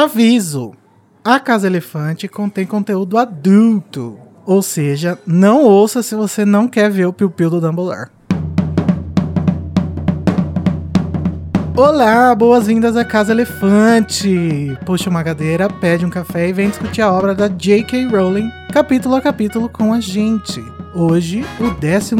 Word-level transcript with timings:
Aviso: 0.00 0.74
a 1.24 1.40
Casa 1.40 1.66
Elefante 1.66 2.28
contém 2.28 2.64
conteúdo 2.64 3.18
adulto. 3.18 4.16
Ou 4.46 4.62
seja, 4.62 5.18
não 5.26 5.64
ouça 5.64 6.04
se 6.04 6.14
você 6.14 6.44
não 6.44 6.68
quer 6.68 6.88
ver 6.88 7.06
o 7.06 7.12
piu-piu 7.12 7.50
do 7.50 7.60
Dumbledore. 7.60 8.08
Olá, 11.76 12.32
boas-vindas 12.32 12.96
à 12.96 13.04
Casa 13.04 13.32
Elefante. 13.32 14.78
Puxa 14.86 15.10
uma 15.10 15.24
cadeira, 15.24 15.68
pede 15.68 16.06
um 16.06 16.10
café 16.10 16.48
e 16.48 16.52
vem 16.52 16.68
discutir 16.68 17.02
a 17.02 17.12
obra 17.12 17.34
da 17.34 17.48
J.K. 17.48 18.06
Rowling, 18.06 18.48
capítulo 18.72 19.16
a 19.16 19.20
capítulo 19.20 19.68
com 19.68 19.92
a 19.92 19.98
gente. 19.98 20.62
Hoje, 20.94 21.44
o 21.58 21.70
12 21.72 22.14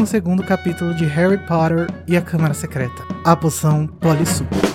capítulo 0.45 0.93
de 0.93 1.05
Harry 1.05 1.37
Potter 1.47 1.87
e 2.05 2.17
a 2.17 2.21
Câmara 2.21 2.53
Secreta, 2.53 3.03
a 3.23 3.37
poção 3.37 3.87
Polissuco. 3.87 4.68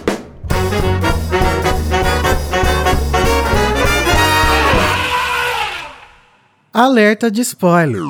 Alerta 6.75 7.31
de 7.31 7.41
spoiler. 7.43 8.03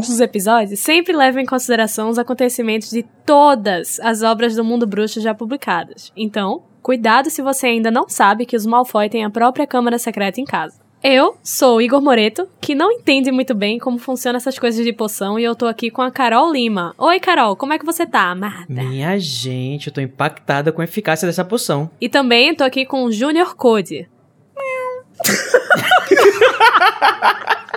Os 0.00 0.18
episódios 0.18 0.80
sempre 0.80 1.14
levam 1.14 1.42
em 1.42 1.44
consideração 1.44 2.08
os 2.08 2.18
acontecimentos 2.18 2.88
de 2.88 3.04
todas 3.26 4.00
as 4.00 4.22
obras 4.22 4.56
do 4.56 4.64
mundo 4.64 4.86
bruxo 4.86 5.20
já 5.20 5.34
publicadas. 5.34 6.10
Então, 6.16 6.62
cuidado 6.80 7.28
se 7.28 7.42
você 7.42 7.66
ainda 7.66 7.90
não 7.90 8.08
sabe 8.08 8.46
que 8.46 8.56
os 8.56 8.64
Malfoy 8.64 9.10
têm 9.10 9.26
a 9.26 9.30
própria 9.30 9.66
câmara 9.66 9.98
secreta 9.98 10.40
em 10.40 10.46
casa. 10.46 10.80
Eu 11.04 11.36
sou 11.44 11.76
o 11.76 11.82
Igor 11.82 12.00
Moreto, 12.00 12.48
que 12.62 12.74
não 12.74 12.90
entende 12.90 13.30
muito 13.30 13.54
bem 13.54 13.78
como 13.78 13.98
funcionam 13.98 14.38
essas 14.38 14.58
coisas 14.58 14.82
de 14.82 14.92
poção, 14.94 15.38
e 15.38 15.44
eu 15.44 15.54
tô 15.54 15.66
aqui 15.66 15.90
com 15.90 16.00
a 16.00 16.10
Carol 16.10 16.50
Lima. 16.50 16.94
Oi, 16.96 17.20
Carol, 17.20 17.56
como 17.56 17.74
é 17.74 17.78
que 17.78 17.84
você 17.84 18.06
tá, 18.06 18.30
amada? 18.30 18.64
Minha 18.70 19.18
gente, 19.18 19.88
eu 19.88 19.92
tô 19.92 20.00
impactada 20.00 20.72
com 20.72 20.80
a 20.80 20.84
eficácia 20.84 21.28
dessa 21.28 21.44
poção. 21.44 21.90
E 22.00 22.08
também 22.08 22.54
tô 22.54 22.64
aqui 22.64 22.86
com 22.86 23.04
o 23.04 23.12
Junior 23.12 23.54
Code. 23.54 24.08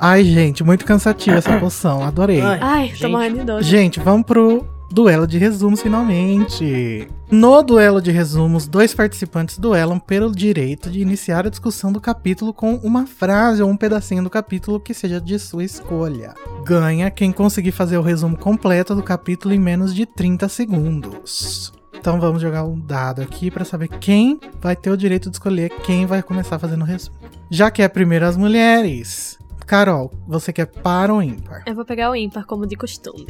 Ai, 0.00 0.22
gente, 0.24 0.62
muito 0.62 0.84
cansativa 0.84 1.38
essa 1.38 1.58
poção. 1.58 2.04
Adorei. 2.04 2.40
Ai, 2.40 2.92
tô 2.98 3.08
morrendo 3.08 3.38
de 3.38 3.44
dor. 3.44 3.62
Gente, 3.62 3.98
vamos 3.98 4.26
pro 4.26 4.64
duelo 4.90 5.26
de 5.26 5.38
resumos 5.38 5.82
finalmente. 5.82 7.08
No 7.30 7.62
duelo 7.62 8.00
de 8.00 8.10
resumos, 8.10 8.66
dois 8.66 8.94
participantes 8.94 9.58
duelam 9.58 9.98
pelo 9.98 10.30
direito 10.30 10.88
de 10.88 11.00
iniciar 11.00 11.46
a 11.46 11.50
discussão 11.50 11.92
do 11.92 12.00
capítulo 12.00 12.54
com 12.54 12.76
uma 12.76 13.06
frase 13.06 13.62
ou 13.62 13.68
um 13.68 13.76
pedacinho 13.76 14.22
do 14.22 14.30
capítulo 14.30 14.80
que 14.80 14.94
seja 14.94 15.20
de 15.20 15.38
sua 15.38 15.64
escolha. 15.64 16.32
Ganha 16.64 17.10
quem 17.10 17.32
conseguir 17.32 17.72
fazer 17.72 17.98
o 17.98 18.02
resumo 18.02 18.36
completo 18.36 18.94
do 18.94 19.02
capítulo 19.02 19.52
em 19.52 19.58
menos 19.58 19.94
de 19.94 20.06
30 20.06 20.48
segundos. 20.48 21.72
Então 21.92 22.20
vamos 22.20 22.40
jogar 22.40 22.64
um 22.64 22.78
dado 22.78 23.22
aqui 23.22 23.50
para 23.50 23.64
saber 23.64 23.88
quem 23.88 24.40
vai 24.60 24.76
ter 24.76 24.90
o 24.90 24.96
direito 24.96 25.30
de 25.30 25.36
escolher 25.36 25.70
quem 25.82 26.06
vai 26.06 26.22
começar 26.22 26.58
fazendo 26.58 26.82
o 26.82 26.84
resumo. 26.84 27.16
Já 27.50 27.70
que 27.70 27.82
é 27.82 27.88
primeiro 27.88 28.26
as 28.26 28.36
mulheres. 28.36 29.38
Carol, 29.66 30.10
você 30.26 30.52
quer 30.52 30.66
par 30.66 31.10
ou 31.10 31.22
ímpar? 31.22 31.62
Eu 31.66 31.74
vou 31.74 31.84
pegar 31.84 32.10
o 32.10 32.16
ímpar, 32.16 32.46
como 32.46 32.66
de 32.66 32.74
costume. 32.74 33.26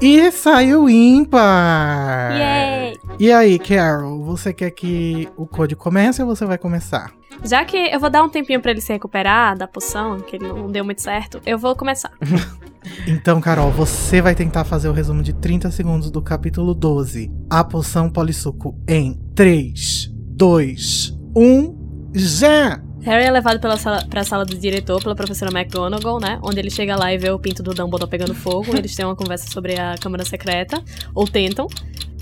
E 0.00 0.30
saiu 0.30 0.88
ímpar! 0.90 2.36
Yay! 2.36 2.96
E 3.18 3.32
aí, 3.32 3.58
Carol, 3.58 4.22
você 4.22 4.52
quer 4.52 4.70
que 4.70 5.26
o 5.36 5.46
Code 5.46 5.74
comece 5.74 6.20
ou 6.22 6.28
você 6.28 6.44
vai 6.44 6.58
começar? 6.58 7.12
Já 7.42 7.64
que 7.64 7.76
eu 7.76 7.98
vou 7.98 8.10
dar 8.10 8.22
um 8.22 8.28
tempinho 8.28 8.60
pra 8.60 8.70
ele 8.70 8.80
se 8.80 8.92
recuperar 8.92 9.56
da 9.56 9.66
poção, 9.66 10.20
que 10.20 10.36
ele 10.36 10.48
não 10.48 10.70
deu 10.70 10.84
muito 10.84 11.00
certo, 11.00 11.40
eu 11.46 11.58
vou 11.58 11.74
começar. 11.74 12.12
Então, 13.04 13.40
Carol, 13.40 13.72
você 13.72 14.22
vai 14.22 14.32
tentar 14.32 14.62
fazer 14.62 14.88
o 14.88 14.92
resumo 14.92 15.20
de 15.20 15.32
30 15.32 15.72
segundos 15.72 16.08
do 16.08 16.22
capítulo 16.22 16.72
12. 16.72 17.28
A 17.50 17.64
poção 17.64 18.08
polissuco 18.08 18.78
em 18.88 19.20
3, 19.34 20.08
2, 20.12 21.18
1, 21.34 22.10
já! 22.14 22.80
Harry 23.06 23.24
é 23.24 23.30
levado 23.30 23.60
pela 23.60 23.76
sala, 23.76 24.04
pra 24.10 24.24
sala 24.24 24.44
do 24.44 24.56
diretor 24.58 25.00
pela 25.00 25.14
professora 25.14 25.50
McGonagall, 25.56 26.18
né? 26.20 26.38
Onde 26.42 26.58
ele 26.58 26.70
chega 26.70 26.96
lá 26.96 27.12
e 27.14 27.16
vê 27.18 27.30
o 27.30 27.38
pinto 27.38 27.62
do 27.62 27.72
Dumbledore 27.72 28.10
pegando 28.10 28.34
fogo. 28.34 28.76
Eles 28.76 28.94
têm 28.96 29.04
uma 29.06 29.14
conversa 29.14 29.48
sobre 29.50 29.78
a 29.78 29.94
Câmara 30.00 30.24
Secreta, 30.24 30.82
ou 31.14 31.24
tentam. 31.26 31.68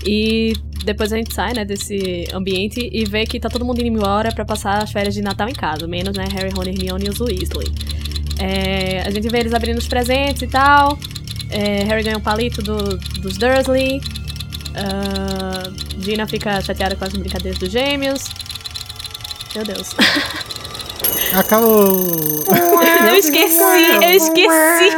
E 0.05 0.53
depois 0.83 1.11
a 1.11 1.17
gente 1.17 1.33
sai, 1.33 1.53
né, 1.53 1.65
desse 1.65 2.27
ambiente 2.31 2.87
e 2.93 3.03
vê 3.05 3.25
que 3.25 3.39
tá 3.39 3.49
todo 3.49 3.65
mundo 3.65 3.79
indo 3.81 3.97
embora 3.97 4.31
pra 4.31 4.45
passar 4.45 4.83
as 4.83 4.91
férias 4.91 5.15
de 5.15 5.21
Natal 5.23 5.49
em 5.49 5.53
casa. 5.53 5.87
Menos, 5.87 6.15
né, 6.15 6.25
Harry, 6.31 6.51
Ron, 6.55 6.61
Hermione 6.63 7.05
e 7.07 7.09
os 7.09 7.19
Weasley. 7.19 7.67
É, 8.37 9.01
a 9.07 9.09
gente 9.09 9.27
vê 9.27 9.39
eles 9.39 9.53
abrindo 9.55 9.79
os 9.79 9.87
presentes 9.87 10.43
e 10.43 10.47
tal. 10.47 10.99
É, 11.49 11.83
Harry 11.85 12.03
ganha 12.03 12.17
um 12.17 12.21
palito 12.21 12.61
do- 12.61 12.97
dos 13.21 13.37
Dursley. 13.37 13.99
Ah, 14.75 15.71
Gina 15.99 16.27
fica 16.27 16.61
chateada 16.61 16.95
com 16.95 17.05
as 17.05 17.13
brincadeiras 17.13 17.59
dos 17.59 17.71
gêmeos. 17.71 18.25
Meu 19.55 19.63
Deus. 19.65 19.95
Acabou! 21.33 21.97
Eu 23.07 23.15
esqueci, 23.15 23.57
eu 24.01 24.09
esqueci. 24.11 24.95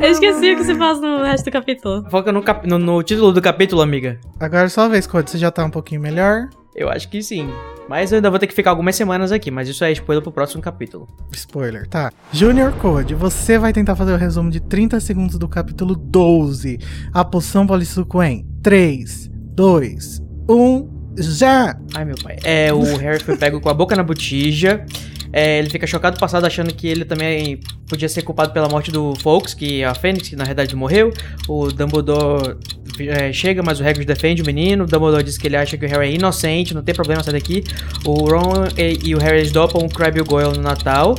Eu 0.00 0.10
esqueci 0.10 0.52
o 0.52 0.56
que 0.56 0.64
se 0.64 0.74
faz 0.74 1.00
no 1.00 1.22
resto 1.22 1.44
do 1.44 1.50
capítulo. 1.50 2.04
Foca 2.10 2.32
no, 2.32 2.42
cap- 2.42 2.66
no- 2.66 2.78
no 2.78 3.02
título 3.02 3.32
do 3.32 3.40
capítulo, 3.40 3.80
amiga. 3.82 4.18
Agora 4.40 4.64
é 4.64 4.68
só 4.68 4.82
a 4.82 4.88
vez, 4.88 5.06
Code, 5.06 5.30
você 5.30 5.38
já 5.38 5.50
tá 5.50 5.64
um 5.64 5.70
pouquinho 5.70 6.00
melhor. 6.00 6.48
Eu 6.74 6.88
acho 6.88 7.08
que 7.08 7.22
sim. 7.22 7.48
Mas 7.88 8.10
eu 8.12 8.16
ainda 8.16 8.30
vou 8.30 8.38
ter 8.38 8.46
que 8.46 8.54
ficar 8.54 8.70
algumas 8.70 8.96
semanas 8.96 9.30
aqui, 9.32 9.50
mas 9.50 9.68
isso 9.68 9.84
é 9.84 9.92
spoiler 9.92 10.22
pro 10.22 10.32
próximo 10.32 10.62
capítulo. 10.62 11.06
Spoiler, 11.32 11.86
tá. 11.86 12.10
Junior 12.32 12.72
Code, 12.74 13.14
você 13.14 13.58
vai 13.58 13.72
tentar 13.72 13.94
fazer 13.96 14.12
o 14.12 14.16
resumo 14.16 14.50
de 14.50 14.60
30 14.60 14.98
segundos 15.00 15.38
do 15.38 15.48
capítulo 15.48 15.94
12. 15.94 16.78
A 17.12 17.24
poção 17.24 17.66
polissuco 17.66 18.22
em 18.22 18.46
3, 18.62 19.28
2, 19.54 20.22
1, 20.48 21.14
já! 21.18 21.76
Ai, 21.94 22.04
meu 22.04 22.14
pai. 22.22 22.38
É, 22.44 22.72
o 22.72 22.82
Harry 22.96 23.22
foi 23.22 23.36
pego 23.36 23.60
com 23.60 23.68
a 23.68 23.74
boca 23.74 23.94
na 23.94 24.02
botija. 24.02 24.84
É, 25.32 25.58
ele 25.58 25.70
fica 25.70 25.86
chocado 25.86 26.18
passado 26.20 26.44
achando 26.44 26.72
que 26.74 26.86
ele 26.86 27.04
também 27.06 27.58
podia 27.88 28.08
ser 28.08 28.20
culpado 28.22 28.52
pela 28.52 28.68
morte 28.68 28.90
do 28.90 29.14
Fawkes, 29.22 29.54
que 29.54 29.80
é 29.80 29.86
a 29.86 29.94
Fênix, 29.94 30.28
que 30.28 30.36
na 30.36 30.44
verdade 30.44 30.76
morreu. 30.76 31.12
O 31.48 31.68
Dumbledore 31.72 32.56
é, 33.00 33.32
chega, 33.32 33.62
mas 33.62 33.80
o 33.80 33.82
Hagrid 33.82 34.04
defende 34.06 34.42
o 34.42 34.44
menino. 34.46 34.84
O 34.84 34.86
Dumbledore 34.86 35.22
diz 35.24 35.38
que 35.38 35.46
ele 35.46 35.56
acha 35.56 35.78
que 35.78 35.86
o 35.86 35.88
Harry 35.88 36.08
é 36.10 36.14
inocente, 36.16 36.74
não 36.74 36.82
tem 36.82 36.94
problema 36.94 37.22
sair 37.22 37.32
daqui. 37.34 37.64
O 38.04 38.12
Ron 38.28 38.66
e, 38.76 38.98
e 39.08 39.14
o 39.14 39.18
Harry 39.18 39.48
dopam 39.50 39.82
o 39.82 39.88
Crabbe 39.88 40.18
e 40.18 40.22
o 40.22 40.24
Goyle 40.24 40.56
no 40.56 40.62
Natal. 40.62 41.16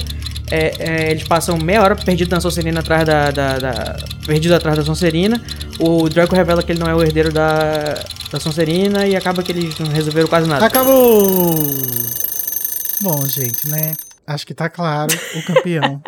É, 0.52 0.73
é, 1.07 1.12
eles 1.12 1.23
passam 1.23 1.57
meia 1.57 1.81
hora 1.81 1.96
perdido 1.96 2.29
na 2.29 2.40
Sonserina 2.40 2.81
atrás 2.81 3.06
da, 3.06 3.31
da, 3.31 3.57
da- 3.57 3.97
Perdido 4.28 4.53
atrás 4.53 4.78
da 4.78 4.84
Sonserina. 4.84 5.41
O 5.79 6.07
Draco 6.07 6.35
revela 6.35 6.62
que 6.62 6.72
ele 6.72 6.79
não 6.79 6.88
é 6.88 6.94
o 6.94 7.02
herdeiro 7.02 7.31
da, 7.31 7.96
da 8.31 8.40
Sonserina 8.40 9.07
e 9.07 9.16
acaba 9.16 9.41
que 9.41 9.52
eles 9.52 9.78
não 9.79 9.88
resolveram 9.88 10.28
quase 10.28 10.47
nada. 10.47 10.63
Acabou! 10.66 11.56
Bom, 13.02 13.22
gente, 13.28 13.68
né? 13.68 13.94
Acho 14.25 14.47
que 14.47 14.53
tá 14.53 14.69
claro 14.69 15.13
o 15.35 15.45
campeão. 15.45 16.01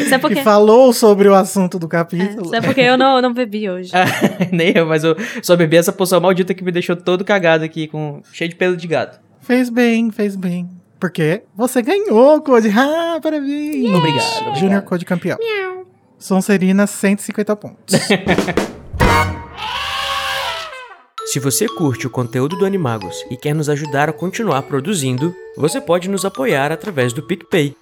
Isso 0.00 0.14
é 0.14 0.18
porque, 0.18 0.36
que 0.36 0.42
falou 0.42 0.92
sobre 0.92 1.28
o 1.28 1.34
assunto 1.34 1.78
do 1.78 1.86
é, 1.86 1.90
capítulo. 1.90 2.46
isso 2.46 2.54
é 2.54 2.60
porque 2.60 2.80
eu 2.80 2.98
não, 2.98 3.22
não 3.22 3.32
bebi 3.32 3.70
hoje. 3.70 3.92
Nem 4.50 4.72
eu, 4.76 4.86
mas 4.86 5.04
eu 5.04 5.16
só 5.42 5.54
bebi 5.56 5.76
essa 5.76 5.92
poção 5.92 6.20
maldita 6.20 6.52
que 6.52 6.64
me 6.64 6.72
deixou 6.72 6.96
todo 6.96 7.24
cagado 7.24 7.64
aqui, 7.64 7.86
com 7.86 8.22
cheio 8.32 8.50
de 8.50 8.56
pelo 8.56 8.76
de 8.76 8.86
gato. 8.86 9.20
Fez 9.40 9.70
bem, 9.70 10.10
fez 10.10 10.36
bem. 10.36 10.68
Porque 10.98 11.42
você 11.54 11.82
ganhou, 11.82 12.40
Code. 12.42 12.70
Ah, 12.76 13.18
parabéns! 13.22 13.88
Obrigado, 13.88 13.96
obrigado. 13.96 14.58
Junior 14.58 14.82
Code 14.82 15.04
campeão. 15.04 15.38
Sonserina, 16.18 16.86
150 16.86 17.56
pontos. 17.56 17.98
Se 21.32 21.40
você 21.40 21.66
curte 21.66 22.06
o 22.06 22.10
conteúdo 22.10 22.58
do 22.58 22.66
Animagos 22.66 23.24
e 23.30 23.38
quer 23.38 23.54
nos 23.54 23.70
ajudar 23.70 24.06
a 24.06 24.12
continuar 24.12 24.60
produzindo, 24.64 25.34
você 25.56 25.80
pode 25.80 26.06
nos 26.06 26.26
apoiar 26.26 26.70
através 26.70 27.14
do 27.14 27.22
PicPay. 27.22 27.74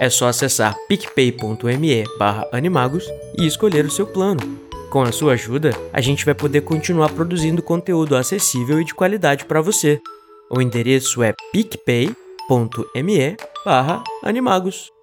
É 0.00 0.08
só 0.08 0.28
acessar 0.28 0.72
picpay.me 0.86 2.04
animagos 2.52 3.04
e 3.36 3.44
escolher 3.44 3.84
o 3.84 3.90
seu 3.90 4.06
plano. 4.06 4.60
Com 4.88 5.02
a 5.02 5.10
sua 5.10 5.32
ajuda, 5.32 5.70
a 5.92 6.00
gente 6.00 6.24
vai 6.24 6.32
poder 6.32 6.60
continuar 6.60 7.08
produzindo 7.08 7.60
conteúdo 7.60 8.14
acessível 8.14 8.80
e 8.80 8.84
de 8.84 8.94
qualidade 8.94 9.46
para 9.46 9.60
você. 9.60 10.00
O 10.48 10.62
endereço 10.62 11.24
é 11.24 11.34
picpay.me 11.52 13.36
animagos. 14.22 14.95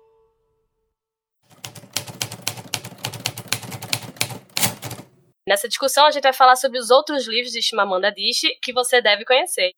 Nessa 5.47 5.67
discussão, 5.67 6.05
a 6.05 6.11
gente 6.11 6.23
vai 6.23 6.33
falar 6.33 6.55
sobre 6.55 6.79
os 6.79 6.89
outros 6.89 7.27
livros 7.27 7.51
de 7.51 7.61
Chimamanda 7.61 8.07
Adichie 8.07 8.57
que 8.61 8.71
você 8.71 9.01
deve 9.01 9.25
conhecer. 9.25 9.73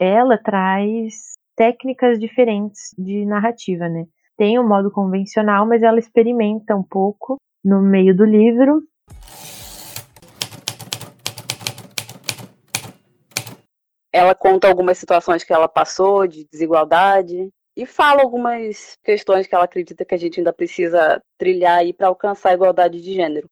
ela 0.00 0.38
traz 0.38 1.36
técnicas 1.54 2.18
diferentes 2.18 2.94
de 2.96 3.26
narrativa, 3.26 3.86
né? 3.86 4.06
Tem 4.34 4.58
o 4.58 4.66
modo 4.66 4.90
convencional, 4.90 5.66
mas 5.66 5.82
ela 5.82 5.98
experimenta 5.98 6.74
um 6.74 6.82
pouco 6.82 7.36
no 7.62 7.82
meio 7.82 8.16
do 8.16 8.24
livro. 8.24 8.82
Ela 14.10 14.34
conta 14.34 14.68
algumas 14.68 14.96
situações 14.96 15.44
que 15.44 15.52
ela 15.52 15.68
passou 15.68 16.26
de 16.26 16.46
desigualdade 16.50 17.50
e 17.80 17.86
fala 17.86 18.20
algumas 18.20 18.98
questões 19.02 19.46
que 19.46 19.54
ela 19.54 19.64
acredita 19.64 20.04
que 20.04 20.14
a 20.14 20.18
gente 20.18 20.38
ainda 20.38 20.52
precisa 20.52 21.22
trilhar 21.38 21.78
aí 21.78 21.94
para 21.94 22.08
alcançar 22.08 22.50
a 22.50 22.52
igualdade 22.52 23.00
de 23.00 23.14
gênero. 23.14 23.48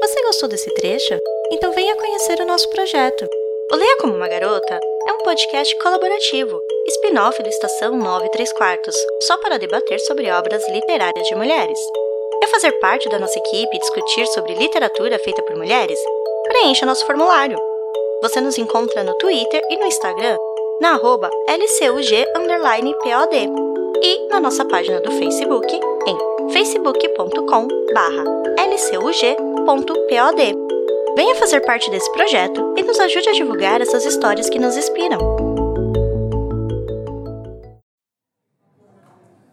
Você 0.00 0.22
gostou 0.22 0.48
desse 0.48 0.74
trecho? 0.76 1.18
Então 1.52 1.72
venha 1.72 1.94
conhecer 1.94 2.40
o 2.40 2.46
nosso 2.46 2.70
projeto. 2.70 3.26
O 3.72 3.76
Leia 3.76 3.96
Como 3.96 4.14
Uma 4.14 4.28
Garota 4.28 4.78
é 5.08 5.12
um 5.12 5.18
podcast 5.24 5.74
colaborativo, 5.78 6.60
spin-off 6.88 7.42
do 7.42 7.48
Estação 7.48 7.96
9 7.96 8.28
3 8.28 8.52
quartos, 8.52 8.94
só 9.22 9.38
para 9.38 9.58
debater 9.58 9.98
sobre 10.00 10.30
obras 10.30 10.62
literárias 10.68 11.26
de 11.26 11.34
mulheres. 11.34 11.78
Quer 12.40 12.48
fazer 12.48 12.72
parte 12.72 13.08
da 13.08 13.18
nossa 13.18 13.38
equipe 13.38 13.74
e 13.74 13.78
discutir 13.78 14.26
sobre 14.26 14.52
literatura 14.52 15.18
feita 15.18 15.42
por 15.44 15.56
mulheres? 15.56 15.98
Preencha 16.44 16.84
nosso 16.84 17.06
formulário. 17.06 17.56
Você 18.20 18.42
nos 18.42 18.58
encontra 18.58 19.02
no 19.02 19.14
Twitter 19.14 19.62
e 19.70 19.76
no 19.78 19.86
Instagram 19.86 20.36
na 20.78 20.90
arroba 20.90 21.30
LCUG_POD 21.48 23.36
e 24.02 24.28
na 24.28 24.38
nossa 24.38 24.66
página 24.66 25.00
do 25.00 25.10
Facebook 25.12 25.80
em 26.06 26.52
facebook.com 26.52 27.68
lcug.pod. 28.58 29.42
Venha 31.14 31.36
fazer 31.36 31.60
parte 31.60 31.90
desse 31.90 32.10
projeto 32.10 32.74
e 32.74 32.82
nos 32.82 32.98
ajude 32.98 33.28
a 33.28 33.32
divulgar 33.32 33.82
essas 33.82 34.04
histórias 34.06 34.48
que 34.48 34.58
nos 34.58 34.76
inspiram. 34.78 35.18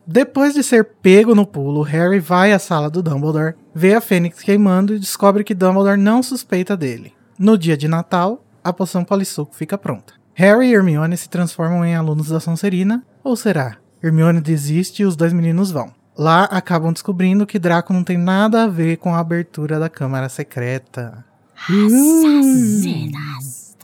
Depois 0.08 0.54
de 0.54 0.64
ser 0.64 0.86
pego 0.86 1.36
no 1.36 1.46
pulo, 1.46 1.82
Harry 1.82 2.20
vai 2.20 2.54
à 2.54 2.60
sala 2.60 2.90
do 2.90 3.04
Dumbledore, 3.04 3.56
vê 3.76 3.94
a 3.94 4.00
Fênix 4.00 4.42
queimando 4.42 4.96
e 4.96 5.00
descobre 5.00 5.44
que 5.44 5.54
Dumbledore 5.54 6.00
não 6.00 6.24
suspeita 6.24 6.78
dele. 6.78 7.14
No 7.38 7.58
dia 7.58 7.76
de 7.76 7.90
Natal, 7.90 8.42
a 8.64 8.72
poção 8.72 9.04
Polissuco 9.04 9.54
fica 9.54 9.78
pronta. 9.78 10.14
Harry 10.34 10.68
e 10.68 10.74
Hermione 10.74 11.18
se 11.18 11.28
transformam 11.28 11.84
em 11.84 11.94
alunos 11.94 12.30
da 12.30 12.40
Sonserina, 12.40 13.06
ou 13.22 13.36
será? 13.36 13.76
Hermione 14.02 14.40
desiste 14.40 15.04
e 15.04 15.06
os 15.06 15.18
dois 15.18 15.34
meninos 15.34 15.72
vão. 15.72 15.92
Lá 16.18 16.46
acabam 16.46 16.94
descobrindo 16.94 17.46
que 17.46 17.60
Draco 17.60 17.92
não 17.94 18.04
tem 18.04 18.18
nada 18.18 18.64
a 18.64 18.68
ver 18.68 18.98
com 18.98 19.14
a 19.14 19.20
abertura 19.20 19.78
da 19.78 19.90
Câmara 19.90 20.30
Secreta. 20.30 21.29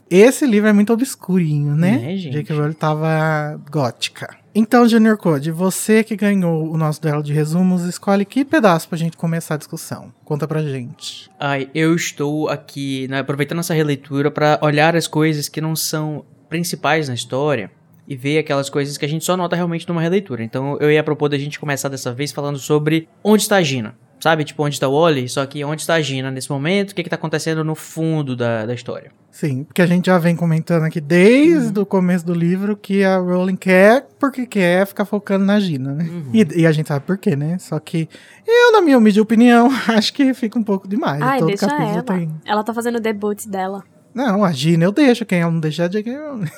Esse 0.08 0.46
livro 0.46 0.68
é 0.68 0.72
muito 0.72 0.92
obscurinho, 0.92 1.74
né? 1.74 2.12
É, 2.12 2.16
gente. 2.16 2.32
J.K. 2.32 2.56
Rowling 2.56 2.72
tava 2.72 3.60
gótica. 3.70 4.36
Então, 4.54 4.88
Junior 4.88 5.18
Code, 5.18 5.50
você 5.50 6.02
que 6.02 6.16
ganhou 6.16 6.70
o 6.72 6.78
nosso 6.78 7.02
duelo 7.02 7.22
de 7.22 7.32
resumos, 7.32 7.82
escolhe 7.82 8.24
que 8.24 8.44
pedaço 8.44 8.88
pra 8.88 8.96
gente 8.96 9.16
começar 9.16 9.54
a 9.54 9.58
discussão. 9.58 10.12
Conta 10.24 10.48
pra 10.48 10.62
gente. 10.62 11.28
Ai, 11.38 11.68
eu 11.74 11.94
estou 11.94 12.48
aqui, 12.48 13.06
né, 13.08 13.18
aproveitando 13.18 13.58
essa 13.58 13.74
releitura 13.74 14.30
para 14.30 14.58
olhar 14.62 14.96
as 14.96 15.06
coisas 15.06 15.48
que 15.48 15.60
não 15.60 15.76
são 15.76 16.24
principais 16.48 17.08
na 17.08 17.14
história 17.14 17.70
e 18.08 18.16
ver 18.16 18.38
aquelas 18.38 18.70
coisas 18.70 18.96
que 18.96 19.04
a 19.04 19.08
gente 19.08 19.24
só 19.24 19.36
nota 19.36 19.56
realmente 19.56 19.86
numa 19.88 20.00
releitura. 20.00 20.42
Então 20.42 20.78
eu 20.80 20.90
ia 20.90 21.02
propor 21.02 21.28
da 21.28 21.36
gente 21.36 21.58
começar 21.58 21.88
dessa 21.88 22.12
vez 22.12 22.32
falando 22.32 22.58
sobre 22.58 23.08
onde 23.22 23.42
está 23.42 23.56
a 23.56 23.62
Gina. 23.62 23.94
Sabe, 24.26 24.42
tipo, 24.42 24.64
onde 24.64 24.74
está 24.74 24.88
o 24.88 25.00
Wally, 25.00 25.28
só 25.28 25.46
que 25.46 25.64
onde 25.64 25.82
está 25.82 25.94
a 25.94 26.00
Gina 26.00 26.32
nesse 26.32 26.50
momento, 26.50 26.90
o 26.90 26.94
que, 26.96 27.04
que 27.04 27.08
tá 27.08 27.14
acontecendo 27.14 27.62
no 27.62 27.76
fundo 27.76 28.34
da, 28.34 28.66
da 28.66 28.74
história. 28.74 29.12
Sim, 29.30 29.62
porque 29.62 29.80
a 29.80 29.86
gente 29.86 30.06
já 30.06 30.18
vem 30.18 30.34
comentando 30.34 30.82
aqui 30.82 31.00
desde 31.00 31.78
o 31.78 31.86
começo 31.86 32.26
do 32.26 32.34
livro 32.34 32.76
que 32.76 33.04
a 33.04 33.18
Rowling 33.18 33.54
quer, 33.54 34.04
porque 34.18 34.44
quer 34.44 34.84
ficar 34.84 35.04
focando 35.04 35.44
na 35.44 35.60
Gina, 35.60 35.92
né? 35.92 36.08
E, 36.34 36.62
e 36.62 36.66
a 36.66 36.72
gente 36.72 36.88
sabe 36.88 37.06
por 37.06 37.16
quê, 37.16 37.36
né? 37.36 37.56
Só 37.60 37.78
que 37.78 38.08
eu, 38.44 38.72
na 38.72 38.80
minha 38.80 38.98
humilde 38.98 39.20
opinião, 39.20 39.70
acho 39.86 40.12
que 40.12 40.34
fica 40.34 40.58
um 40.58 40.64
pouco 40.64 40.88
demais. 40.88 41.22
Ai, 41.22 41.38
Todo 41.38 41.46
deixa 41.46 41.68
capítulo 41.68 41.92
ela. 41.92 42.02
tem. 42.02 42.34
Ela 42.44 42.64
tá 42.64 42.74
fazendo 42.74 42.96
o 42.96 43.00
debut 43.00 43.46
dela. 43.46 43.84
Não, 44.16 44.42
a 44.42 44.50
Gina 44.50 44.82
eu 44.84 44.92
deixo, 44.92 45.26
quem 45.26 45.40
ela 45.40 45.50
não 45.52 45.60
deixar 45.60 45.82
é 45.82 45.86
a 45.86 45.88
J.K. 45.90 46.16
Rowling. 46.16 46.48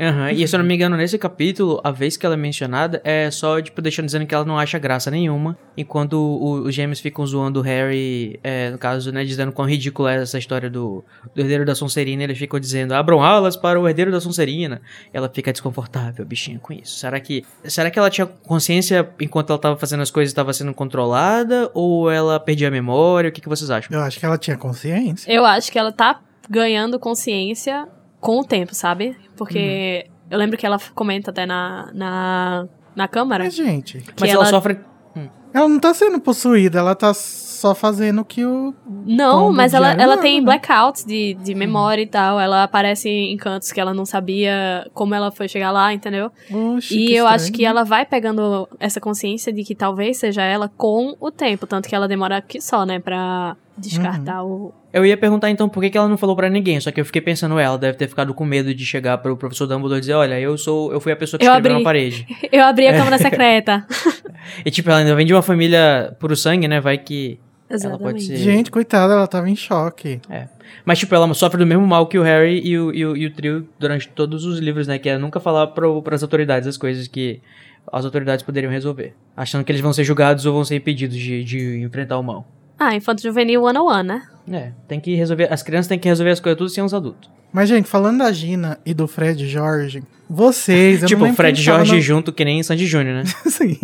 Aham, 0.00 0.32
E 0.32 0.48
se 0.48 0.54
eu 0.56 0.58
não 0.58 0.64
me 0.64 0.74
engano, 0.74 0.96
nesse 0.96 1.18
capítulo, 1.18 1.78
a 1.84 1.90
vez 1.90 2.16
que 2.16 2.24
ela 2.24 2.34
é 2.34 2.38
mencionada 2.38 3.02
é 3.04 3.30
só, 3.30 3.60
tipo, 3.60 3.82
deixando 3.82 4.06
dizendo 4.06 4.24
que 4.24 4.34
ela 4.34 4.46
não 4.46 4.58
acha 4.58 4.78
graça 4.78 5.10
nenhuma. 5.10 5.58
Enquanto 5.76 6.14
o- 6.14 6.62
os 6.62 6.74
gêmeos 6.74 7.00
ficam 7.00 7.26
zoando 7.26 7.60
o 7.60 7.62
Harry, 7.62 8.40
é, 8.42 8.70
no 8.70 8.78
caso, 8.78 9.12
né, 9.12 9.24
dizendo 9.24 9.52
quão 9.52 9.68
ridícula 9.68 10.14
é 10.14 10.22
essa 10.22 10.38
história 10.38 10.70
do, 10.70 11.04
do 11.34 11.40
herdeiro 11.42 11.66
da 11.66 11.74
Sonserina, 11.74 12.22
eles 12.22 12.38
ficam 12.38 12.58
dizendo, 12.58 12.94
abram 12.94 13.22
alas 13.22 13.56
para 13.58 13.78
o 13.78 13.86
herdeiro 13.86 14.10
da 14.10 14.18
Sonserina. 14.18 14.80
Ela 15.12 15.28
fica 15.28 15.52
desconfortável, 15.52 16.24
bichinha, 16.24 16.58
com 16.60 16.72
isso. 16.72 16.96
Será 16.98 17.20
que, 17.20 17.44
será 17.64 17.90
que 17.90 17.98
ela 17.98 18.08
tinha 18.08 18.26
consciência 18.26 19.06
enquanto 19.20 19.50
ela 19.50 19.58
tava 19.58 19.76
fazendo 19.76 20.00
as 20.02 20.10
coisas 20.10 20.30
estava 20.30 20.52
sendo 20.54 20.72
controlada? 20.72 21.70
Ou 21.74 22.10
ela 22.10 22.40
perdia 22.40 22.68
a 22.68 22.70
memória? 22.70 23.28
O 23.28 23.32
que, 23.32 23.42
que 23.42 23.48
vocês 23.50 23.70
acham? 23.70 23.90
Eu 23.94 24.02
acho 24.02 24.18
que 24.18 24.24
ela 24.24 24.38
tinha 24.38 24.56
consciência. 24.56 25.30
Eu 25.30 25.44
acho 25.44 25.70
que 25.70 25.78
ela 25.78 25.92
tá 25.92 26.18
ganhando 26.48 26.98
consciência 26.98 27.88
com 28.20 28.40
o 28.40 28.44
tempo, 28.44 28.74
sabe? 28.74 29.16
Porque 29.36 30.06
Uhum. 30.06 30.12
eu 30.30 30.38
lembro 30.38 30.56
que 30.56 30.66
ela 30.66 30.78
comenta 30.94 31.30
até 31.30 31.44
na, 31.46 31.90
na, 31.92 32.68
na 32.94 33.08
câmara. 33.08 33.44
Mas, 33.44 33.54
gente, 33.54 33.98
que 33.98 34.12
Mas 34.20 34.30
ela, 34.30 34.42
ela- 34.42 34.50
sofre... 34.50 34.78
ela 35.52 35.68
não 35.68 35.78
tá 35.80 35.92
sendo 35.92 36.20
possuída, 36.20 36.78
ela 36.78 36.94
tá 36.94 37.12
só 37.14 37.74
fazendo 37.76 38.22
o 38.22 38.24
que 38.24 38.44
o. 38.44 38.74
Não, 39.06 39.52
mas 39.52 39.72
ela, 39.72 39.92
ela 39.92 40.16
não, 40.16 40.22
tem 40.22 40.40
né? 40.40 40.44
blackouts 40.44 41.04
de, 41.04 41.34
de 41.34 41.54
memória 41.54 42.02
e 42.02 42.06
tal. 42.06 42.40
Ela 42.40 42.64
aparece 42.64 43.08
em 43.08 43.36
cantos 43.36 43.70
que 43.70 43.80
ela 43.80 43.94
não 43.94 44.04
sabia 44.04 44.88
como 44.92 45.14
ela 45.14 45.30
foi 45.30 45.46
chegar 45.48 45.70
lá, 45.70 45.92
entendeu? 45.94 46.30
Oxe, 46.76 46.92
e 46.98 47.06
que 47.06 47.14
eu 47.14 47.24
acho 47.26 47.36
estranho, 47.44 47.54
que 47.56 47.62
né? 47.62 47.68
ela 47.68 47.84
vai 47.84 48.04
pegando 48.04 48.68
essa 48.80 49.00
consciência 49.00 49.52
de 49.52 49.62
que 49.62 49.74
talvez 49.76 50.16
seja 50.18 50.42
ela 50.42 50.68
com 50.76 51.16
o 51.20 51.30
tempo. 51.30 51.64
Tanto 51.66 51.88
que 51.88 51.94
ela 51.94 52.08
demora 52.08 52.38
aqui 52.38 52.60
só, 52.60 52.84
né, 52.84 52.98
pra 52.98 53.56
descartar 53.76 54.44
o. 54.44 54.72
Eu 54.92 55.06
ia 55.06 55.16
perguntar 55.16 55.50
então 55.50 55.68
por 55.68 55.82
que, 55.82 55.90
que 55.90 55.96
ela 55.98 56.08
não 56.08 56.18
falou 56.18 56.36
pra 56.36 56.50
ninguém, 56.50 56.78
só 56.80 56.90
que 56.90 57.00
eu 57.00 57.04
fiquei 57.04 57.22
pensando, 57.22 57.54
"Ué, 57.54 57.64
ela 57.64 57.78
deve 57.78 57.96
ter 57.96 58.06
ficado 58.08 58.34
com 58.34 58.44
medo 58.44 58.74
de 58.74 58.84
chegar 58.84 59.18
pro 59.18 59.36
professor 59.36 59.66
Dumbledore 59.66 59.98
e 59.98 60.00
dizer, 60.00 60.14
olha, 60.14 60.38
eu 60.38 60.56
sou, 60.58 60.92
eu 60.92 61.00
fui 61.00 61.12
a 61.12 61.16
pessoa 61.16 61.38
que 61.38 61.46
Eu 61.46 61.50
escreveu 61.50 61.72
abri. 61.72 61.82
na 61.82 61.88
parede. 61.88 62.26
Eu 62.52 62.64
abri 62.64 62.86
a 62.86 62.92
câmara 62.92 63.18
secreta. 63.18 63.86
E 64.66 64.70
tipo, 64.72 64.90
ela 64.90 64.98
ainda 64.98 65.14
vem 65.14 65.24
de 65.24 65.32
uma 65.32 65.40
família 65.40 66.16
puro 66.18 66.34
sangue, 66.34 66.66
né? 66.66 66.80
Vai 66.80 66.98
que. 66.98 67.38
Ela 67.70 67.78
pode 67.96 68.18
Exatamente. 68.18 68.24
ser. 68.26 68.36
Gente, 68.38 68.70
coitada, 68.72 69.14
ela 69.14 69.26
tava 69.26 69.48
em 69.48 69.54
choque. 69.54 70.20
Mas, 70.84 70.98
tipo, 70.98 71.14
ela 71.14 71.32
sofre 71.32 71.58
do 71.58 71.66
mesmo 71.66 71.86
mal 71.86 72.06
que 72.08 72.18
o 72.18 72.22
Harry 72.22 72.60
e 72.62 72.76
o, 72.76 72.92
e 72.92 73.06
o, 73.06 73.16
e 73.16 73.26
o 73.26 73.30
trio 73.32 73.68
durante 73.78 74.08
todos 74.08 74.44
os 74.44 74.58
livros, 74.58 74.86
né? 74.88 74.98
Que 74.98 75.08
é 75.08 75.16
nunca 75.16 75.38
falar 75.38 75.68
pro, 75.68 76.02
pras 76.02 76.22
autoridades 76.24 76.66
as 76.68 76.76
coisas 76.76 77.06
que 77.06 77.40
as 77.90 78.04
autoridades 78.04 78.44
poderiam 78.44 78.70
resolver. 78.70 79.14
Achando 79.36 79.64
que 79.64 79.70
eles 79.70 79.80
vão 79.80 79.92
ser 79.92 80.02
julgados 80.04 80.44
ou 80.44 80.52
vão 80.52 80.64
ser 80.64 80.74
impedidos 80.76 81.16
de, 81.16 81.44
de 81.44 81.80
enfrentar 81.82 82.18
o 82.18 82.22
mal. 82.22 82.46
Ah, 82.84 82.94
Infanto 82.94 83.22
Juvenil 83.22 83.62
101, 83.64 84.02
né? 84.02 84.22
É, 84.50 84.72
tem 84.88 84.98
que 84.98 85.14
resolver. 85.14 85.52
As 85.52 85.62
crianças 85.62 85.86
têm 85.86 85.98
que 85.98 86.08
resolver 86.08 86.32
as 86.32 86.40
coisas 86.40 86.58
tudo 86.58 86.68
sem 86.70 86.82
os 86.82 86.92
adultos. 86.92 87.30
Mas, 87.52 87.68
gente, 87.68 87.86
falando 87.88 88.18
da 88.18 88.32
Gina 88.32 88.78
e 88.84 88.94
do 88.94 89.06
Fred 89.06 89.46
Jorge, 89.46 90.02
vocês. 90.28 91.02
Eu 91.02 91.08
tipo, 91.08 91.18
não 91.20 91.26
o 91.26 91.28
lembro 91.28 91.36
Fred 91.36 91.60
Jorge 91.62 91.94
no- 91.96 92.00
junto, 92.00 92.32
que 92.32 92.44
nem 92.44 92.62
Sandy 92.62 92.86
Júnior, 92.86 93.16
né? 93.16 93.24
Sim. 93.46 93.78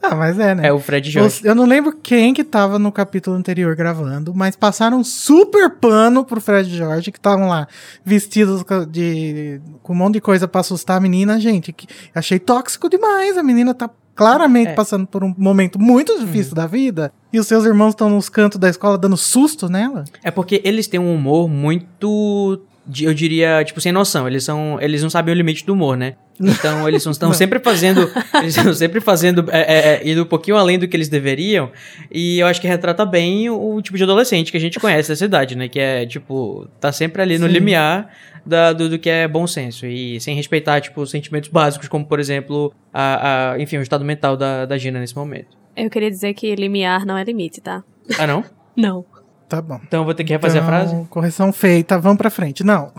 Ah, 0.00 0.14
mas 0.14 0.38
é, 0.38 0.54
né? 0.54 0.68
É 0.68 0.72
o 0.72 0.78
Fred 0.78 1.10
Jorge. 1.10 1.40
Eu 1.44 1.54
não 1.54 1.66
lembro 1.66 1.92
quem 2.00 2.32
que 2.32 2.44
tava 2.44 2.78
no 2.78 2.92
capítulo 2.92 3.36
anterior 3.36 3.74
gravando, 3.74 4.32
mas 4.32 4.54
passaram 4.54 5.02
super 5.02 5.68
pano 5.68 6.24
pro 6.24 6.40
Fred 6.40 6.70
e 6.72 6.76
Jorge, 6.76 7.10
que 7.10 7.18
estavam 7.18 7.48
lá 7.48 7.66
vestidos 8.04 8.64
de, 8.88 9.60
com 9.82 9.92
um 9.92 9.96
monte 9.96 10.14
de 10.14 10.20
coisa 10.20 10.46
pra 10.46 10.60
assustar 10.60 10.96
a 10.96 11.00
menina. 11.00 11.40
Gente, 11.40 11.72
que, 11.72 11.86
achei 12.14 12.38
tóxico 12.38 12.88
demais. 12.88 13.36
A 13.36 13.42
menina 13.42 13.74
tá 13.74 13.90
claramente 14.22 14.68
É. 14.70 14.74
passando 14.74 15.04
por 15.06 15.24
um 15.24 15.34
momento 15.36 15.80
muito 15.80 16.16
difícil 16.20 16.54
da 16.54 16.66
vida. 16.66 17.12
E 17.32 17.40
os 17.40 17.46
seus 17.48 17.64
irmãos 17.64 17.88
estão 17.90 18.08
nos 18.08 18.28
cantos 18.28 18.58
da 18.58 18.68
escola 18.68 18.96
dando 18.96 19.16
susto 19.16 19.68
nela. 19.68 20.04
É 20.22 20.30
porque 20.30 20.60
eles 20.64 20.86
têm 20.86 21.00
um 21.00 21.12
humor 21.12 21.48
muito. 21.48 22.60
Eu 23.00 23.14
diria, 23.14 23.62
tipo, 23.64 23.80
sem 23.80 23.92
noção. 23.92 24.26
Eles 24.26 24.42
são. 24.44 24.78
Eles 24.80 25.02
não 25.02 25.10
sabem 25.10 25.32
o 25.32 25.36
limite 25.36 25.64
do 25.64 25.72
humor, 25.72 25.96
né? 25.96 26.14
Então 26.40 26.88
eles 26.88 27.06
estão 27.06 27.32
sempre 27.32 27.60
fazendo. 27.60 28.10
Eles 28.34 28.56
estão 28.56 28.74
sempre 28.74 29.00
fazendo. 29.00 29.44
É, 29.50 29.60
é, 29.60 29.94
é, 29.94 30.10
indo 30.10 30.22
um 30.22 30.26
pouquinho 30.26 30.56
além 30.56 30.78
do 30.78 30.88
que 30.88 30.96
eles 30.96 31.08
deveriam. 31.08 31.70
E 32.10 32.40
eu 32.40 32.46
acho 32.46 32.60
que 32.60 32.66
retrata 32.66 33.04
bem 33.06 33.48
o, 33.48 33.80
tipo 33.80 33.96
de 33.96 34.02
adolescente 34.02 34.50
que 34.50 34.56
a 34.56 34.60
gente 34.60 34.80
conhece 34.80 35.10
dessa 35.10 35.24
idade, 35.24 35.56
né? 35.56 35.68
Que 35.68 35.78
é, 35.78 36.06
tipo, 36.06 36.66
tá 36.80 36.90
sempre 36.90 37.22
ali 37.22 37.38
no 37.38 37.46
Sim. 37.46 37.52
limiar 37.52 38.10
da, 38.44 38.72
do, 38.72 38.88
do 38.88 38.98
que 38.98 39.08
é 39.08 39.28
bom 39.28 39.46
senso. 39.46 39.86
E 39.86 40.20
sem 40.20 40.34
respeitar, 40.34 40.80
tipo, 40.80 41.06
sentimentos 41.06 41.50
básicos, 41.50 41.86
como, 41.86 42.04
por 42.04 42.18
exemplo, 42.18 42.74
a, 42.92 43.52
a, 43.52 43.60
enfim, 43.60 43.76
o 43.76 43.82
estado 43.82 44.04
mental 44.04 44.36
da, 44.36 44.66
da 44.66 44.76
Gina 44.76 44.98
nesse 44.98 45.16
momento. 45.16 45.56
Eu 45.76 45.88
queria 45.88 46.10
dizer 46.10 46.34
que 46.34 46.54
limiar 46.56 47.06
não 47.06 47.16
é 47.16 47.22
limite, 47.22 47.60
tá? 47.60 47.84
Ah, 48.18 48.26
não? 48.26 48.44
Não. 48.76 49.04
Tá 49.52 49.60
bom. 49.60 49.78
Então 49.86 50.00
eu 50.00 50.04
vou 50.06 50.14
ter 50.14 50.24
que 50.24 50.32
refazer 50.32 50.62
Então, 50.62 50.74
a 50.74 50.78
frase? 50.80 51.06
Correção 51.10 51.52
feita, 51.52 51.98
vamos 51.98 52.16
pra 52.16 52.30
frente. 52.30 52.64
Não. 52.64 52.90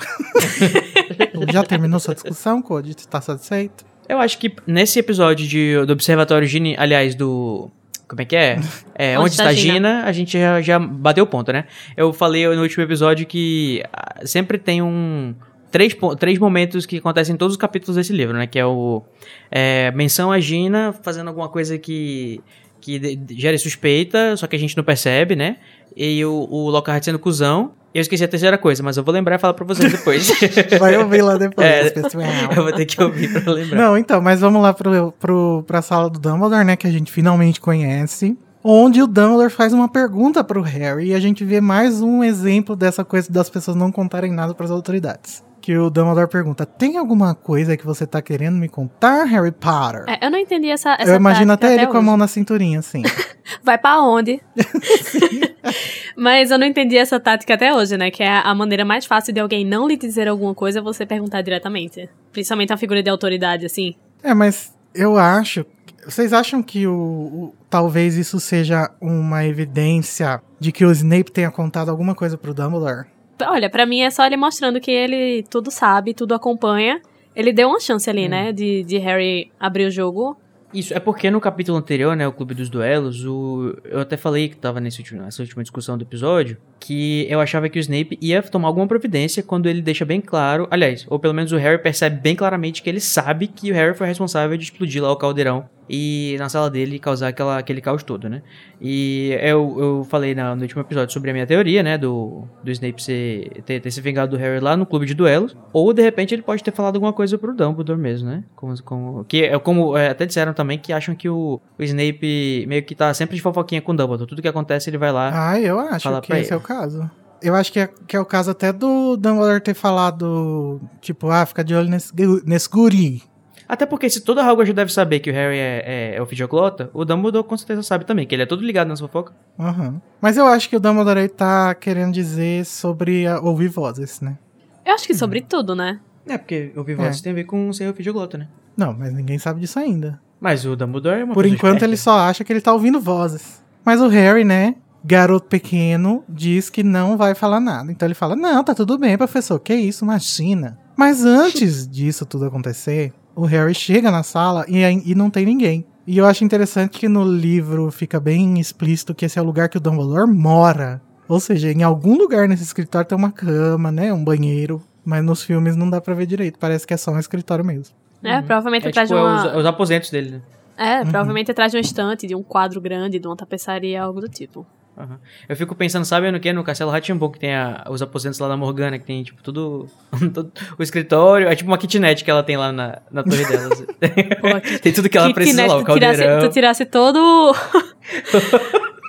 Já 1.51 1.63
terminou 1.63 1.99
sua 1.99 2.13
discussão, 2.13 2.61
Code? 2.61 2.95
Tá 3.07 3.19
satisfeito? 3.19 3.83
Eu 4.07 4.19
acho 4.19 4.37
que 4.37 4.53
nesse 4.67 4.99
episódio 4.99 5.47
de, 5.47 5.83
do 5.87 5.93
Observatório 5.93 6.47
Gini, 6.47 6.75
aliás, 6.77 7.15
do. 7.15 7.71
Como 8.07 8.21
é 8.21 8.25
que 8.25 8.35
é? 8.35 8.59
É, 8.93 9.17
onde, 9.17 9.31
está 9.31 9.47
a 9.47 9.53
Gina, 9.53 10.03
a 10.03 10.11
gente 10.11 10.37
já, 10.37 10.61
já 10.61 10.77
bateu 10.77 11.23
o 11.23 11.27
ponto, 11.27 11.51
né? 11.51 11.65
Eu 11.97 12.13
falei 12.13 12.47
no 12.47 12.61
último 12.61 12.83
episódio 12.83 13.25
que 13.25 13.83
ah, 13.91 14.19
sempre 14.23 14.59
tem 14.59 14.79
um. 14.79 15.33
Três, 15.71 15.97
três 16.19 16.37
momentos 16.37 16.85
que 16.85 16.97
acontecem 16.97 17.33
em 17.33 17.37
todos 17.37 17.55
os 17.55 17.57
capítulos 17.57 17.95
desse 17.95 18.13
livro, 18.13 18.37
né? 18.37 18.45
Que 18.45 18.59
é 18.59 18.65
o. 18.65 19.01
é, 19.49 19.91
menção 19.95 20.31
a 20.31 20.39
Gina 20.39 20.93
fazendo 21.01 21.29
alguma 21.29 21.49
coisa 21.49 21.79
que. 21.79 22.43
Que 22.83 23.19
gera 23.31 23.57
suspeita, 23.57 24.35
só 24.35 24.45
que 24.45 24.55
a 24.55 24.59
gente 24.59 24.75
não 24.75 24.83
percebe, 24.83 25.35
né? 25.35 25.57
E 25.95 26.23
o, 26.25 26.47
o 26.49 26.69
Lockhart 26.69 27.03
sendo 27.03 27.17
cuzão. 27.17 27.71
Eu 27.93 28.01
esqueci 28.01 28.23
a 28.23 28.27
terceira 28.27 28.57
coisa, 28.57 28.81
mas 28.81 28.97
eu 28.97 29.03
vou 29.03 29.13
lembrar 29.13 29.35
e 29.35 29.39
falar 29.39 29.53
pra 29.53 29.65
vocês 29.65 29.91
depois. 29.91 30.31
Vai 30.79 30.97
ouvir 30.97 31.21
lá 31.21 31.37
depois, 31.37 31.65
É, 31.65 31.93
eu 32.57 32.63
vou 32.63 32.73
ter 32.73 32.85
que 32.85 33.01
ouvir 33.01 33.31
pra 33.31 33.53
lembrar. 33.53 33.77
Não, 33.77 33.97
então, 33.97 34.19
mas 34.19 34.41
vamos 34.41 34.61
lá 34.61 34.73
pro, 34.73 35.11
pro, 35.13 35.63
pra 35.67 35.81
sala 35.81 36.09
do 36.09 36.19
Dumbledore, 36.19 36.65
né? 36.65 36.75
Que 36.75 36.87
a 36.87 36.91
gente 36.91 37.11
finalmente 37.11 37.61
conhece. 37.61 38.35
Onde 38.63 39.01
o 39.01 39.07
Dumbledore 39.07 39.51
faz 39.51 39.73
uma 39.73 39.87
pergunta 39.87 40.43
pro 40.43 40.61
Harry 40.61 41.09
e 41.09 41.13
a 41.13 41.19
gente 41.19 41.45
vê 41.45 41.61
mais 41.61 42.01
um 42.01 42.23
exemplo 42.23 42.75
dessa 42.75 43.05
coisa 43.05 43.31
das 43.31 43.49
pessoas 43.49 43.77
não 43.77 43.91
contarem 43.91 44.31
nada 44.31 44.55
pras 44.55 44.71
autoridades. 44.71 45.43
Que 45.65 45.77
o 45.77 45.89
Dumbledore 45.89 46.27
pergunta: 46.27 46.65
Tem 46.65 46.97
alguma 46.97 47.33
coisa 47.33 47.77
que 47.77 47.85
você 47.85 48.05
tá 48.05 48.21
querendo 48.21 48.57
me 48.57 48.67
contar, 48.67 49.23
Harry 49.23 49.49
Potter? 49.53 50.03
É, 50.09 50.25
eu 50.27 50.29
não 50.29 50.37
entendi 50.37 50.67
essa, 50.69 50.97
essa 50.99 51.09
Eu 51.09 51.15
imagino 51.15 51.53
tática 51.53 51.67
até 51.67 51.75
ele 51.75 51.87
com 51.87 51.95
a 51.95 51.99
hoje. 51.99 52.05
mão 52.05 52.17
na 52.17 52.27
cinturinha, 52.27 52.79
assim. 52.79 53.01
Vai 53.63 53.77
pra 53.77 54.01
onde? 54.01 54.41
Mas 56.17 56.51
eu 56.51 56.59
não 56.59 56.67
entendi 56.67 56.97
essa 56.97 57.17
tática 57.17 57.53
até 57.53 57.73
hoje, 57.73 57.97
né? 57.97 58.11
Que 58.11 58.23
é 58.23 58.29
a 58.43 58.53
maneira 58.53 58.83
mais 58.83 59.05
fácil 59.05 59.33
de 59.33 59.39
alguém 59.39 59.65
não 59.65 59.87
lhe 59.87 59.95
dizer 59.95 60.27
alguma 60.27 60.53
coisa 60.53 60.79
é 60.79 60.81
você 60.81 61.05
perguntar 61.05 61.41
diretamente. 61.41 62.09
Principalmente 62.33 62.71
uma 62.71 62.77
figura 62.77 63.01
de 63.01 63.09
autoridade, 63.09 63.65
assim. 63.65 63.95
É, 64.21 64.33
mas 64.33 64.73
eu 64.93 65.17
acho. 65.17 65.65
Vocês 66.05 66.33
acham 66.33 66.61
que 66.61 66.85
o, 66.85 66.93
o- 66.93 67.55
talvez 67.69 68.17
isso 68.17 68.37
seja 68.37 68.91
uma 68.99 69.45
evidência 69.45 70.41
de 70.59 70.73
que 70.73 70.83
o 70.83 70.91
Snape 70.91 71.31
tenha 71.31 71.49
contado 71.49 71.89
alguma 71.89 72.13
coisa 72.13 72.37
pro 72.37 72.53
Dumbledore? 72.53 73.05
Olha, 73.41 73.69
pra 73.69 73.85
mim 73.85 74.01
é 74.01 74.09
só 74.09 74.25
ele 74.25 74.37
mostrando 74.37 74.79
que 74.79 74.91
ele 74.91 75.43
tudo 75.49 75.71
sabe, 75.71 76.13
tudo 76.13 76.33
acompanha. 76.33 77.01
Ele 77.35 77.51
deu 77.51 77.69
uma 77.69 77.79
chance 77.79 78.09
ali, 78.09 78.27
né? 78.27 78.51
De, 78.51 78.83
de 78.83 78.97
Harry 78.99 79.51
abrir 79.59 79.85
o 79.85 79.91
jogo. 79.91 80.37
Isso, 80.73 80.93
é 80.93 80.99
porque 80.99 81.29
no 81.29 81.39
capítulo 81.39 81.77
anterior, 81.77 82.15
né, 82.15 82.27
o 82.27 82.33
Clube 82.33 82.55
dos 82.55 82.67
Duelos, 82.67 83.23
o... 83.25 83.77
eu 83.85 83.99
até 83.99 84.17
falei 84.17 84.49
que 84.49 84.57
tava 84.57 84.79
nesse 84.79 84.99
último, 84.99 85.21
nessa 85.21 85.43
última 85.43 85.61
discussão 85.61 85.95
do 85.97 86.01
episódio, 86.01 86.57
que 86.79 87.27
eu 87.29 87.39
achava 87.39 87.69
que 87.69 87.77
o 87.77 87.79
Snape 87.79 88.17
ia 88.19 88.41
tomar 88.41 88.69
alguma 88.69 88.87
providência 88.87 89.43
quando 89.43 89.69
ele 89.69 89.83
deixa 89.83 90.03
bem 90.03 90.19
claro, 90.19 90.67
aliás, 90.71 91.05
ou 91.07 91.19
pelo 91.19 91.33
menos 91.33 91.51
o 91.51 91.57
Harry 91.57 91.77
percebe 91.77 92.19
bem 92.19 92.35
claramente 92.35 92.81
que 92.81 92.89
ele 92.89 92.99
sabe 92.99 93.45
que 93.45 93.71
o 93.71 93.75
Harry 93.75 93.95
foi 93.95 94.07
responsável 94.07 94.57
de 94.57 94.63
explodir 94.63 95.03
lá 95.03 95.11
o 95.11 95.15
caldeirão 95.15 95.69
e 95.89 96.35
na 96.39 96.49
sala 96.49 96.69
dele 96.69 96.97
causar 96.99 97.27
aquela, 97.29 97.57
aquele 97.57 97.81
caos 97.81 98.03
todo, 98.03 98.29
né? 98.29 98.41
E 98.81 99.37
eu, 99.41 99.75
eu 99.79 100.07
falei 100.09 100.33
na- 100.35 100.55
no 100.55 100.61
último 100.61 100.81
episódio 100.81 101.13
sobre 101.13 101.29
a 101.29 101.33
minha 101.33 101.45
teoria, 101.47 101.81
né, 101.83 101.97
do, 101.97 102.43
do 102.63 102.71
Snape 102.71 103.01
ser, 103.01 103.61
ter, 103.65 103.79
ter 103.79 103.91
se 103.91 104.01
vingado 104.01 104.31
do 104.35 104.37
Harry 104.41 104.59
lá 104.59 104.75
no 104.75 104.85
Clube 104.85 105.05
de 105.05 105.13
Duelos, 105.13 105.55
ou 105.71 105.93
de 105.93 106.01
repente 106.01 106.33
ele 106.33 106.41
pode 106.41 106.63
ter 106.63 106.71
falado 106.71 106.95
alguma 106.95 107.13
coisa 107.13 107.37
pro 107.37 107.53
Dumbledore 107.55 107.99
mesmo, 107.99 108.29
né? 108.29 108.43
Como, 108.55 108.83
como, 108.83 109.23
que 109.25 109.43
é 109.43 109.57
como 109.59 109.97
é, 109.97 110.09
até 110.09 110.25
disseram 110.25 110.53
também 110.53 110.77
que 110.77 110.91
acham 110.93 111.15
que 111.15 111.29
o, 111.29 111.59
o 111.77 111.83
Snape 111.83 112.65
meio 112.67 112.83
que 112.83 112.95
tá 112.95 113.13
sempre 113.13 113.35
de 113.35 113.41
fofoquinha 113.41 113.81
com 113.81 113.91
o 113.91 113.95
Dumbledore. 113.95 114.27
Tudo 114.29 114.41
que 114.41 114.47
acontece 114.47 114.89
ele 114.89 114.97
vai 114.97 115.11
lá. 115.11 115.31
Ah, 115.51 115.59
eu 115.59 115.79
acho 115.79 116.07
que 116.21 116.33
esse 116.33 116.45
ele. 116.47 116.53
é 116.53 116.57
o 116.57 116.61
caso. 116.61 117.09
Eu 117.41 117.55
acho 117.55 117.73
que 117.73 117.79
é, 117.81 117.89
que 118.07 118.15
é 118.15 118.19
o 118.19 118.25
caso 118.25 118.51
até 118.51 118.71
do 118.71 119.17
Dumbledore 119.17 119.59
ter 119.59 119.73
falado, 119.73 120.79
tipo, 121.01 121.29
ah, 121.29 121.45
fica 121.45 121.61
de 121.63 121.75
olho 121.75 121.89
nesse, 121.89 122.11
nesse 122.45 122.69
guri. 122.69 123.21
Até 123.67 123.85
porque 123.85 124.09
se 124.09 124.21
toda 124.21 124.41
Hogwarts 124.41 124.73
deve 124.75 124.91
saber 124.91 125.19
que 125.19 125.29
o 125.29 125.33
Harry 125.33 125.57
é, 125.57 125.83
é, 125.85 126.15
é 126.17 126.21
o 126.21 126.25
Fidioglota, 126.25 126.89
o 126.93 127.03
Dumbledore 127.05 127.45
com 127.47 127.57
certeza 127.57 127.81
sabe 127.83 128.05
também, 128.05 128.25
que 128.27 128.35
ele 128.35 128.43
é 128.43 128.45
todo 128.45 128.63
ligado 128.63 128.87
nas 128.87 128.99
fofocas. 128.99 129.33
Aham. 129.59 130.01
Mas 130.21 130.37
eu 130.37 130.45
acho 130.45 130.69
que 130.69 130.75
o 130.75 130.79
Dumbledore 130.79 131.19
aí 131.19 131.29
tá 131.29 131.73
querendo 131.75 132.13
dizer 132.13 132.65
sobre 132.65 133.25
a- 133.27 133.39
ouvir 133.39 133.67
vozes, 133.69 134.19
né? 134.21 134.37
Eu 134.85 134.93
acho 134.93 135.07
que 135.07 135.15
sobre 135.15 135.41
tudo, 135.41 135.75
né? 135.75 135.99
É, 136.27 136.37
porque 136.37 136.71
ouvir 136.75 136.95
vozes 136.95 137.21
tem 137.21 137.31
a 137.31 137.35
ver 137.35 137.43
com 137.45 137.71
ser 137.73 137.89
o 137.89 137.93
Fidioglota, 137.93 138.37
né? 138.37 138.47
Não, 138.75 138.93
mas 138.93 139.13
ninguém 139.13 139.37
sabe 139.37 139.59
disso 139.61 139.79
ainda. 139.79 140.19
Mas 140.39 140.65
o 140.65 140.75
Dumbledore 140.75 141.21
é 141.21 141.23
uma 141.23 141.33
Por 141.33 141.45
enquanto 141.45 141.75
esperta. 141.75 141.85
ele 141.85 141.97
só 141.97 142.17
acha 142.19 142.43
que 142.43 142.51
ele 142.51 142.59
tá 142.61 142.73
ouvindo 142.73 142.99
vozes. 142.99 143.63
Mas 143.85 144.01
o 144.01 144.07
Harry, 144.07 144.43
né, 144.43 144.75
garoto 145.05 145.47
pequeno, 145.47 146.23
diz 146.27 146.69
que 146.69 146.83
não 146.83 147.15
vai 147.17 147.33
falar 147.35 147.59
nada. 147.59 147.91
Então 147.91 148.05
ele 148.07 148.13
fala: 148.15 148.35
Não, 148.35 148.63
tá 148.63 148.73
tudo 148.75 148.97
bem, 148.97 149.17
professor, 149.17 149.57
que 149.59 149.73
isso, 149.73 150.03
imagina. 150.03 150.77
Mas 150.97 151.23
antes 151.25 151.87
disso 151.87 152.25
tudo 152.25 152.45
acontecer, 152.45 153.13
o 153.35 153.45
Harry 153.45 153.73
chega 153.73 154.11
na 154.11 154.23
sala 154.23 154.65
e, 154.67 154.81
e 154.81 155.15
não 155.15 155.29
tem 155.29 155.45
ninguém. 155.45 155.85
E 156.05 156.17
eu 156.17 156.25
acho 156.25 156.43
interessante 156.43 156.99
que 156.99 157.07
no 157.07 157.23
livro 157.23 157.89
fica 157.89 158.19
bem 158.19 158.59
explícito 158.59 159.15
que 159.15 159.25
esse 159.25 159.39
é 159.39 159.41
o 159.41 159.45
lugar 159.45 159.69
que 159.69 159.77
o 159.77 159.79
Dumbledore 159.79 160.29
mora. 160.29 161.01
Ou 161.27 161.39
seja, 161.39 161.71
em 161.71 161.81
algum 161.81 162.17
lugar 162.17 162.47
nesse 162.47 162.63
escritório 162.63 163.07
tem 163.07 163.17
uma 163.17 163.31
cama, 163.31 163.91
né, 163.91 164.11
um 164.13 164.23
banheiro. 164.23 164.83
Mas 165.05 165.23
nos 165.23 165.43
filmes 165.43 165.75
não 165.75 165.89
dá 165.89 165.99
pra 165.99 166.13
ver 166.13 166.25
direito, 166.25 166.59
parece 166.59 166.85
que 166.87 166.93
é 166.93 166.97
só 166.97 167.11
um 167.11 167.19
escritório 167.19 167.63
mesmo. 167.63 167.95
É, 168.23 168.41
provavelmente 168.41 168.85
É 168.85 168.89
atrás 168.89 169.09
tipo 169.09 169.19
de 169.19 169.25
é 169.25 169.29
uma. 169.29 169.47
os, 169.47 169.55
os 169.57 169.65
aposentos 169.65 170.09
dele, 170.09 170.31
né? 170.31 170.41
É, 170.77 171.01
provavelmente 171.03 171.51
atrás 171.51 171.71
de 171.71 171.77
uma 171.77 171.81
estante, 171.81 172.25
de 172.25 172.35
um 172.35 172.41
quadro 172.41 172.81
grande, 172.81 173.19
de 173.19 173.27
uma 173.27 173.35
tapeçaria, 173.35 174.01
algo 174.01 174.21
do 174.21 174.27
tipo. 174.29 174.65
Aham. 174.97 175.17
Eu 175.49 175.55
fico 175.55 175.73
pensando, 175.75 176.05
sabe 176.05 176.29
no 176.31 176.39
que? 176.39 176.53
No 176.53 176.63
Castelo 176.63 176.91
Ratimbun, 176.91 177.29
que 177.31 177.39
tem 177.39 177.55
a- 177.55 177.83
os 177.89 178.01
aposentos 178.01 178.37
lá 178.39 178.47
da 178.47 178.55
Morgana, 178.55 178.99
que 178.99 179.05
tem, 179.05 179.23
tipo, 179.23 179.41
tudo, 179.41 179.87
todo 180.33 180.51
o 180.77 180.83
escritório, 180.83 181.47
é 181.47 181.55
tipo 181.55 181.69
uma 181.69 181.77
kitnet 181.77 182.23
que 182.23 182.29
ela 182.29 182.43
tem 182.43 182.57
lá 182.57 182.71
na, 182.71 182.99
na 183.11 183.23
torre 183.23 183.45
dela. 183.45 183.73
assim. 183.73 183.85
Tem 184.83 184.93
tudo 184.93 185.09
que 185.09 185.17
ela 185.17 185.27
que 185.29 185.33
precisa 185.33 185.65
lá, 185.65 185.77
o 185.77 185.83
tu 185.83 185.93
tirasse, 185.93 186.17
caldeirão. 186.19 186.47
tu 186.47 186.53
tirasse 186.53 186.85
todo. 186.85 187.55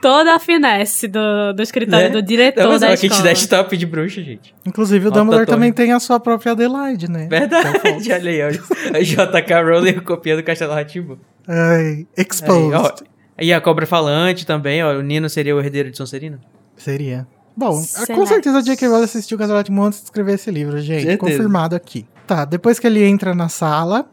toda 0.03 0.35
a 0.35 0.39
finesse 0.39 1.09
do, 1.09 1.53
do 1.55 1.63
escritório 1.63 2.07
Né? 2.09 2.13
do 2.13 2.23
diretor 2.23 2.63
Não, 2.65 2.71
mas 2.73 2.83
é 2.83 2.89
da 2.89 2.95
escola. 2.95 3.13
kitnet 3.15 3.49
top 3.49 3.77
de 3.77 3.87
bruxa, 3.87 4.23
gente. 4.23 4.55
Inclusive 4.67 5.05
o 5.07 5.09
Alta 5.09 5.19
Dumbledore 5.21 5.47
também 5.47 5.73
tem 5.73 5.93
a 5.93 6.01
sua 6.01 6.21
própria 6.21 6.53
Adelaide, 6.53 7.11
né? 7.11 7.27
Verdade, 7.29 8.13
olha 8.13 8.31
aí, 8.31 8.43
olha. 8.43 8.61
A 8.95 9.01
JK 9.01 9.55
Rowling 9.65 10.01
copiando 10.01 10.41
o 10.41 10.45
Castelo 10.45 10.75
Ratimbun. 10.75 11.17
Ai, 11.49 12.07
exposed. 12.17 12.75
Aí, 12.75 12.81
ó. 12.81 13.14
E 13.39 13.53
a 13.53 13.61
cobra 13.61 13.87
falante 13.87 14.47
também, 14.47 14.83
ó. 14.83 14.93
O 14.99 15.03
Nino 15.03 15.29
seria 15.29 15.55
o 15.57 15.61
herdeiro 15.61 15.91
de 15.91 15.97
Sonserina? 15.97 16.41
Seria. 16.77 17.27
Bom, 17.57 17.73
Será 17.81 18.15
com 18.15 18.27
certeza 18.27 18.59
a 18.59 18.61
que- 18.63 18.67
J.K. 18.67 18.89
Rowling 18.89 19.05
assistiu 19.05 19.39
Castelo 19.39 19.59
Rá-Tim-Bum 19.59 19.83
antes 19.85 20.01
de 20.01 20.05
escrever 20.07 20.35
esse 20.35 20.51
livro, 20.51 20.79
gente. 20.81 21.03
Certeza. 21.05 21.19
Confirmado 21.19 21.77
aqui. 21.77 22.07
Tá, 22.27 22.45
depois 22.45 22.79
que 22.79 22.87
ele 22.87 23.05
entra 23.05 23.35
na 23.35 23.49
sala, 23.49 24.07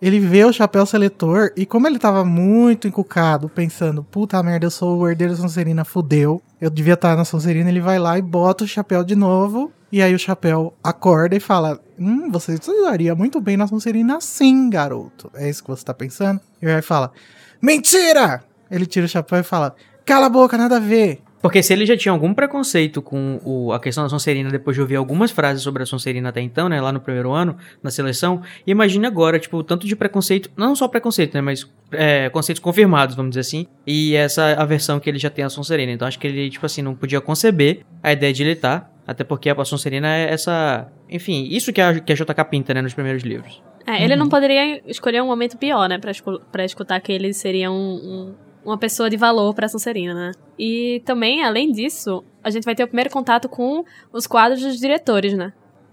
ele 0.00 0.20
vê 0.20 0.44
o 0.44 0.52
chapéu 0.52 0.84
seletor 0.86 1.50
e 1.56 1.64
como 1.66 1.86
ele 1.88 1.98
tava 1.98 2.24
muito 2.24 2.86
encucado, 2.86 3.48
pensando, 3.48 4.04
puta 4.04 4.40
merda, 4.42 4.66
eu 4.66 4.70
sou 4.70 4.98
o 4.98 5.08
herdeiro 5.08 5.32
da 5.34 5.40
Sonserina, 5.40 5.84
fudeu. 5.84 6.40
Eu 6.60 6.70
devia 6.70 6.94
estar 6.94 7.16
na 7.16 7.24
Sonserina, 7.24 7.68
ele 7.68 7.80
vai 7.80 7.98
lá 7.98 8.16
e 8.18 8.22
bota 8.22 8.64
o 8.64 8.68
chapéu 8.68 9.02
de 9.02 9.16
novo. 9.16 9.72
E 9.90 10.02
aí 10.02 10.14
o 10.14 10.18
chapéu 10.18 10.74
acorda 10.82 11.34
e 11.36 11.40
fala, 11.40 11.80
hum, 11.98 12.30
você 12.30 12.58
usaria 12.80 13.14
muito 13.14 13.40
bem 13.40 13.56
na 13.56 13.66
Sonserina 13.66 14.20
sim, 14.20 14.68
garoto. 14.68 15.30
É 15.34 15.48
isso 15.48 15.62
que 15.62 15.70
você 15.70 15.84
tá 15.84 15.94
pensando? 15.94 16.40
E 16.60 16.66
aí 16.66 16.82
fala, 16.82 17.12
mentira! 17.62 18.42
Ele 18.70 18.86
tira 18.86 19.06
o 19.06 19.08
chapéu 19.08 19.38
e 19.38 19.42
fala, 19.42 19.74
cala 20.04 20.26
a 20.26 20.30
boca, 20.30 20.56
nada 20.58 20.76
a 20.76 20.80
ver. 20.80 21.20
Porque 21.42 21.62
se 21.62 21.74
ele 21.74 21.84
já 21.84 21.94
tinha 21.94 22.10
algum 22.10 22.32
preconceito 22.32 23.02
com 23.02 23.38
o- 23.44 23.70
a 23.70 23.78
questão 23.78 24.02
da 24.02 24.08
Sonserina 24.08 24.48
depois 24.48 24.74
de 24.74 24.80
ouvir 24.80 24.96
algumas 24.96 25.30
frases 25.30 25.62
sobre 25.62 25.82
a 25.82 25.86
Sonserina 25.86 26.30
até 26.30 26.40
então, 26.40 26.70
né, 26.70 26.80
lá 26.80 26.90
no 26.90 27.00
primeiro 27.00 27.32
ano, 27.32 27.54
na 27.82 27.90
seleção, 27.90 28.40
imagine 28.66 29.06
agora, 29.06 29.38
tipo, 29.38 29.58
o 29.58 29.62
tanto 29.62 29.86
de 29.86 29.94
preconceito, 29.94 30.50
não 30.56 30.74
só 30.74 30.88
preconceito, 30.88 31.34
né, 31.34 31.42
mas 31.42 31.70
é, 31.92 32.30
conceitos 32.30 32.62
confirmados, 32.62 33.14
vamos 33.14 33.28
dizer 33.32 33.40
assim, 33.40 33.66
e 33.86 34.14
essa 34.14 34.54
aversão 34.54 34.98
que 34.98 35.10
ele 35.10 35.18
já 35.18 35.28
tem 35.28 35.44
à 35.44 35.50
Sonserina. 35.50 35.92
Então 35.92 36.08
acho 36.08 36.18
que 36.18 36.26
ele, 36.26 36.48
tipo 36.48 36.64
assim, 36.64 36.80
não 36.80 36.94
podia 36.94 37.20
conceber 37.20 37.80
a 38.02 38.10
ideia 38.10 38.32
de 38.32 38.42
ele 38.42 38.52
estar, 38.52 38.90
até 39.06 39.22
porque 39.22 39.50
a 39.50 39.64
Sonserina 39.66 40.08
é 40.16 40.32
essa... 40.32 40.88
Enfim, 41.10 41.46
isso 41.50 41.74
que 41.74 41.80
a, 41.82 42.00
que 42.00 42.10
a 42.10 42.16
JK 42.16 42.42
pinta, 42.50 42.72
né, 42.72 42.80
nos 42.80 42.94
primeiros 42.94 43.22
livros. 43.22 43.62
É, 43.86 44.02
ele 44.02 44.16
não 44.16 44.30
poderia 44.30 44.80
escolher 44.88 45.22
um 45.22 45.26
momento 45.26 45.58
pior, 45.58 45.86
né? 45.90 45.98
Pra, 45.98 46.10
escu- 46.10 46.40
pra 46.50 46.64
escutar 46.64 46.98
que 47.00 47.12
ele 47.12 47.34
seria 47.34 47.70
um, 47.70 47.74
um- 47.74 48.34
uma 48.64 48.78
pessoa 48.78 49.10
de 49.10 49.16
valor 49.16 49.54
pra 49.54 49.68
Sonserina, 49.68 50.14
né? 50.14 50.32
E 50.58 51.02
também, 51.04 51.42
além 51.44 51.70
disso, 51.70 52.24
a 52.42 52.50
gente 52.50 52.64
vai 52.64 52.74
ter 52.74 52.84
o 52.84 52.86
primeiro 52.86 53.10
contato 53.10 53.48
com 53.48 53.84
os 54.12 54.26
quadros 54.26 54.60
dos 54.60 54.78
diretores, 54.78 55.34
né? 55.34 55.52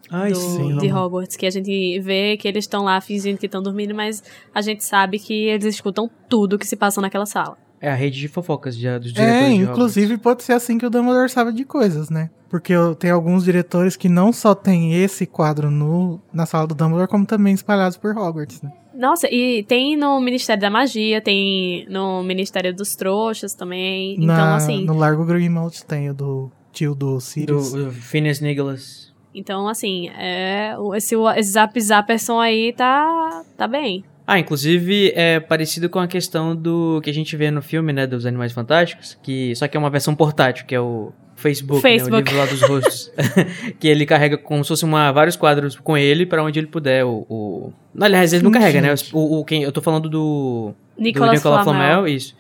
Ai, 0.10 0.32
do, 0.32 0.40
sim. 0.40 0.78
de 0.78 0.92
Hogwarts, 0.92 1.38
que 1.38 1.46
a 1.46 1.50
gente 1.50 2.00
vê 2.00 2.36
que 2.36 2.48
eles 2.48 2.66
estão 2.66 2.84
lá 2.84 3.00
fingindo 3.00 3.38
que 3.38 3.46
estão 3.46 3.63
dormindo, 3.63 3.96
mas 3.96 4.22
a 4.54 4.62
gente 4.62 4.84
sabe 4.84 5.18
que 5.18 5.46
eles 5.46 5.66
escutam 5.66 6.10
tudo 6.28 6.60
que 6.60 6.68
se 6.68 6.75
passa 6.75 7.00
naquela 7.00 7.25
sala. 7.25 7.58
É 7.82 7.90
a 7.90 7.96
rede 7.96 8.20
de 8.20 8.28
fofocas 8.28 8.78
já, 8.78 8.98
dos 9.00 9.12
diretores 9.12 9.44
É, 9.44 9.50
de 9.50 9.64
inclusive 9.64 10.18
pode 10.18 10.44
ser 10.44 10.54
assim 10.54 10.78
que 10.78 10.86
o 10.86 10.90
Dumbledore 10.90 11.30
sabe 11.30 11.52
de 11.52 11.66
coisas, 11.66 12.10
né? 12.12 12.30
Porque 12.50 12.74
tem 13.00 13.10
alguns 13.10 13.44
diretores 13.44 13.96
que 13.96 14.08
não 14.08 14.32
só 14.32 14.54
tem 14.54 14.94
esse 15.02 15.26
quadro 15.26 15.72
no, 15.72 16.20
na 16.32 16.46
sala 16.46 16.68
do 16.68 16.76
Dumbledore, 16.76 17.08
como 17.10 17.26
também 17.26 17.54
espalhados 17.54 17.98
por 17.98 18.16
Hogwarts, 18.16 18.62
né? 18.62 18.72
Nossa, 18.94 19.28
e 19.34 19.64
tem 19.64 19.96
no 19.98 20.20
Ministério 20.20 20.62
da 20.62 20.70
Magia, 20.70 21.22
tem 21.22 21.88
no 21.90 22.22
Ministério 22.22 22.76
dos 22.76 22.94
Trouxas 22.96 23.54
também. 23.56 24.14
Então, 24.16 24.28
Na- 24.28 24.56
assim. 24.58 24.86
No 24.86 24.96
Largo 24.96 25.26
Grimald 25.26 25.84
tem 25.86 26.10
o 26.10 26.14
do 26.14 26.52
tio 26.74 26.94
do 26.94 27.20
Sirius. 27.20 27.72
Do, 27.72 27.86
do 27.86 27.92
Phineas 27.92 28.42
Nicholas. 28.42 29.12
Então, 29.34 29.68
assim, 29.70 30.10
é, 30.10 30.76
o- 30.78 30.94
esse, 30.94 31.16
esse 31.16 31.52
Zap 31.52 31.80
Zapperson 31.80 32.38
aí 32.40 32.74
tá, 32.74 33.44
tá 33.58 33.66
bem. 33.66 34.04
Ah, 34.34 34.40
inclusive 34.40 35.12
é 35.16 35.40
parecido 35.40 35.90
com 35.90 36.00
a 36.00 36.08
questão 36.08 36.56
do 36.56 37.02
que 37.04 37.10
a 37.10 37.14
gente 37.14 37.36
vê 37.36 37.52
no 37.52 37.62
filme, 37.62 37.92
né, 37.92 38.08
dos 38.08 38.26
Animais 38.26 38.52
Fantásticos, 38.54 39.18
que 39.22 39.54
só 39.56 39.68
que 39.68 39.76
é 39.76 39.80
uma 39.80 39.90
versão 39.90 40.16
portátil, 40.16 40.66
que 40.66 40.74
é 40.74 40.80
o 40.80 41.12
Facebook, 41.36 41.74
Né, 41.74 41.80
o 41.80 41.82
Facebook. 41.82 42.24
livro 42.32 42.38
lá 42.38 42.46
dos 42.46 42.62
rostos, 42.62 43.12
que 43.80 43.88
ele 43.88 44.06
carrega 44.06 44.38
como 44.38 44.64
se 44.64 44.70
fosse 44.70 44.86
uma, 44.86 45.12
vários 45.12 45.36
quadros 45.36 45.76
com 45.76 45.98
ele 45.98 46.26
pra 46.26 46.44
onde 46.44 46.60
ele 46.60 46.68
puder. 46.68 47.04
O, 47.04 47.26
o... 47.30 47.74
Aliás, 48.00 48.32
ele 48.32 48.44
não 48.44 48.52
carrega, 48.52 48.80
né? 48.80 48.94
O, 49.12 49.40
o- 49.40 49.46
quem, 49.46 49.64
eu 49.64 49.72
tô 49.72 49.82
falando 49.82 50.08
do 50.08 50.74
Nicolas 50.98 51.32
do 51.32 51.36
Nicolas 51.36 51.64
Flamel. 51.64 51.82
Flamel, 51.94 52.08
isso. 52.08 52.36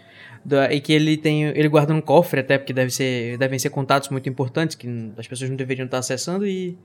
da- 0.45 0.71
e 0.71 0.79
que 0.79 0.93
ele 0.93 1.17
tem. 1.17 1.43
ele 1.45 1.67
guarda 1.67 1.93
num 1.93 1.99
cofre 2.01 2.39
até, 2.41 2.57
porque 2.57 2.71
deve 2.73 2.91
ser, 2.91 3.37
devem 3.37 3.57
ser 3.59 3.69
contatos 3.69 4.07
muito 4.09 4.29
importantes 4.29 4.75
que 4.75 4.87
as 5.17 5.27
pessoas 5.27 5.49
não 5.49 5.57
deveriam 5.57 5.85
estar 5.85 5.97
acessando 5.97 6.45
e. 6.47 6.77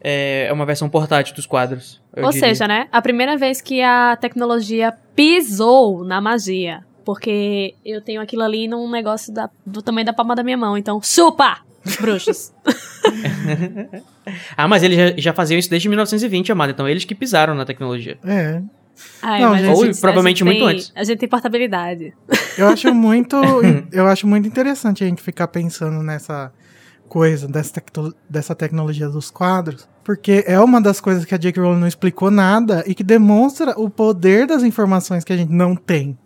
É, 0.00 0.46
é 0.48 0.52
uma 0.52 0.64
versão 0.64 0.88
portátil 0.88 1.34
dos 1.34 1.44
quadros. 1.46 2.00
eu 2.14 2.24
Ou 2.24 2.30
diria. 2.30 2.48
seja, 2.48 2.68
né? 2.68 2.86
A 2.92 3.02
primeira 3.02 3.36
vez 3.36 3.60
que 3.60 3.82
a 3.82 4.16
tecnologia 4.16 4.92
pisou 5.14 6.04
na 6.04 6.20
magia. 6.20 6.84
Porque 7.04 7.74
eu 7.84 8.00
tenho 8.02 8.20
aquilo 8.20 8.42
ali 8.42 8.68
num 8.68 8.88
negócio 8.90 9.32
da- 9.32 9.48
do 9.64 9.80
tamanho 9.82 10.04
da 10.06 10.12
palma 10.12 10.36
da 10.36 10.42
minha 10.44 10.56
mão. 10.58 10.76
Então, 10.76 11.00
chupa! 11.02 11.58
Bruxos. 12.00 12.52
Ah, 14.56 14.68
mas 14.68 14.82
eles 14.82 14.96
já, 14.98 15.14
já 15.16 15.32
faziam 15.32 15.58
isso 15.58 15.70
desde 15.70 15.88
1920, 15.88 16.52
amado. 16.52 16.70
Então 16.70 16.86
eles 16.88 17.04
que 17.04 17.14
pisaram 17.14 17.54
na 17.54 17.64
tecnologia. 17.64 18.18
É. 18.24 18.60
Ai, 19.22 19.40
Não, 19.40 19.50
mas 19.50 19.60
gente- 19.62 19.74
Ou 19.76 19.86
gente- 19.86 20.00
provavelmente 20.00 20.44
muito 20.44 20.58
tem- 20.58 20.68
antes. 20.68 20.92
A 20.94 21.04
gente 21.04 21.18
tem 21.18 21.28
portabilidade. 21.28 22.12
Eu 22.58 22.68
acho 22.68 22.92
muito. 22.94 23.36
eu 23.90 24.06
acho 24.06 24.26
muito 24.26 24.46
interessante 24.46 25.02
a 25.02 25.06
gente 25.06 25.22
ficar 25.22 25.48
pensando 25.48 26.02
nessa 26.02 26.52
coisa, 27.08 27.48
dessa, 27.48 27.72
tecto- 27.74 28.14
dessa 28.28 28.54
tecnologia 28.54 29.08
dos 29.08 29.30
quadros. 29.30 29.88
Porque 30.04 30.44
é 30.46 30.58
uma 30.60 30.80
das 30.80 31.00
coisas 31.00 31.24
que 31.24 31.34
a 31.34 31.38
J.K. 31.38 31.60
Rowling 31.60 31.80
não 31.80 31.86
explicou 31.88 32.30
nada 32.30 32.82
e 32.86 32.94
que 32.94 33.02
demonstra 33.04 33.74
o 33.78 33.90
poder 33.90 34.46
das 34.46 34.62
informações 34.62 35.24
que 35.24 35.32
a 35.32 35.36
gente 35.36 35.52
não 35.52 35.74
tem. 35.74 36.16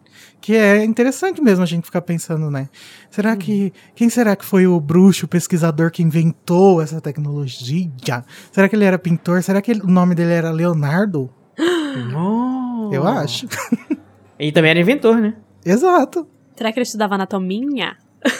Que 0.40 0.54
é 0.56 0.84
interessante 0.84 1.40
mesmo 1.40 1.62
a 1.62 1.66
gente 1.66 1.84
ficar 1.84 2.02
pensando, 2.02 2.50
né? 2.50 2.68
Será 3.10 3.36
que. 3.36 3.72
Quem 3.94 4.08
será 4.08 4.34
que 4.36 4.44
foi 4.44 4.66
o 4.66 4.78
bruxo, 4.80 5.24
o 5.26 5.28
pesquisador 5.28 5.90
que 5.90 6.02
inventou 6.02 6.82
essa 6.82 7.00
tecnologia? 7.00 7.88
Será 8.50 8.68
que 8.68 8.74
ele 8.76 8.84
era 8.84 8.98
pintor? 8.98 9.42
Será 9.42 9.62
que 9.62 9.70
ele- 9.70 9.82
o 9.82 9.86
nome 9.88 10.14
dele 10.14 10.32
era 10.32 10.50
Leonardo? 10.50 11.30
Oh. 12.16 12.90
Eu 12.92 13.06
acho. 13.06 13.46
E 14.38 14.50
também 14.52 14.70
era 14.72 14.80
inventor, 14.80 15.16
né? 15.20 15.34
Exato. 15.64 16.26
Será 16.56 16.72
que 16.72 16.78
ele 16.78 16.84
estudava 16.84 17.14
anatomia? 17.14 17.96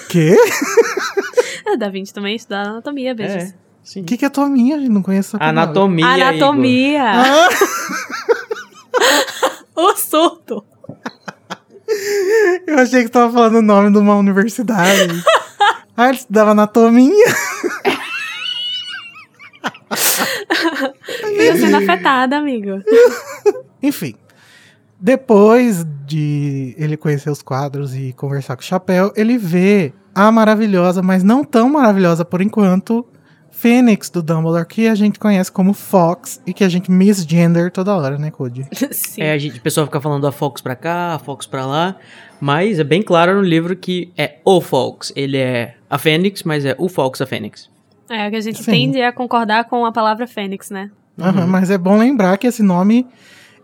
Quê? 0.09 0.37
Ah, 1.67 1.77
Da 1.77 1.89
Vinci 1.89 2.13
também 2.13 2.37
estudava 2.37 2.71
anatomia, 2.71 3.15
beijos. 3.15 3.53
É. 3.53 4.01
O 4.01 4.05
que, 4.05 4.17
que 4.17 4.25
é 4.25 4.29
atominha? 4.29 4.77
A 4.77 4.79
gente 4.79 4.91
não 4.91 5.03
conhece 5.03 5.35
essa. 5.35 5.45
Anatomia. 5.45 6.07
Anatomia! 6.07 7.03
Ah, 7.05 7.49
O 9.75 9.97
surto! 9.97 10.65
eu 12.67 12.79
achei 12.79 13.01
que 13.01 13.07
você 13.07 13.13
tava 13.13 13.33
falando 13.33 13.57
o 13.57 13.63
nome 13.63 13.91
de 13.91 13.99
uma 13.99 14.15
universidade. 14.17 15.25
ah, 15.97 16.09
ele 16.09 16.19
estudava 16.19 16.51
anatomia. 16.53 17.13
Fica 21.07 21.57
sendo 21.57 21.77
afetada, 21.77 22.37
amigo. 22.37 22.83
Enfim. 23.83 24.15
Depois 25.03 25.85
de 26.07 26.77
ele 26.79 26.97
conhecer 26.97 27.29
os 27.29 27.43
quadros 27.43 27.93
e 27.93 28.13
conversar 28.13 28.55
com 28.55 28.63
o 28.63 28.65
Chapéu, 28.65 29.13
ele 29.17 29.37
vê 29.37 29.93
a 30.15 30.31
maravilhosa, 30.31 31.03
mas 31.03 31.25
não 31.25 31.43
tão 31.43 31.69
maravilhosa 31.69 32.25
por 32.25 32.41
enquanto, 32.41 33.05
Fênix 33.51 34.09
do 34.09 34.23
Dumbledore, 34.23 34.65
que 34.65 34.87
a 34.87 34.95
gente 34.95 35.19
conhece 35.19 35.51
como 35.51 35.73
Fox 35.73 36.41
e 36.47 36.55
que 36.55 36.63
a 36.63 36.69
gente 36.69 36.89
misgender 36.89 37.73
toda 37.73 37.97
hora, 37.97 38.17
né, 38.17 38.31
Cody? 38.31 38.65
Sim. 38.93 39.23
É, 39.23 39.33
a 39.33 39.39
gente, 39.39 39.59
o 39.59 39.61
pessoal 39.61 39.87
fica 39.87 40.01
falando 40.01 40.25
a 40.25 40.31
Fox 40.31 40.61
pra 40.61 40.77
cá, 40.77 41.15
a 41.15 41.19
Fox 41.19 41.47
pra 41.47 41.67
lá, 41.67 41.97
mas 42.41 42.79
é 42.79 42.85
bem 42.85 43.03
claro 43.03 43.35
no 43.35 43.43
livro 43.43 43.75
que 43.75 44.13
é 44.17 44.37
o 44.45 44.61
Fox. 44.61 45.13
Ele 45.17 45.37
é 45.37 45.75
a 45.91 45.99
Fênix, 45.99 46.45
mas 46.45 46.65
é 46.65 46.77
o 46.79 46.89
Fox 46.89 47.21
a 47.21 47.27
Fênix. 47.27 47.69
É, 48.09 48.31
que 48.31 48.37
a 48.37 48.41
gente 48.41 48.63
Sim. 48.63 48.71
tende 48.71 49.03
a 49.03 49.13
concordar 49.13 49.65
com 49.65 49.85
a 49.85 49.91
palavra 49.91 50.29
fênix, 50.29 50.71
né? 50.71 50.93
Aham, 51.21 51.47
mas 51.47 51.71
é 51.71 51.79
bom 51.79 51.99
lembrar 51.99 52.39
que 52.39 52.47
esse 52.47 52.63
nome 52.63 53.07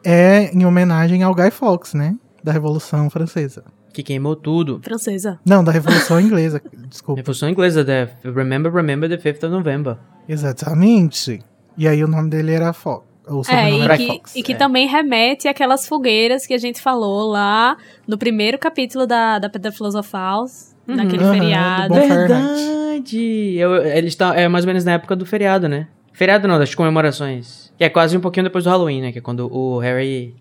é 0.04 0.50
em 0.54 0.64
homenagem 0.64 1.22
ao 1.22 1.34
Guy 1.34 1.50
Fawkes, 1.50 1.94
né? 1.94 2.16
Da 2.42 2.52
Revolução 2.52 3.10
Francesa. 3.10 3.64
Que 3.92 4.02
queimou 4.02 4.36
tudo. 4.36 4.80
Francesa. 4.82 5.40
Não, 5.44 5.64
da 5.64 5.72
Revolução 5.72 6.20
Inglesa, 6.20 6.62
desculpa. 6.88 7.20
Revolução 7.20 7.48
inglesa, 7.48 7.84
the 7.84 8.08
Remember, 8.24 8.72
Remember 8.72 9.08
the 9.08 9.16
5th 9.16 9.44
of 9.44 9.48
November. 9.48 9.96
Exatamente. 10.28 11.40
E 11.76 11.86
aí 11.88 12.02
o 12.02 12.08
nome 12.08 12.30
dele 12.30 12.52
era 12.52 12.72
Fox. 12.72 13.06
O 13.28 13.42
É, 13.48 13.70
e 13.70 13.80
era 13.80 13.96
que, 13.96 14.06
Fox. 14.06 14.36
e 14.36 14.42
que 14.42 14.52
é. 14.52 14.56
também 14.56 14.86
remete 14.86 15.48
àquelas 15.48 15.86
fogueiras 15.86 16.46
que 16.46 16.54
a 16.54 16.58
gente 16.58 16.80
falou 16.80 17.28
lá 17.28 17.76
no 18.06 18.16
primeiro 18.16 18.58
capítulo 18.58 19.06
da, 19.06 19.38
da 19.38 19.50
Pedra 19.50 19.70
Filosofal, 19.70 20.46
naquele 20.86 21.22
Aham, 21.22 21.34
feriado. 21.34 21.94
Verdade! 21.94 23.54
Eu, 23.56 23.76
eles 23.84 24.12
estão 24.12 24.32
é 24.32 24.48
mais 24.48 24.64
ou 24.64 24.68
menos 24.68 24.84
na 24.84 24.92
época 24.92 25.14
do 25.14 25.26
feriado, 25.26 25.68
né? 25.68 25.88
Feriado 26.18 26.48
não, 26.48 26.58
das 26.58 26.74
comemorações. 26.74 27.72
Que 27.78 27.84
é 27.84 27.88
quase 27.88 28.16
um 28.16 28.20
pouquinho 28.20 28.42
depois 28.42 28.64
do 28.64 28.70
Halloween, 28.70 29.02
né? 29.02 29.12
Que 29.12 29.18
é 29.18 29.20
quando 29.20 29.48
o 29.54 29.78
Harry. 29.78 30.34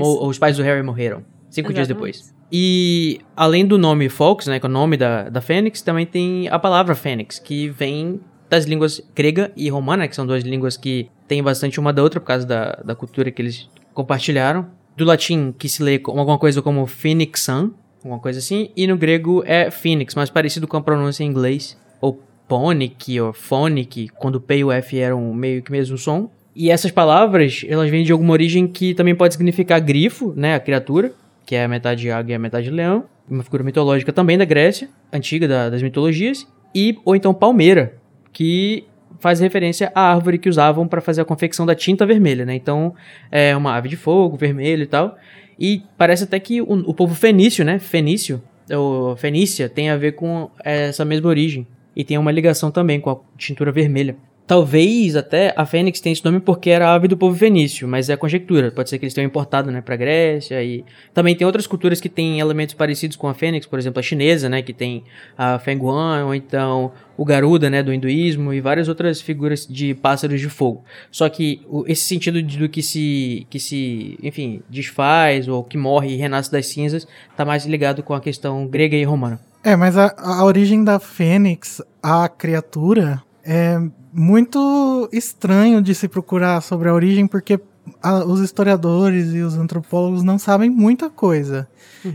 Os 0.00 0.38
pais 0.38 0.56
do 0.56 0.62
Harry 0.62 0.82
morreram. 0.82 1.22
Cinco 1.50 1.74
dias 1.74 1.90
Exatamente. 1.90 2.16
depois. 2.16 2.34
E 2.50 3.20
além 3.36 3.66
do 3.66 3.76
nome 3.76 4.08
Fox, 4.08 4.46
né? 4.46 4.58
Que 4.58 4.64
é 4.64 4.68
o 4.68 4.72
nome 4.72 4.96
da, 4.96 5.28
da 5.28 5.42
Fênix, 5.42 5.82
também 5.82 6.06
tem 6.06 6.48
a 6.48 6.58
palavra 6.58 6.94
Fênix, 6.94 7.38
que 7.38 7.68
vem 7.68 8.18
das 8.48 8.64
línguas 8.64 9.02
grega 9.14 9.52
e 9.54 9.68
romana, 9.68 10.08
que 10.08 10.16
são 10.16 10.26
duas 10.26 10.42
línguas 10.42 10.78
que 10.78 11.10
têm 11.28 11.42
bastante 11.42 11.78
uma 11.78 11.92
da 11.92 12.02
outra 12.02 12.18
por 12.18 12.26
causa 12.26 12.46
da, 12.46 12.80
da 12.82 12.94
cultura 12.94 13.30
que 13.30 13.42
eles 13.42 13.68
compartilharam. 13.92 14.68
Do 14.96 15.04
latim, 15.04 15.52
que 15.52 15.68
se 15.68 15.82
lê 15.82 15.98
como 15.98 16.18
alguma 16.18 16.38
coisa 16.38 16.62
como 16.62 16.86
Phoenixan, 16.86 17.72
alguma 18.02 18.20
coisa 18.20 18.38
assim. 18.38 18.70
E 18.74 18.86
no 18.86 18.96
grego 18.96 19.42
é 19.44 19.70
Phoenix, 19.70 20.14
mais 20.14 20.30
parecido 20.30 20.66
com 20.66 20.78
a 20.78 20.82
pronúncia 20.82 21.22
em 21.22 21.26
inglês. 21.26 21.78
Ou 22.00 22.22
Ponic, 22.50 23.20
ou 23.20 23.32
Phonic, 23.32 24.08
quando 24.18 24.34
o 24.34 24.40
P 24.40 24.56
e 24.58 24.64
o 24.64 24.72
F 24.72 24.98
eram 24.98 25.32
meio 25.32 25.62
que 25.62 25.70
mesmo 25.70 25.96
som. 25.96 26.28
E 26.54 26.68
essas 26.68 26.90
palavras, 26.90 27.64
elas 27.68 27.88
vêm 27.88 28.02
de 28.02 28.10
alguma 28.10 28.32
origem 28.32 28.66
que 28.66 28.92
também 28.92 29.14
pode 29.14 29.34
significar 29.34 29.80
grifo, 29.80 30.34
né, 30.36 30.56
a 30.56 30.60
criatura, 30.60 31.12
que 31.46 31.54
é 31.54 31.68
metade 31.68 32.10
águia 32.10 32.34
e 32.34 32.38
metade 32.38 32.68
leão. 32.68 33.04
Uma 33.30 33.44
figura 33.44 33.62
mitológica 33.62 34.12
também 34.12 34.36
da 34.36 34.44
Grécia, 34.44 34.88
antiga 35.12 35.46
da- 35.46 35.70
das 35.70 35.80
mitologias. 35.80 36.44
E, 36.74 36.98
ou 37.04 37.14
então 37.14 37.32
palmeira, 37.32 37.94
que 38.32 38.82
faz 39.20 39.38
referência 39.38 39.92
à 39.94 40.10
árvore 40.12 40.36
que 40.36 40.48
usavam 40.48 40.88
para 40.88 41.00
fazer 41.00 41.20
a 41.20 41.24
confecção 41.24 41.64
da 41.64 41.74
tinta 41.76 42.04
vermelha, 42.04 42.44
né? 42.44 42.56
Então, 42.56 42.92
é 43.30 43.56
uma 43.56 43.76
ave 43.76 43.88
de 43.88 43.96
fogo, 43.96 44.36
vermelho 44.36 44.82
e 44.82 44.86
tal. 44.86 45.16
E 45.56 45.82
parece 45.96 46.24
até 46.24 46.40
que 46.40 46.60
o, 46.60 46.72
o 46.72 46.94
povo 46.94 47.14
fenício, 47.14 47.64
né? 47.64 47.78
Fenício, 47.78 48.42
ou 48.72 49.14
Fenícia, 49.16 49.68
tem 49.68 49.88
a 49.88 49.96
ver 49.96 50.12
com 50.12 50.50
essa 50.64 51.04
mesma 51.04 51.28
origem. 51.28 51.64
E 51.94 52.04
tem 52.04 52.18
uma 52.18 52.32
ligação 52.32 52.70
também 52.70 53.00
com 53.00 53.10
a 53.10 53.18
tintura 53.36 53.72
vermelha. 53.72 54.16
Talvez 54.50 55.14
até 55.14 55.54
a 55.56 55.64
Fênix 55.64 56.00
tenha 56.00 56.12
esse 56.12 56.24
nome 56.24 56.40
porque 56.40 56.70
era 56.70 56.92
ave 56.92 57.06
do 57.06 57.16
povo 57.16 57.38
fenício, 57.38 57.86
mas 57.86 58.10
é 58.10 58.16
conjectura. 58.16 58.72
Pode 58.72 58.90
ser 58.90 58.98
que 58.98 59.04
eles 59.04 59.14
tenham 59.14 59.28
importado, 59.28 59.70
né, 59.70 59.80
pra 59.80 59.94
Grécia 59.94 60.60
e 60.60 60.84
também 61.14 61.36
tem 61.36 61.46
outras 61.46 61.68
culturas 61.68 62.00
que 62.00 62.08
têm 62.08 62.40
elementos 62.40 62.74
parecidos 62.74 63.16
com 63.16 63.28
a 63.28 63.34
Fênix, 63.34 63.64
por 63.64 63.78
exemplo, 63.78 64.00
a 64.00 64.02
chinesa, 64.02 64.48
né, 64.48 64.60
que 64.60 64.72
tem 64.72 65.04
a 65.38 65.60
Fenguan, 65.60 66.24
ou 66.26 66.34
então 66.34 66.90
o 67.16 67.24
Garuda, 67.24 67.70
né, 67.70 67.80
do 67.80 67.94
hinduísmo 67.94 68.52
e 68.52 68.60
várias 68.60 68.88
outras 68.88 69.20
figuras 69.20 69.68
de 69.68 69.94
pássaros 69.94 70.40
de 70.40 70.48
fogo. 70.48 70.84
Só 71.12 71.28
que 71.28 71.64
esse 71.86 72.02
sentido 72.02 72.42
do 72.42 72.68
que 72.68 72.82
se, 72.82 73.46
que 73.48 73.60
se, 73.60 74.18
enfim, 74.20 74.62
desfaz 74.68 75.46
ou 75.46 75.62
que 75.62 75.78
morre 75.78 76.14
e 76.14 76.16
renasce 76.16 76.50
das 76.50 76.66
cinzas 76.66 77.06
tá 77.36 77.44
mais 77.44 77.66
ligado 77.66 78.02
com 78.02 78.14
a 78.14 78.20
questão 78.20 78.66
grega 78.66 78.96
e 78.96 79.04
romana. 79.04 79.49
É, 79.62 79.76
mas 79.76 79.96
a, 79.96 80.14
a 80.16 80.44
origem 80.44 80.82
da 80.82 80.98
Fênix, 80.98 81.82
a 82.02 82.28
criatura, 82.28 83.22
é 83.44 83.78
muito 84.12 85.08
estranho 85.12 85.82
de 85.82 85.94
se 85.94 86.08
procurar 86.08 86.60
sobre 86.62 86.88
a 86.88 86.94
origem, 86.94 87.26
porque 87.26 87.60
a- 88.02 88.24
os 88.24 88.40
historiadores 88.40 89.32
e 89.34 89.40
os 89.40 89.56
antropólogos 89.56 90.22
não 90.22 90.38
sabem 90.38 90.70
muita 90.70 91.10
coisa. 91.10 91.68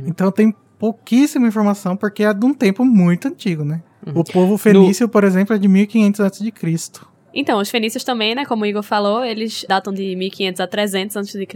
Então 0.08 0.32
tem 0.32 0.54
pouquíssima 0.80 1.48
informação, 1.48 1.96
porque 1.96 2.24
é 2.24 2.34
de 2.34 2.46
um 2.46 2.54
tempo 2.54 2.84
muito 2.84 3.28
antigo, 3.28 3.64
né? 3.64 3.82
O 4.14 4.24
povo 4.24 4.58
fenício, 4.58 5.08
por 5.10 5.24
exemplo, 5.24 5.56
é 5.56 5.60
de 5.60 5.68
1500 5.68 6.22
a.C. 6.22 6.52
Então, 7.34 7.60
os 7.60 7.70
fenícios 7.70 8.04
também, 8.04 8.34
né, 8.36 8.46
como 8.46 8.64
o 8.64 8.66
Igor 8.66 8.84
falou, 8.84 9.24
eles 9.24 9.66
datam 9.68 9.92
de 9.92 10.16
1500 10.16 10.62
a 10.62 10.68
300 10.68 11.18
a.C. 11.18 11.48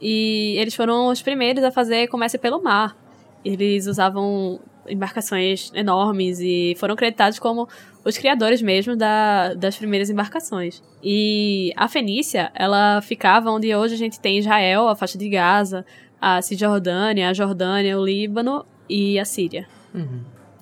e 0.00 0.56
eles 0.58 0.74
foram 0.74 1.08
os 1.08 1.22
primeiros 1.22 1.62
a 1.64 1.70
fazer 1.70 2.06
comércio 2.08 2.38
pelo 2.38 2.62
mar. 2.62 2.96
Eles 3.44 3.86
usavam 3.86 4.60
embarcações 4.88 5.70
enormes 5.74 6.40
e 6.40 6.74
foram 6.78 6.96
creditados 6.96 7.38
como 7.38 7.68
os 8.04 8.16
criadores 8.18 8.60
mesmo 8.62 8.96
da, 8.96 9.54
das 9.54 9.76
primeiras 9.76 10.10
embarcações. 10.10 10.82
E 11.02 11.72
a 11.76 11.88
Fenícia, 11.88 12.50
ela 12.54 13.00
ficava 13.00 13.50
onde 13.50 13.74
hoje 13.74 13.94
a 13.94 13.98
gente 13.98 14.18
tem 14.20 14.38
Israel, 14.38 14.88
a 14.88 14.96
faixa 14.96 15.16
de 15.18 15.28
Gaza, 15.28 15.84
a 16.20 16.40
Cisjordânia, 16.42 17.28
a 17.28 17.32
Jordânia, 17.32 17.98
o 17.98 18.04
Líbano 18.04 18.64
e 18.88 19.18
a 19.18 19.24
Síria. 19.24 19.66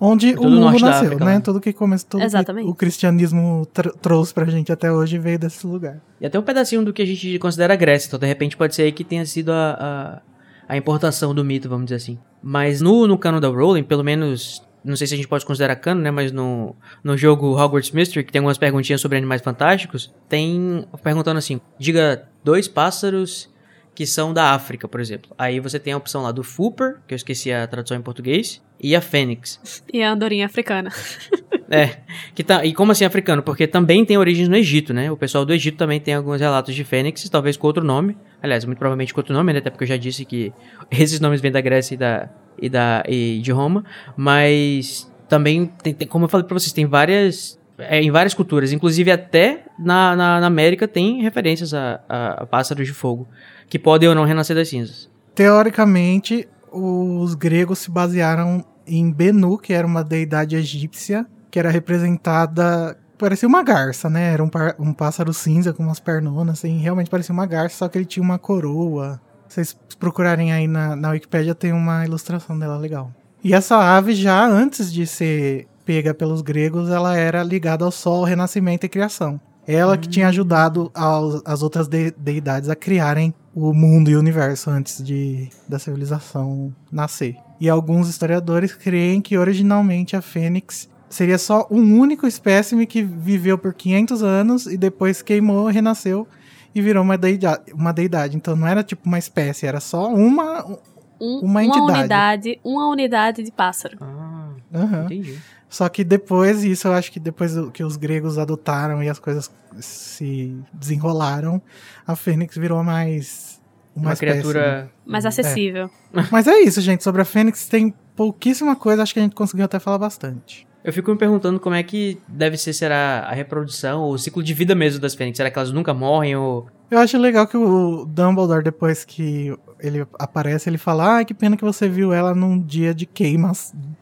Onde 0.02 0.34
Todo 0.34 0.46
o 0.46 0.50
mundo 0.50 0.78
nasceu, 0.80 0.88
África, 1.08 1.24
né? 1.26 1.34
lá. 1.34 1.40
Tudo 1.40 1.60
que 1.60 1.72
começou, 1.74 2.08
tudo 2.10 2.20
que 2.20 2.26
Exatamente. 2.26 2.66
o 2.68 2.74
cristianismo 2.74 3.66
tr- 3.72 3.90
trouxe 4.00 4.32
pra 4.32 4.46
gente 4.46 4.72
até 4.72 4.90
hoje 4.90 5.18
veio 5.18 5.38
desse 5.38 5.66
lugar. 5.66 6.00
E 6.18 6.24
até 6.26 6.38
um 6.38 6.42
pedacinho 6.42 6.82
do 6.82 6.90
que 6.92 7.02
a 7.02 7.06
gente 7.06 7.38
considera 7.38 7.76
Grécia. 7.76 8.06
Então, 8.08 8.18
de 8.18 8.26
repente, 8.26 8.56
pode 8.56 8.74
ser 8.74 8.82
aí 8.82 8.92
que 8.92 9.04
tenha 9.04 9.26
sido 9.26 9.52
a, 9.52 10.22
a, 10.68 10.72
a 10.74 10.76
importação 10.78 11.34
do 11.34 11.44
mito, 11.44 11.68
vamos 11.68 11.84
dizer 11.84 11.96
assim. 11.96 12.18
Mas 12.42 12.80
no, 12.80 13.06
no 13.06 13.18
cano 13.18 13.40
da 13.40 13.48
Rowling, 13.48 13.82
pelo 13.82 14.04
menos... 14.04 14.62
Não 14.82 14.96
sei 14.96 15.06
se 15.06 15.12
a 15.12 15.16
gente 15.16 15.28
pode 15.28 15.44
considerar 15.44 15.76
cano, 15.76 16.00
né? 16.00 16.10
Mas 16.10 16.32
no, 16.32 16.74
no 17.04 17.16
jogo 17.16 17.54
Hogwarts 17.54 17.90
Mystery, 17.90 18.24
que 18.24 18.32
tem 18.32 18.38
algumas 18.38 18.56
perguntinhas 18.56 19.00
sobre 19.00 19.18
animais 19.18 19.42
fantásticos, 19.42 20.10
tem 20.26 20.86
perguntando 21.02 21.36
assim: 21.36 21.60
diga 21.78 22.26
dois 22.42 22.66
pássaros 22.66 23.50
que 23.94 24.06
são 24.06 24.32
da 24.32 24.54
África, 24.54 24.88
por 24.88 24.98
exemplo. 24.98 25.30
Aí 25.36 25.60
você 25.60 25.78
tem 25.78 25.92
a 25.92 25.98
opção 25.98 26.22
lá 26.22 26.32
do 26.32 26.42
Fooper, 26.42 26.96
que 27.06 27.12
eu 27.12 27.16
esqueci 27.16 27.52
a 27.52 27.66
tradução 27.66 27.94
em 27.94 28.00
português, 28.00 28.62
e 28.80 28.96
a 28.96 29.02
Fênix. 29.02 29.82
E 29.92 30.02
a 30.02 30.10
andorinha 30.10 30.46
africana. 30.46 30.90
É, 31.72 31.98
que 32.34 32.42
tá, 32.42 32.64
e 32.64 32.74
como 32.74 32.90
assim 32.90 33.04
africano? 33.04 33.42
Porque 33.44 33.64
também 33.64 34.04
tem 34.04 34.18
origens 34.18 34.48
no 34.48 34.56
Egito, 34.56 34.92
né? 34.92 35.08
O 35.10 35.16
pessoal 35.16 35.44
do 35.44 35.52
Egito 35.54 35.76
também 35.78 36.00
tem 36.00 36.14
alguns 36.14 36.40
relatos 36.40 36.74
de 36.74 36.82
Fênix, 36.82 37.28
talvez 37.28 37.56
com 37.56 37.66
outro 37.68 37.84
nome. 37.84 38.16
Aliás, 38.42 38.64
muito 38.64 38.78
provavelmente 38.78 39.14
com 39.14 39.20
outro 39.20 39.32
nome, 39.32 39.52
né? 39.52 39.60
Até 39.60 39.70
porque 39.70 39.84
eu 39.84 39.88
já 39.88 39.96
disse 39.96 40.24
que 40.24 40.52
esses 40.90 41.20
nomes 41.20 41.40
vêm 41.40 41.52
da 41.52 41.60
Grécia 41.60 41.94
e, 41.94 41.96
da, 41.96 42.28
e, 42.60 42.68
da, 42.68 43.04
e 43.08 43.38
de 43.40 43.52
Roma. 43.52 43.84
Mas 44.16 45.08
também, 45.28 45.66
tem, 45.82 45.94
tem- 45.94 46.08
como 46.08 46.24
eu 46.24 46.28
falei 46.28 46.44
pra 46.44 46.58
vocês, 46.58 46.72
tem 46.72 46.86
várias... 46.86 47.56
é, 47.78 48.02
em 48.02 48.10
várias 48.10 48.34
culturas, 48.34 48.72
inclusive 48.72 49.10
até 49.12 49.64
na, 49.78 50.16
na, 50.16 50.40
na 50.40 50.46
América 50.48 50.88
tem 50.88 51.22
referências 51.22 51.72
a, 51.72 52.00
a, 52.08 52.42
a 52.42 52.46
pássaros 52.46 52.84
de 52.84 52.92
fogo, 52.92 53.28
que 53.68 53.78
podem 53.78 54.08
ou 54.08 54.14
não 54.16 54.24
renascer 54.24 54.56
das 54.56 54.68
cinzas. 54.68 55.08
Teoricamente, 55.36 56.48
os 56.72 57.34
gregos 57.36 57.78
se 57.78 57.90
basearam 57.92 58.64
em 58.86 59.08
Benu, 59.12 59.56
que 59.56 59.72
era 59.72 59.86
uma 59.86 60.02
deidade 60.02 60.56
egípcia, 60.56 61.26
que 61.50 61.58
era 61.58 61.70
representada. 61.70 62.96
Parecia 63.18 63.46
uma 63.48 63.62
garça, 63.62 64.08
né? 64.08 64.32
Era 64.32 64.42
um, 64.42 64.48
par- 64.48 64.74
um 64.78 64.92
pássaro 64.92 65.32
cinza 65.34 65.72
com 65.72 65.82
umas 65.82 66.00
pernonas, 66.00 66.58
assim, 66.58 66.78
realmente 66.78 67.10
parecia 67.10 67.32
uma 67.32 67.46
garça, 67.46 67.76
só 67.78 67.88
que 67.88 67.98
ele 67.98 68.04
tinha 68.06 68.22
uma 68.22 68.38
coroa. 68.38 69.20
Se 69.48 69.54
vocês 69.56 69.76
procurarem 69.98 70.52
aí 70.52 70.66
na, 70.66 70.94
na 70.96 71.10
Wikipédia, 71.10 71.54
tem 71.54 71.72
uma 71.72 72.04
ilustração 72.04 72.58
dela 72.58 72.78
legal. 72.78 73.10
E 73.42 73.52
essa 73.54 73.76
ave, 73.76 74.14
já 74.14 74.46
antes 74.46 74.92
de 74.92 75.06
ser 75.06 75.66
pega 75.84 76.14
pelos 76.14 76.40
gregos, 76.40 76.88
ela 76.88 77.16
era 77.16 77.42
ligada 77.42 77.84
ao 77.84 77.90
sol, 77.90 78.22
renascimento 78.24 78.86
e 78.86 78.88
criação. 78.88 79.40
Ela 79.66 79.96
que 79.98 80.08
tinha 80.08 80.28
ajudado 80.28 80.90
aos- 80.94 81.42
as 81.44 81.62
outras 81.62 81.88
de- 81.88 82.12
deidades 82.16 82.68
a 82.68 82.76
criarem 82.76 83.34
o 83.54 83.72
mundo 83.72 84.10
e 84.10 84.16
o 84.16 84.18
universo 84.18 84.70
antes 84.70 85.02
de 85.02 85.48
da 85.68 85.78
civilização 85.78 86.72
nascer. 86.90 87.36
E 87.60 87.68
alguns 87.68 88.08
historiadores 88.08 88.72
creem 88.74 89.20
que 89.20 89.36
originalmente 89.36 90.16
a 90.16 90.22
fênix 90.22 90.88
seria 91.10 91.36
só 91.36 91.66
um 91.70 91.98
único 92.00 92.26
espécime 92.26 92.86
que 92.86 93.02
viveu 93.02 93.58
por 93.58 93.74
500 93.74 94.22
anos 94.22 94.66
e 94.66 94.78
depois 94.78 95.20
queimou, 95.20 95.66
renasceu 95.66 96.26
e 96.74 96.80
virou 96.80 97.02
uma 97.02 97.18
deidade. 97.18 97.72
Uma 97.74 97.92
deidade. 97.92 98.36
Então 98.36 98.56
não 98.56 98.66
era 98.66 98.82
tipo 98.82 99.02
uma 99.06 99.18
espécie, 99.18 99.66
era 99.66 99.80
só 99.80 100.08
uma. 100.10 100.64
Um- 100.66 100.78
Uma 101.20 101.42
uma 101.42 101.64
entidade. 101.64 101.98
unidade, 101.98 102.60
uma 102.64 102.88
unidade 102.88 103.42
de 103.42 103.52
pássaro. 103.52 103.98
Ah, 104.00 104.48
Aham. 104.72 105.04
entendi. 105.04 105.38
Só 105.68 105.86
que 105.88 106.02
depois, 106.02 106.64
isso 106.64 106.88
eu 106.88 106.94
acho 106.94 107.12
que 107.12 107.20
depois 107.20 107.52
que 107.74 107.84
os 107.84 107.96
gregos 107.96 108.38
adotaram 108.38 109.02
e 109.02 109.08
as 109.08 109.18
coisas 109.18 109.50
se 109.78 110.56
desenrolaram, 110.72 111.60
a 112.06 112.16
Fênix 112.16 112.56
virou 112.56 112.82
mais. 112.82 113.60
Uma, 113.94 114.06
Uma 114.06 114.12
espécie, 114.14 114.36
né? 114.36 114.40
criatura... 114.42 114.90
Mais 115.04 115.26
acessível. 115.26 115.90
Mas 116.30 116.46
é 116.46 116.58
isso, 116.60 116.80
gente. 116.80 117.02
Sobre 117.04 117.20
a 117.20 117.24
Fênix 117.24 117.68
tem 117.68 117.92
pouquíssima 118.16 118.74
coisa, 118.74 119.02
acho 119.02 119.12
que 119.12 119.20
a 119.20 119.22
gente 119.22 119.34
conseguiu 119.34 119.64
até 119.66 119.78
falar 119.78 119.98
bastante. 119.98 120.66
Eu 120.82 120.92
fico 120.92 121.10
me 121.10 121.18
perguntando 121.18 121.60
como 121.60 121.74
é 121.74 121.82
que 121.82 122.18
deve 122.26 122.56
ser 122.56 122.72
será 122.72 123.26
a 123.28 123.32
reprodução, 123.32 124.02
ou 124.02 124.14
o 124.14 124.18
ciclo 124.18 124.42
de 124.42 124.54
vida 124.54 124.74
mesmo 124.74 125.00
das 125.00 125.14
fênix. 125.14 125.36
Será 125.36 125.50
que 125.50 125.58
elas 125.58 125.70
nunca 125.72 125.92
morrem 125.92 126.36
ou... 126.36 126.66
Eu 126.90 126.98
acho 126.98 127.18
legal 127.18 127.46
que 127.46 127.56
o 127.56 128.04
Dumbledore, 128.04 128.64
depois 128.64 129.04
que 129.04 129.54
ele 129.78 130.04
aparece, 130.18 130.68
ele 130.68 130.78
fala: 130.78 131.20
Ah, 131.20 131.24
que 131.24 131.32
pena 131.32 131.56
que 131.56 131.62
você 131.64 131.88
viu 131.88 132.12
ela 132.12 132.34
num 132.34 132.58
dia 132.58 132.92
de 132.92 133.06
queima, 133.06 133.52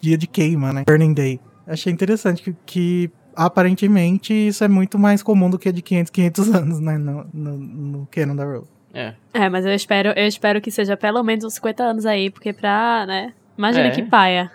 dia 0.01 0.17
de 0.17 0.27
queima, 0.27 0.73
né? 0.73 0.85
Burning 0.87 1.13
Day. 1.13 1.39
Achei 1.67 1.93
interessante 1.93 2.43
que, 2.43 2.57
que 2.65 3.11
aparentemente 3.37 4.33
isso 4.33 4.65
é 4.65 4.69
muito 4.69 4.99
mais 4.99 5.23
comum 5.23 5.51
do 5.51 5.59
que 5.59 5.71
de 5.71 5.83
500, 5.83 6.11
500 6.11 6.55
anos, 6.55 6.81
né? 6.81 6.97
No, 6.97 7.27
no, 7.35 7.59
no 7.59 8.09
canon 8.11 8.35
da 8.35 8.45
Rowling. 8.45 8.67
É. 8.95 9.15
É, 9.35 9.49
mas 9.51 9.67
eu 9.67 9.75
espero, 9.75 10.11
eu 10.17 10.27
espero 10.27 10.61
que 10.61 10.71
seja 10.71 10.97
pelo 10.97 11.23
menos 11.23 11.45
uns 11.45 11.55
50 11.55 11.83
anos 11.83 12.07
aí, 12.07 12.31
porque 12.31 12.55
pra, 12.55 13.05
né? 13.07 13.35
Imagina 13.59 13.89
É. 13.89 13.91
que 13.91 14.03
paia. 14.03 14.51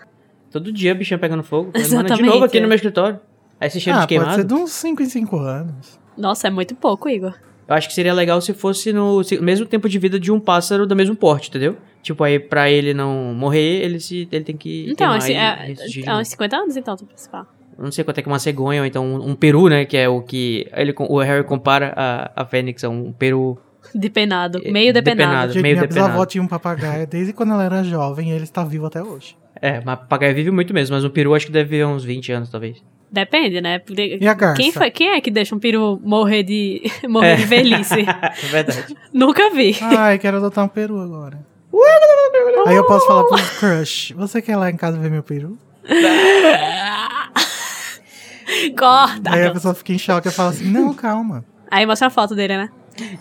Todo 0.53 0.71
dia 0.71 0.91
a 0.91 0.95
bichinha 0.95 1.17
pegando 1.17 1.41
fogo. 1.43 1.71
Mano, 1.73 1.73
de 1.73 1.81
Exatamente, 1.81 2.21
novo 2.23 2.45
aqui 2.45 2.59
é. 2.59 2.61
no 2.61 2.67
meu 2.67 2.75
escritório. 2.75 3.19
Aí 3.59 3.67
esse 3.67 3.79
cheiro 3.81 3.97
ah, 3.97 4.01
de 4.03 4.07
queimado. 4.07 4.29
pode 4.29 4.41
ser 4.43 4.47
de 4.47 4.53
uns 4.53 4.71
5 4.71 5.01
em 5.01 5.05
5 5.05 5.37
anos. 5.39 5.99
Nossa, 6.15 6.47
é 6.47 6.51
muito 6.51 6.75
pouco, 6.75 7.09
Igor. 7.09 7.33
Eu 7.67 7.75
acho 7.75 7.87
que 7.87 7.93
seria 7.93 8.13
legal 8.13 8.39
se 8.39 8.53
fosse 8.53 8.93
no 8.93 9.23
se- 9.23 9.39
mesmo 9.41 9.65
tempo 9.65 9.89
de 9.89 9.97
vida 9.97 10.19
de 10.19 10.31
um 10.31 10.39
pássaro 10.39 10.85
do 10.85 10.95
mesmo 10.95 11.15
porte, 11.15 11.49
entendeu? 11.49 11.75
Tipo, 12.03 12.23
aí 12.23 12.37
pra 12.39 12.69
ele 12.69 12.93
não 12.93 13.33
morrer, 13.33 13.81
ele, 13.83 13.99
se, 13.99 14.27
ele 14.31 14.43
tem 14.43 14.55
que 14.55 14.83
Então, 14.91 15.17
queimar 15.17 15.17
esse, 15.71 15.97
e 15.97 16.03
é, 16.03 16.11
é 16.11 16.15
uns 16.15 16.27
50 16.27 16.55
anos 16.55 16.77
então, 16.77 16.95
tu 16.95 17.05
principal. 17.05 17.47
Eu 17.77 17.85
Não 17.85 17.91
sei 17.91 18.03
quanto 18.03 18.19
é 18.19 18.21
que 18.21 18.27
uma 18.27 18.37
cegonha, 18.37 18.81
ou 18.81 18.85
então 18.85 19.03
um, 19.03 19.29
um 19.29 19.35
peru, 19.35 19.69
né? 19.69 19.85
Que 19.85 19.97
é 19.97 20.07
o 20.07 20.21
que 20.21 20.67
ele, 20.73 20.93
o 20.99 21.17
Harry 21.19 21.43
compara 21.43 21.93
a, 21.95 22.43
a 22.43 22.45
Fênix 22.45 22.83
a 22.83 22.89
um 22.89 23.11
peru. 23.11 23.57
Depenado. 23.95 24.61
É, 24.63 24.69
Meio 24.71 24.93
depenado. 24.93 25.53
depenado. 25.53 25.61
Meio 25.61 25.75
minha 25.77 25.87
bisavó 25.87 26.05
depenado. 26.07 26.25
tinha 26.29 26.43
um 26.43 26.47
papagaio 26.47 27.07
desde 27.07 27.33
quando 27.33 27.53
ela 27.53 27.63
era 27.63 27.83
jovem 27.83 28.29
e 28.29 28.33
ele 28.33 28.43
está 28.43 28.63
vivo 28.63 28.85
até 28.85 29.01
hoje. 29.01 29.35
É, 29.63 29.79
mas 29.79 29.97
papagaio 29.97 30.35
vive 30.35 30.51
muito 30.51 30.73
mesmo, 30.73 30.93
mas 30.93 31.05
um 31.05 31.09
peru 31.09 31.33
acho 31.33 31.45
que 31.45 31.51
deve 31.53 31.69
viver 31.69 31.85
uns 31.85 32.03
20 32.03 32.33
anos, 32.33 32.49
talvez. 32.49 32.83
Depende, 33.09 33.61
né? 33.61 33.79
Porque 33.79 34.17
E 34.19 34.27
a 34.27 34.33
garça? 34.33 34.61
Quem, 34.61 34.73
foi, 34.73 34.91
quem 34.91 35.11
é 35.11 35.21
que 35.21 35.31
deixa 35.31 35.55
um 35.55 35.59
peru 35.59 36.01
morrer 36.03 36.43
de, 36.43 36.81
morrer 37.07 37.37
de 37.37 37.45
velhice? 37.45 38.01
é 38.03 38.47
verdade. 38.47 38.93
Nunca 39.13 39.49
vi. 39.51 39.77
Ai, 39.79 40.19
quero 40.19 40.35
adotar 40.35 40.65
um 40.65 40.67
peru 40.67 40.99
agora. 40.99 41.39
Aí 42.67 42.75
eu 42.75 42.85
posso 42.85 43.07
falar 43.07 43.23
pro 43.23 43.37
crush, 43.57 44.11
você 44.17 44.41
quer 44.41 44.51
ir 44.51 44.57
lá 44.57 44.69
em 44.69 44.75
casa 44.75 44.99
ver 44.99 45.09
meu 45.09 45.23
peru? 45.23 45.57
Corta. 48.77 49.31
Aí 49.31 49.47
a 49.47 49.51
pessoa 49.51 49.73
fica 49.73 49.93
em 49.93 49.97
choque 49.97 50.27
e 50.27 50.31
fala 50.31 50.49
assim, 50.49 50.69
não, 50.69 50.93
calma. 50.93 51.45
Aí 51.71 51.85
mostra 51.85 52.07
a 52.07 52.11
foto 52.11 52.35
dele, 52.35 52.57
né? 52.57 52.69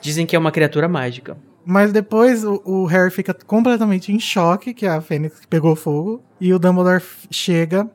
Dizem 0.01 0.27
que 0.27 0.35
é 0.35 0.39
uma 0.41 0.51
criatura 0.51 0.89
mágica. 0.89 1.37
Mas 1.65 1.93
depois 1.93 2.45
o, 2.45 2.61
o 2.65 2.85
Harry 2.87 3.11
fica 3.11 3.33
completamente 3.47 4.13
em 4.13 4.19
choque, 4.19 4.75
que 4.75 4.87
a 4.87 5.01
Fênix 5.01 5.41
pegou 5.49 5.77
fogo, 5.77 6.23
e 6.41 6.53
o 6.53 6.59
Dumbledore 6.59 7.03
chega 7.31 7.89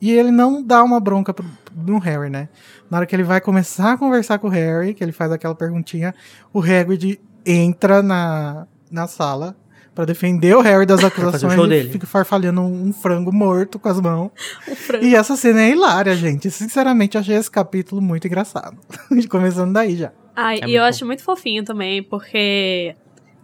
e 0.00 0.10
ele 0.12 0.30
não 0.30 0.62
dá 0.62 0.84
uma 0.84 1.00
bronca 1.00 1.32
pro, 1.32 1.44
no 1.74 1.98
Harry, 1.98 2.28
né? 2.28 2.48
Na 2.90 2.98
hora 2.98 3.06
que 3.06 3.16
ele 3.16 3.22
vai 3.24 3.40
começar 3.40 3.92
a 3.92 3.98
conversar 3.98 4.38
com 4.38 4.46
o 4.48 4.50
Harry, 4.50 4.92
que 4.92 5.02
ele 5.02 5.12
faz 5.12 5.32
aquela 5.32 5.54
perguntinha, 5.54 6.14
o 6.52 6.60
Hagrid 6.60 7.18
entra 7.44 8.02
na, 8.02 8.66
na 8.90 9.06
sala 9.06 9.56
pra 9.94 10.04
defender 10.04 10.54
o 10.54 10.60
Harry 10.60 10.84
das 10.84 11.02
acusações 11.02 11.54
e 11.58 11.68
dele. 11.68 11.90
fica 11.90 12.06
farfalhando 12.06 12.60
um, 12.60 12.88
um 12.88 12.92
frango 12.92 13.32
morto 13.32 13.78
com 13.78 13.88
as 13.88 13.98
mãos. 14.00 14.30
E 15.02 15.14
essa 15.16 15.36
cena 15.36 15.62
é 15.62 15.70
hilária, 15.70 16.14
gente. 16.14 16.50
Sinceramente, 16.50 17.16
eu 17.16 17.20
achei 17.22 17.34
esse 17.36 17.50
capítulo 17.50 18.02
muito 18.02 18.26
engraçado. 18.26 18.76
Começando 19.30 19.72
daí 19.72 19.96
já. 19.96 20.12
Ai, 20.34 20.60
É 20.62 20.68
e 20.68 20.74
eu 20.74 20.82
bom. 20.82 20.88
acho 20.88 21.06
muito 21.06 21.22
fofinho 21.22 21.64
também, 21.64 22.02
porque 22.02 22.94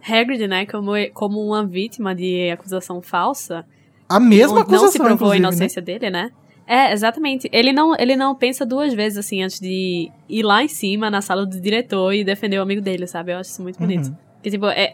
Hagrid, 0.07 0.47
né, 0.47 0.65
como, 0.65 0.91
como 1.13 1.39
uma 1.45 1.65
vítima 1.65 2.13
de 2.13 2.49
acusação 2.51 3.01
falsa, 3.01 3.65
A 4.09 4.19
mesma 4.19 4.61
acusação, 4.61 4.85
não 4.85 4.91
se 4.91 4.99
provou 4.99 5.29
a 5.29 5.31
né? 5.31 5.37
inocência 5.37 5.81
dele, 5.81 6.09
né? 6.09 6.29
É, 6.65 6.93
exatamente. 6.93 7.49
Ele 7.51 7.73
não, 7.73 7.93
ele 7.99 8.15
não 8.15 8.33
pensa 8.35 8.65
duas 8.65 8.93
vezes, 8.93 9.17
assim, 9.17 9.43
antes 9.43 9.59
de 9.59 10.09
ir 10.29 10.43
lá 10.43 10.63
em 10.63 10.67
cima, 10.69 11.09
na 11.09 11.21
sala 11.21 11.45
do 11.45 11.59
diretor 11.59 12.13
e 12.13 12.23
defender 12.23 12.57
o 12.57 12.61
amigo 12.61 12.81
dele, 12.81 13.05
sabe? 13.05 13.33
Eu 13.33 13.37
acho 13.39 13.49
isso 13.49 13.61
muito 13.61 13.77
bonito. 13.79 14.07
Uhum. 14.07 14.15
Porque, 14.35 14.49
tipo, 14.49 14.65
é, 14.67 14.93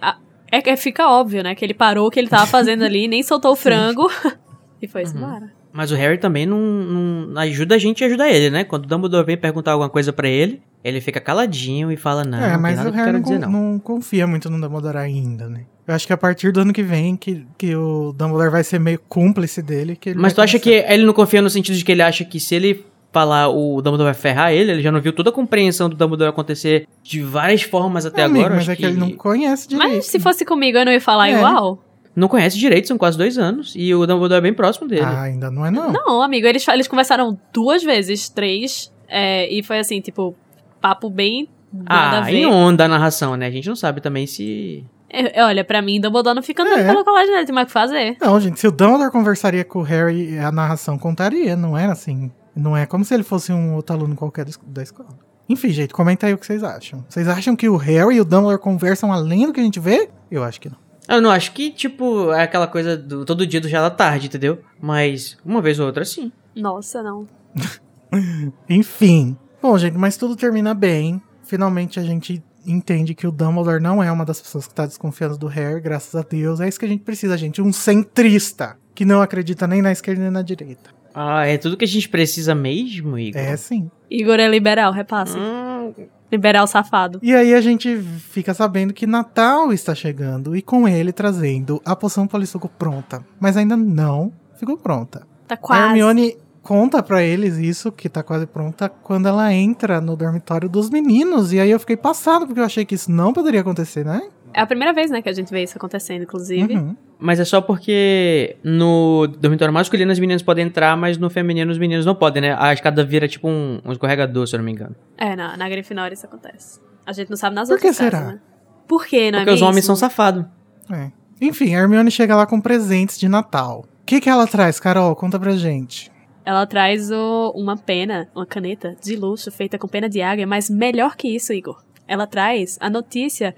é 0.52 0.62
que 0.62 0.76
fica 0.78 1.08
óbvio, 1.08 1.44
né? 1.44 1.54
Que 1.54 1.64
ele 1.64 1.76
parou 1.76 2.08
o 2.08 2.12
que 2.12 2.20
ele 2.20 2.28
tava 2.28 2.48
fazendo 2.48 2.84
ali, 2.86 3.08
nem 3.08 3.22
soltou 3.22 3.52
o 3.52 3.56
frango 3.56 4.10
e 4.82 4.88
foi 4.88 5.04
Uhum. 5.04 5.12
embora. 5.16 5.59
Mas 5.72 5.92
o 5.92 5.96
Harry 5.96 6.18
também 6.18 6.46
não, 6.46 6.58
não 6.58 7.42
ajuda 7.42 7.76
a 7.76 7.78
gente 7.78 8.04
a 8.04 8.08
ajudar 8.08 8.30
ele, 8.30 8.50
né? 8.50 8.64
Quando 8.64 8.86
o 8.86 8.88
Dumbledore 8.88 9.26
vem 9.26 9.38
perguntar 9.38 9.72
alguma 9.74 9.90
coisa 9.90 10.12
pra 10.12 10.28
ele, 10.28 10.62
ele 10.84 11.00
fica 11.00 11.20
caladinho 11.20 11.92
e 11.92 11.98
fala, 11.98 12.24
não, 12.24 12.40
é, 12.40 12.54
não 12.54 12.60
mas 12.62 12.76
tem 12.76 12.78
nada 12.78 12.90
o 12.90 12.92
que 12.92 12.98
Harry 12.98 13.08
quero 13.12 13.18
não, 13.20 13.24
dizer, 13.24 13.40
não. 13.40 13.72
não 13.72 13.80
confia 13.80 14.26
muito 14.26 14.50
no 14.50 14.60
Dumbledore 14.60 14.98
ainda, 14.98 15.48
né? 15.48 15.62
Eu 15.88 15.96
acho 15.96 16.06
que 16.08 16.14
a 16.14 16.18
partir 16.18 16.52
do 16.52 16.60
ano 16.62 16.74
que 16.74 16.84
vem 16.84 17.16
que, 17.16 17.46
que 17.58 17.76
o 17.76 18.14
Dumbledore 18.16 18.52
vai 18.52 18.64
ser 18.64 18.80
meio 18.80 19.00
cúmplice 19.10 19.62
dele. 19.62 19.96
Que 19.96 20.10
ele 20.12 20.20
Mas 20.20 20.34
tu 20.34 20.42
acha 20.42 20.60
que 20.60 20.70
ele 20.70 21.04
não 21.04 21.14
confia 21.14 21.42
no 21.42 21.50
sentido 21.50 21.76
de 21.78 21.84
que 21.84 21.92
ele 21.92 22.02
acha 22.04 22.24
que 22.24 22.40
se 22.40 22.54
ele 22.56 22.86
falar 23.12 23.50
o 23.50 23.82
Dumbledore 23.82 24.06
vai 24.06 24.14
ferrar 24.14 24.54
ele, 24.54 24.72
ele 24.72 24.82
já 24.84 24.92
não 24.92 25.02
viu 25.02 25.12
toda 25.12 25.32
a 25.32 25.34
compreensão 25.34 25.90
do 25.90 25.96
Dumbledore 25.96 26.30
acontecer 26.30 26.88
de 27.04 27.22
várias 27.24 27.64
formas 27.64 28.06
até 28.06 28.22
É, 28.22 28.26
amigo, 28.26 28.40
agora? 28.42 28.56
mas 28.56 28.64
acho 28.64 28.72
é 28.72 28.76
que 28.76 28.86
ele 28.86 28.98
não 28.98 29.12
conhece 29.12 29.68
direito. 29.68 29.94
Mas 29.96 30.06
se 30.06 30.20
fosse 30.20 30.46
comigo, 30.46 30.78
eu 30.78 30.86
não 30.86 30.92
ia 30.92 31.02
falar 31.02 31.30
É. 31.30 31.34
igual? 31.36 31.84
Não 32.16 32.28
conhece 32.28 32.58
direito, 32.58 32.88
são 32.88 32.98
quase 32.98 33.18
dois 33.18 33.38
anos. 33.38 33.74
E 33.76 33.94
o 33.96 34.06
Dumbledore 34.06 34.40
é 34.40 34.42
bem 34.42 34.54
próximo 34.54 34.88
dele. 34.88 35.04
Ah, 35.06 35.22
ainda 35.24 35.50
não 35.50 35.66
é 35.66 35.72
não. 35.72 35.92
Não, 35.92 36.22
amigo, 36.22 36.46
eles, 36.48 36.68
eles 36.68 36.88
conversaram 36.88 37.40
duas 37.54 37.84
vezes, 37.84 38.28
três, 38.30 38.92
é, 39.08 39.48
e 39.54 39.64
foi 39.64 39.80
assim, 39.80 40.02
tipo, 40.02 40.36
papo 40.82 41.10
bem 41.10 41.48
nada 41.72 42.18
a 42.18 42.20
Ah, 42.20 42.22
ver. 42.22 42.34
em 42.36 42.46
onda 42.46 42.86
a 42.86 42.88
narração, 42.88 43.36
né? 43.38 43.46
A 43.48 43.52
gente 43.52 43.68
não 43.70 43.76
sabe 43.76 44.02
também 44.02 44.26
se. 44.28 44.84
É, 45.12 45.44
olha, 45.44 45.64
pra 45.64 45.82
mim, 45.82 46.00
Dumbledore 46.02 46.36
não 46.36 46.44
fica 46.44 46.62
andando 46.64 46.80
É. 46.80 46.86
pela 46.88 47.04
colagem 47.04 47.32
dele, 47.34 47.46
tem 47.46 47.56
mais 47.56 47.66
o 47.66 47.68
que 47.68 47.74
fazer. 47.74 48.18
Não, 48.22 48.40
gente, 48.40 48.60
se 48.60 48.68
o 48.68 48.72
Dumbledore 48.72 49.12
conversaria 49.12 49.64
com 49.64 49.80
o 49.80 49.84
Harry, 49.84 50.38
a 50.38 50.52
narração 50.52 50.98
contaria, 51.00 51.56
não 51.56 51.78
era 51.78 51.94
assim. 51.94 52.32
Não 52.56 52.76
é 52.76 52.86
como 52.86 53.06
se 53.06 53.14
ele 53.14 53.24
fosse 53.24 53.52
um 53.54 53.76
outro 53.76 53.96
aluno 53.96 54.16
qualquer 54.16 54.46
da 54.68 54.84
escola. 54.84 55.10
Enfim, 55.48 55.70
gente, 55.70 55.94
comenta 55.94 56.28
aí 56.28 56.34
o 56.34 56.38
que 56.38 56.46
vocês 56.46 56.64
acham. 56.64 57.04
Vocês 57.10 57.28
acham 57.28 57.56
que 57.56 57.68
o 57.70 57.76
Harry 57.78 58.18
e 58.18 58.22
o 58.22 58.26
Dumbledore 58.26 58.60
conversam 58.62 59.12
além 59.12 59.48
do 59.48 59.54
que 59.54 59.60
a 59.60 59.64
gente 59.64 59.80
vê? 59.80 60.10
Eu 60.30 60.44
acho 60.44 60.60
que 60.62 60.70
não. 60.70 60.78
Eu 61.10 61.22
não 61.22 61.32
acho 61.32 61.52
que, 61.54 61.72
tipo, 61.72 62.32
é 62.32 62.44
aquela 62.44 62.68
coisa 62.68 62.96
do 62.96 63.26
todo 63.26 63.48
dia 63.48 63.60
do 63.60 63.68
já 63.68 63.82
da 63.82 63.90
tarde, 63.90 64.28
entendeu? 64.28 64.60
Mas 64.80 65.38
uma 65.44 65.60
vez 65.60 65.80
ou 65.80 65.88
outra, 65.88 66.06
sim. 66.06 66.32
Nossa, 66.56 67.02
não. 67.02 67.28
Enfim. 68.70 69.36
Bom, 69.62 69.78
gente, 69.78 69.98
mas 69.98 70.18
tudo 70.18 70.36
termina 70.36 70.74
bem. 70.74 71.20
Finalmente 71.44 72.00
a 72.00 72.04
gente 72.04 72.44
entende 72.66 73.16
que 73.16 73.26
o 73.26 73.32
Dumbledore 73.32 73.82
não 73.82 74.04
é 74.04 74.12
uma 74.12 74.24
das 74.24 74.40
pessoas 74.40 74.68
que 74.68 74.74
tá 74.76 74.86
desconfiando 74.86 75.36
do 75.36 75.48
Harry, 75.48 75.82
graças 75.82 76.14
a 76.16 76.22
Deus. 76.22 76.60
É 76.60 76.68
isso 76.68 76.80
que 76.80 76.86
a 76.86 76.90
gente 76.90 77.04
precisa, 77.04 77.36
gente. 77.38 77.60
Um 77.62 77.74
centrista 77.74 78.78
que 78.94 79.04
não 79.04 79.22
acredita 79.22 79.66
nem 79.66 79.82
na 79.82 79.92
esquerda 79.92 80.22
nem 80.22 80.32
na 80.32 80.44
direita. 80.44 80.92
Ah, 81.14 81.46
é 81.48 81.58
tudo 81.58 81.76
que 81.76 81.86
a 81.86 81.88
gente 81.88 82.08
precisa 82.08 82.54
mesmo, 82.54 83.18
Igor? 83.18 83.42
É 83.42 83.58
sim. 83.58 83.90
Igor 84.12 84.40
é 84.40 84.48
liberal, 84.48 84.92
repassa. 84.92 85.40
Hum, 85.40 85.94
Liberal 86.32 86.68
safado. 86.68 87.20
E 87.22 87.34
aí 87.34 87.54
a 87.54 87.62
gente 87.62 87.98
fica 87.98 88.54
sabendo 88.54 88.94
que 88.94 89.08
Natal 89.08 89.74
está 89.74 89.96
chegando 89.96 90.56
e 90.56 90.62
com 90.62 90.88
ele 90.88 91.12
trazendo 91.12 91.82
a 91.84 91.96
poção 91.96 92.28
polissuco 92.28 92.70
pronta. 92.70 93.26
Mas 93.40 93.58
ainda 93.58 93.76
não 93.76 94.32
ficou 94.60 94.78
pronta. 94.78 95.26
Tá 95.48 95.56
A 95.56 95.58
quase. 95.58 95.84
Hermione 95.84 96.38
conta 96.62 97.02
pra 97.02 97.24
eles 97.24 97.58
isso, 97.58 97.92
que 97.92 98.08
tá 98.08 98.22
quase 98.22 98.46
pronta, 98.46 98.90
quando 98.90 99.28
ela 99.28 99.52
entra 99.52 100.00
no 100.00 100.16
dormitório 100.16 100.70
dos 100.70 100.90
meninos. 100.90 101.52
E 101.52 101.60
aí 101.60 101.72
eu 101.72 101.80
fiquei 101.80 101.98
passado, 101.98 102.46
porque 102.46 102.60
eu 102.60 102.66
achei 102.66 102.86
que 102.86 102.94
isso 102.94 103.12
não 103.12 103.34
poderia 103.34 103.62
acontecer, 103.62 104.06
né? 104.06 104.22
É 104.54 104.62
a 104.62 104.66
primeira 104.66 104.92
vez, 104.94 105.12
né, 105.12 105.22
que 105.22 105.30
a 105.30 105.34
gente 105.34 105.50
vê 105.52 105.64
isso 105.64 105.78
acontecendo, 105.78 106.24
inclusive. 106.24 106.74
Uhum. 106.76 106.96
Mas 107.20 107.40
é 107.40 107.46
só 107.46 107.62
porque 107.62 108.56
no 108.64 109.28
dormitório 109.28 109.74
masculino 109.74 110.12
as 110.12 110.20
meninas 110.20 110.42
podem 110.42 110.66
entrar, 110.66 110.96
mas 110.98 111.18
no 111.18 111.30
feminino 111.30 111.72
os 111.72 111.78
meninos 111.78 112.06
não 112.06 112.16
podem, 112.16 112.42
né? 112.42 112.56
A 112.58 112.74
escada 112.74 113.04
vira 113.04 113.28
tipo 113.28 113.48
um, 113.48 113.80
um 113.86 113.92
escorregador, 113.92 114.48
se 114.48 114.56
eu 114.56 114.60
não 114.60 114.66
me 114.66 114.72
engano. 114.72 114.96
É, 115.18 115.36
na, 115.36 115.56
na 115.58 115.70
Grifinória 115.70 116.14
isso 116.14 116.26
acontece. 116.26 116.80
A 117.06 117.12
gente 117.14 117.30
não 117.30 117.38
sabe 117.38 117.56
nas 117.56 117.68
Por 117.70 117.78
que 117.80 117.88
outras 117.88 117.98
casas, 118.12 118.20
será? 118.20 118.34
né? 118.34 118.40
Por 118.88 119.06
quê, 119.06 119.32
não 119.32 119.40
Porque 119.40 119.52
é 119.52 119.54
os 119.54 119.62
homens 119.62 119.86
são 119.86 119.96
safados. 119.96 120.46
É. 120.92 121.12
Enfim, 121.42 121.76
a 121.76 121.80
Hermione 121.82 122.10
chega 122.10 122.36
lá 122.36 122.46
com 122.46 122.60
presentes 122.60 123.20
de 123.20 123.28
Natal. 123.30 123.86
O 124.02 124.06
que, 124.06 124.20
que 124.20 124.30
ela 124.30 124.48
traz, 124.48 124.80
Carol? 124.80 125.16
Conta 125.16 125.40
pra 125.40 125.52
gente. 125.52 126.12
Ela 126.46 126.66
traz 126.66 127.12
o- 127.12 127.52
uma 127.56 127.78
pena, 127.78 128.28
uma 128.34 128.46
caneta 128.46 128.96
de 129.02 129.16
luxo 129.16 129.52
feita 129.52 129.78
com 129.78 129.88
pena 129.88 130.10
de 130.10 130.22
águia, 130.22 130.48
mas 130.48 130.70
melhor 130.70 131.16
que 131.16 131.28
isso, 131.28 131.54
Igor. 131.54 131.84
Ela 132.08 132.26
traz 132.26 132.78
a 132.82 132.90
notícia 132.90 133.56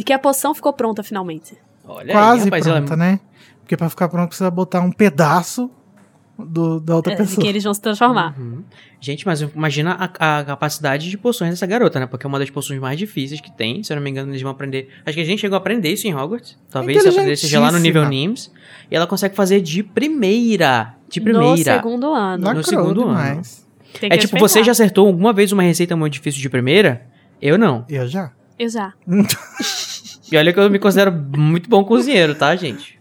de 0.00 0.04
que 0.04 0.14
a 0.14 0.18
poção 0.18 0.54
ficou 0.54 0.72
pronta 0.72 1.02
finalmente. 1.02 1.52
Olha 1.86 2.10
Quase 2.14 2.38
aí, 2.40 2.44
rapaz, 2.46 2.66
ela- 2.66 2.76
pronta, 2.78 2.96
né? 2.96 3.20
Porque 3.60 3.76
pra 3.76 3.90
ficar 3.90 4.08
pronto 4.08 4.28
precisa 4.28 4.50
botar 4.50 4.80
um 4.80 4.90
pedaço 4.90 5.70
do, 6.38 6.80
da 6.80 6.96
outra 6.96 7.12
É, 7.12 7.16
de 7.16 7.22
pessoa. 7.22 7.42
que 7.42 7.46
eles 7.46 7.62
vão 7.62 7.74
se 7.74 7.82
transformar. 7.82 8.34
Uhum. 8.40 8.64
Gente, 8.98 9.26
mas 9.26 9.42
imagina 9.42 9.92
a, 10.18 10.38
a 10.40 10.44
capacidade 10.44 11.10
de 11.10 11.18
poções 11.18 11.50
dessa 11.50 11.66
garota, 11.66 12.00
né? 12.00 12.06
Porque 12.06 12.24
é 12.24 12.28
uma 12.28 12.38
das 12.38 12.48
poções 12.48 12.80
mais 12.80 12.98
difíceis 12.98 13.42
que 13.42 13.52
tem. 13.52 13.82
Se 13.82 13.92
eu 13.92 13.96
não 13.96 14.02
me 14.02 14.08
engano, 14.08 14.30
eles 14.32 14.40
vão 14.40 14.50
aprender. 14.50 14.88
Acho 15.04 15.14
que 15.16 15.20
a 15.20 15.24
gente 15.26 15.38
chegou 15.40 15.54
a 15.54 15.58
aprender 15.58 15.90
isso 15.92 16.06
em 16.08 16.14
Hogwarts. 16.14 16.56
Talvez 16.70 17.02
se 17.02 17.08
aprender 17.10 17.36
seja 17.36 17.60
lá 17.60 17.70
no 17.70 17.78
nível 17.78 18.08
NIMS. 18.08 18.50
E 18.90 18.96
ela 18.96 19.06
consegue 19.06 19.36
fazer 19.36 19.60
de 19.60 19.82
primeira. 19.82 20.94
De 21.10 21.20
No 21.20 21.24
primeira. 21.24 21.74
segundo 21.76 22.12
ano. 22.14 22.42
Lacrou 22.44 22.62
no 22.62 22.64
segundo 22.68 23.02
ano. 23.02 23.10
demais. 23.10 23.66
Tem 24.00 24.08
que 24.08 24.14
É 24.14 24.18
tipo, 24.18 24.32
respeitar. 24.36 24.48
você 24.48 24.64
já 24.64 24.72
acertou 24.72 25.06
alguma 25.06 25.32
vez 25.34 25.52
uma 25.52 25.62
receita 25.62 25.94
muito 25.94 26.14
difícil 26.14 26.40
de 26.40 26.48
primeira? 26.48 27.06
Eu 27.42 27.58
não. 27.58 27.84
Eu 27.88 28.08
já. 28.08 28.32
Eu 28.60 28.68
já. 28.68 28.92
E 30.30 30.36
olha 30.36 30.52
que 30.52 30.60
eu 30.60 30.68
me 30.70 30.78
considero 30.78 31.10
muito 31.10 31.68
bom 31.68 31.82
cozinheiro, 31.82 32.34
tá, 32.34 32.54
gente? 32.54 32.98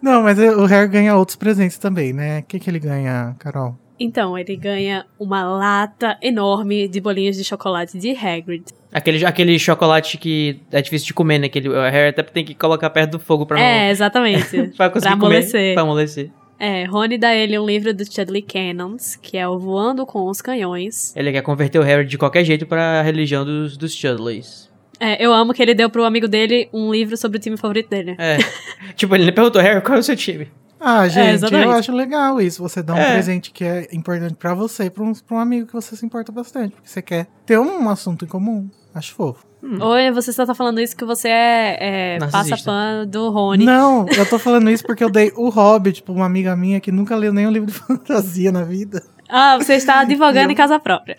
Não, 0.00 0.22
mas 0.22 0.38
o 0.38 0.64
Harry 0.66 0.88
ganha 0.88 1.16
outros 1.16 1.34
presentes 1.36 1.76
também, 1.76 2.12
né? 2.12 2.38
O 2.38 2.42
que, 2.44 2.60
que 2.60 2.70
ele 2.70 2.78
ganha, 2.78 3.34
Carol? 3.38 3.76
Então, 3.98 4.38
ele 4.38 4.54
ganha 4.56 5.04
uma 5.18 5.42
lata 5.42 6.16
enorme 6.22 6.86
de 6.86 7.00
bolinhas 7.00 7.34
de 7.36 7.42
chocolate 7.42 7.98
de 7.98 8.10
Hagrid. 8.12 8.62
Aquele, 8.92 9.24
aquele 9.24 9.58
chocolate 9.58 10.18
que 10.18 10.60
é 10.70 10.80
difícil 10.80 11.08
de 11.08 11.14
comer, 11.14 11.38
né? 11.38 11.48
Que 11.48 11.58
ele- 11.58 11.68
o 11.70 11.72
Harry 11.80 12.10
até 12.10 12.22
tem 12.22 12.44
que 12.44 12.54
colocar 12.54 12.90
perto 12.90 13.12
do 13.12 13.18
fogo 13.18 13.44
pra. 13.44 13.58
É, 13.60 13.90
exatamente. 13.90 14.68
pra 14.76 14.88
conseguir 14.90 15.12
pra 15.16 15.20
comer. 15.20 15.36
amolecer. 15.36 15.74
Pra 15.74 15.82
amolecer. 15.82 16.30
É, 16.58 16.84
Rony 16.84 17.18
dá 17.18 17.34
ele 17.34 17.58
um 17.58 17.66
livro 17.66 17.92
do 17.92 18.04
Chudley 18.04 18.40
Cannons, 18.42 19.16
que 19.16 19.36
é 19.36 19.46
o 19.48 19.58
Voando 19.58 20.06
com 20.06 20.28
os 20.28 20.40
Canhões. 20.40 21.14
Ele 21.16 21.32
quer 21.32 21.42
converter 21.42 21.78
o 21.78 21.82
Harry 21.82 22.06
de 22.06 22.16
qualquer 22.16 22.44
jeito 22.44 22.64
pra 22.66 23.02
religião 23.02 23.44
dos, 23.44 23.76
dos 23.76 23.92
Chudleys. 23.94 24.70
É, 24.98 25.24
eu 25.24 25.32
amo 25.32 25.52
que 25.52 25.62
ele 25.62 25.74
deu 25.74 25.90
pro 25.90 26.04
amigo 26.04 26.26
dele 26.28 26.68
um 26.72 26.90
livro 26.90 27.16
sobre 27.16 27.38
o 27.38 27.40
time 27.40 27.56
favorito 27.56 27.88
dele. 27.90 28.14
É. 28.18 28.38
tipo, 28.96 29.14
ele 29.14 29.30
perguntou, 29.32 29.60
Harry, 29.60 29.80
qual 29.82 29.96
é 29.96 30.00
o 30.00 30.02
seu 30.02 30.16
time? 30.16 30.50
Ah, 30.78 31.08
gente, 31.08 31.28
eu 31.28 31.34
exatamente. 31.34 31.68
acho 31.78 31.92
legal 31.92 32.40
isso. 32.40 32.62
Você 32.62 32.82
dá 32.82 32.94
um 32.94 32.98
É. 32.98 33.12
presente 33.12 33.50
que 33.50 33.64
é 33.64 33.88
importante 33.92 34.34
pra 34.34 34.54
você 34.54 34.84
e 34.84 34.90
pra 34.90 35.02
um, 35.04 35.12
pra 35.14 35.36
um 35.36 35.40
amigo 35.40 35.66
que 35.66 35.72
você 35.72 35.96
se 35.96 36.04
importa 36.04 36.30
bastante. 36.30 36.72
Porque 36.74 36.88
você 36.88 37.00
quer 37.02 37.26
ter 37.46 37.58
um 37.58 37.88
assunto 37.88 38.24
em 38.24 38.28
comum. 38.28 38.68
Acho 38.94 39.14
fofo. 39.14 39.44
Ou 39.80 40.14
você 40.14 40.32
só 40.32 40.46
tá 40.46 40.54
falando 40.54 40.80
isso 40.80 40.94
que 40.96 41.04
você 41.04 41.28
é, 41.28 41.76
é 42.14 42.18
Narcisista. 42.18 42.50
passa 42.56 42.64
pano 42.64 43.06
do 43.06 43.30
Rony. 43.30 43.64
Não, 43.64 44.06
eu 44.16 44.24
tô 44.28 44.38
falando 44.38 44.70
isso 44.70 44.84
porque 44.84 45.02
eu 45.02 45.10
dei 45.10 45.32
o 45.34 45.48
Hobbit 45.48 46.02
pra 46.02 46.12
uma 46.14 46.24
amiga 46.26 46.54
minha 46.54 46.78
que 46.78 46.92
nunca 46.92 47.16
leu 47.16 47.32
nenhum 47.32 47.50
livro 47.50 47.66
de 47.66 47.72
fantasia 47.76 48.52
na 48.52 48.62
vida. 48.62 49.02
Ah, 49.28 49.56
você 49.58 49.74
está 49.74 50.00
advogando 50.00 50.52
em 50.52 50.54
casa 50.54 50.78
própria. 50.78 51.16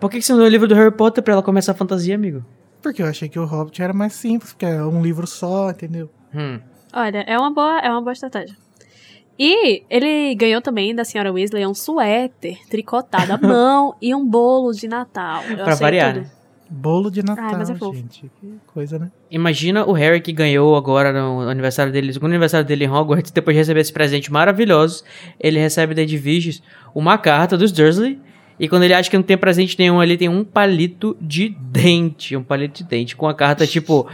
Por 0.00 0.10
que, 0.10 0.18
que 0.18 0.24
você 0.24 0.32
não 0.32 0.40
deu 0.40 0.48
o 0.48 0.50
livro 0.50 0.68
do 0.68 0.74
Harry 0.74 0.90
Potter 0.94 1.22
pra 1.22 1.32
ela 1.34 1.42
começar 1.42 1.72
a 1.72 1.74
fantasia, 1.74 2.14
amigo? 2.14 2.44
Porque 2.82 3.02
eu 3.02 3.06
achei 3.06 3.28
que 3.28 3.38
o 3.38 3.44
Hobbit 3.44 3.82
era 3.82 3.92
mais 3.92 4.12
simples, 4.12 4.52
porque 4.52 4.66
é 4.66 4.82
um 4.84 5.02
livro 5.02 5.26
só, 5.26 5.70
entendeu? 5.70 6.10
Hum. 6.34 6.60
Olha, 6.92 7.18
é 7.26 7.38
uma 7.38 7.50
boa, 7.52 7.78
é 7.80 7.90
uma 7.90 8.00
boa 8.00 8.12
estratégia. 8.12 8.54
E 9.38 9.82
ele 9.90 10.34
ganhou 10.34 10.62
também 10.62 10.94
da 10.94 11.04
senhora 11.04 11.32
Weasley 11.32 11.66
um 11.66 11.74
suéter 11.74 12.58
tricotado 12.70 13.32
à 13.32 13.36
mão 13.40 13.94
e 14.00 14.14
um 14.14 14.24
bolo 14.26 14.72
de 14.72 14.88
Natal. 14.88 15.42
Eu 15.44 15.56
Pra 15.64 15.74
variar, 15.74 16.14
tudo. 16.14 16.22
né? 16.24 16.30
Bolo 16.68 17.10
de 17.10 17.22
Natal, 17.22 17.44
Ai, 17.44 17.56
mas 17.58 17.70
é 17.70 17.74
fofo. 17.76 17.96
gente. 17.96 18.28
Que 18.40 18.54
coisa, 18.66 18.98
né? 18.98 19.10
Imagina 19.30 19.84
o 19.86 19.92
Harry 19.92 20.20
que 20.20 20.32
ganhou 20.32 20.74
agora 20.74 21.12
no 21.12 21.48
aniversário 21.48 21.92
dele, 21.92 22.12
segundo 22.12 22.30
aniversário 22.30 22.66
dele 22.66 22.84
em 22.86 22.90
Hogwarts, 22.90 23.30
depois 23.30 23.54
de 23.54 23.58
receber 23.60 23.80
esse 23.80 23.92
presente 23.92 24.32
maravilhoso, 24.32 25.04
ele 25.38 25.60
recebe 25.60 25.94
da 25.94 26.02
Edviges 26.02 26.60
uma 26.92 27.18
carta 27.18 27.56
dos 27.56 27.70
Dursley, 27.70 28.18
e 28.58 28.68
quando 28.68 28.82
ele 28.84 28.94
acha 28.94 29.10
que 29.10 29.16
não 29.16 29.22
tem 29.22 29.36
presente 29.36 29.78
nenhum 29.78 30.00
ali, 30.00 30.16
tem 30.16 30.28
um 30.28 30.44
palito 30.44 31.16
de 31.20 31.48
dente, 31.48 32.36
um 32.36 32.42
palito 32.42 32.82
de 32.82 32.88
dente, 32.88 33.16
com 33.16 33.28
a 33.28 33.34
carta 33.34 33.66
tipo... 33.66 34.08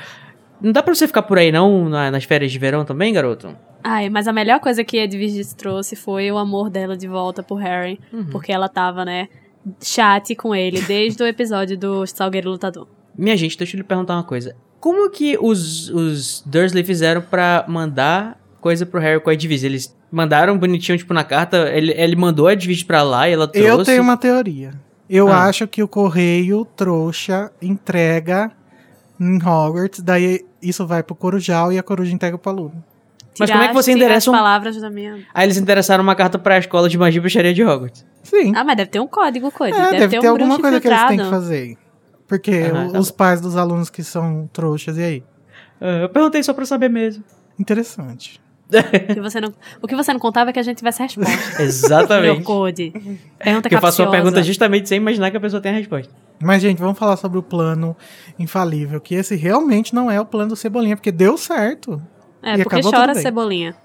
Não 0.61 0.71
dá 0.71 0.83
pra 0.83 0.95
você 0.95 1.07
ficar 1.07 1.23
por 1.23 1.39
aí 1.39 1.51
não, 1.51 1.89
na- 1.89 2.11
nas 2.11 2.25
férias 2.25 2.53
de 2.53 2.59
verão 2.59 2.85
também, 2.85 3.13
garoto? 3.13 3.57
Ai, 3.83 4.09
mas 4.09 4.29
a 4.29 4.33
melhor 4.33 4.61
coisa 4.61 4.85
que 4.85 4.97
a 4.99 5.05
Edviges 5.05 5.53
trouxe 5.55 5.97
foi 5.97 6.31
o 6.31 6.39
amor 6.39 6.71
dela 6.71 6.97
de 6.97 7.09
volta 7.09 7.43
pro 7.43 7.57
Harry. 7.57 7.99
Uhum. 8.13 8.27
Porque 8.27 8.53
ela 8.53 8.69
tava, 8.69 9.05
né, 9.05 9.29
chat 9.83 10.35
com 10.37 10.55
ele 10.55 10.81
desde 10.83 11.21
o 11.21 11.27
episódio 11.27 11.77
do 11.77 12.07
Salgueiro 12.07 12.51
Lutador. 12.51 12.87
Minha 13.19 13.37
gente, 13.37 13.59
deixa 13.59 13.77
eu 13.77 13.79
lhe 13.79 13.85
perguntar 13.85 14.15
uma 14.15 14.23
coisa. 14.23 14.55
Como 14.79 15.11
que 15.11 15.37
os, 15.41 15.89
os 15.91 16.43
Dursley 16.47 16.85
fizeram 16.85 17.23
pra 17.23 17.65
mandar 17.69 18.41
coisa 18.61 18.87
pro 18.87 19.01
Harry 19.01 19.21
com 19.21 19.31
a 19.31 19.35
Edwige? 19.35 19.67
Eles 19.67 19.97
mandaram 20.13 20.57
bonitinho, 20.59 20.97
tipo, 20.99 21.13
na 21.15 21.25
carta, 21.25 21.69
ele, 21.71 21.93
ele 21.97 22.15
mandou 22.15 22.47
a 22.47 22.53
Edwige 22.53 22.85
pra 22.85 23.03
lá 23.03 23.29
e 23.29 23.33
ela 23.33 23.49
trouxe... 23.49 23.69
Eu 23.69 23.83
tenho 23.85 24.03
uma 24.03 24.17
teoria. 24.17 24.73
Eu 25.09 25.29
Ah. 25.29 25.45
acho 25.47 25.67
que 25.67 25.83
o 25.83 25.89
correio 25.89 26.65
trouxa 26.77 27.51
entrega 27.61 28.53
em 29.19 29.37
Hogwarts, 29.43 30.01
daí 30.01 30.45
isso 30.61 30.87
vai 30.87 31.03
pro 31.03 31.15
Corujal 31.15 31.73
e 31.73 31.79
a 31.79 31.83
Coruja 31.83 32.13
entrega 32.15 32.37
pro 32.39 32.51
aluno. 32.53 32.85
Mas 33.39 33.51
como 33.51 33.63
é 33.63 33.69
que 33.69 33.75
você 33.75 33.93
endereça 33.93 34.19
as 34.19 34.29
um- 34.29 34.33
palavras 34.33 34.77
da 34.81 34.91
minha... 34.91 35.19
Aí 35.33 35.47
eles 35.47 35.57
interessaram 35.57 36.03
uma 36.05 36.15
carta 36.15 36.39
pra 36.39 36.59
escola 36.59 36.87
de 36.89 36.99
magia 36.99 37.17
e 37.19 37.21
bruxaria 37.21 37.55
de 37.55 37.65
Hogwarts. 37.65 38.05
Sim. 38.23 38.53
Ah, 38.55 38.63
mas 38.63 38.77
deve 38.77 38.91
ter 38.91 39.01
um 39.01 39.07
código, 39.07 39.51
coisa. 39.51 39.75
é, 39.77 39.83
deve, 39.93 39.99
deve, 40.01 40.21
ter, 40.21 40.29
um 40.29 40.31
alguma 40.33 40.59
coisa 40.59 40.79
que 40.81 40.87
eles 40.89 41.05
têm 41.07 41.19
que 41.19 41.25
fazer. 41.31 41.77
Porque 42.29 42.63
o- 42.65 42.93
tá 42.93 42.99
os 42.99 43.11
pais 43.11 43.41
dos 43.41 43.57
alunos 43.57 43.89
que 43.89 44.03
são 44.05 44.49
trouxas, 44.53 44.99
e 44.99 45.03
aí? 45.03 45.25
Ah, 45.81 46.03
eu 46.03 46.09
perguntei 46.11 46.43
só 46.43 46.53
pra 46.53 46.67
saber 46.67 46.91
mesmo. 46.91 47.25
Interessante. 47.59 48.42
O 48.81 49.15
que 49.15 49.21
você 49.21 49.41
não, 49.41 49.53
o 49.83 49.87
que 49.89 49.95
você 49.97 50.13
não 50.13 50.21
contava 50.21 50.51
é 50.51 50.53
que 50.53 50.59
a 50.59 50.63
gente 50.63 50.79
tivesse 50.79 51.03
a 51.03 51.07
resposta. 51.07 51.33
Meu 51.59 51.67
Exatamente. 51.67 52.43
code. 52.43 52.91
Pergunta 53.39 53.63
Porque 53.63 53.75
eu 53.77 53.81
faço 53.81 54.03
uma 54.03 54.11
pergunta 54.11 54.43
justamente 54.43 54.89
sem 54.89 54.99
imaginar 54.99 55.31
que 55.31 55.37
a 55.37 55.41
pessoa 55.41 55.61
tem 55.61 55.73
a 55.73 55.77
resposta. 55.77 56.13
Mas, 56.41 56.61
gente, 56.63 56.79
vamos 56.79 56.99
falar 56.99 57.17
sobre 57.17 57.39
o 57.39 57.43
plano 57.43 57.97
infalível, 58.39 59.01
que 59.01 59.15
esse 59.15 59.37
realmente 59.37 59.95
não 59.95 60.11
é 60.11 60.21
o 60.21 60.25
plano 60.27 60.51
do 60.51 60.57
Cebolinha, 60.57 60.97
porque 60.97 61.13
deu 61.13 61.37
certo. 61.39 62.03
É, 62.43 62.55
E 62.57 62.65
porque 62.65 62.83
chora 62.83 63.15
cebolinha. 63.15 63.77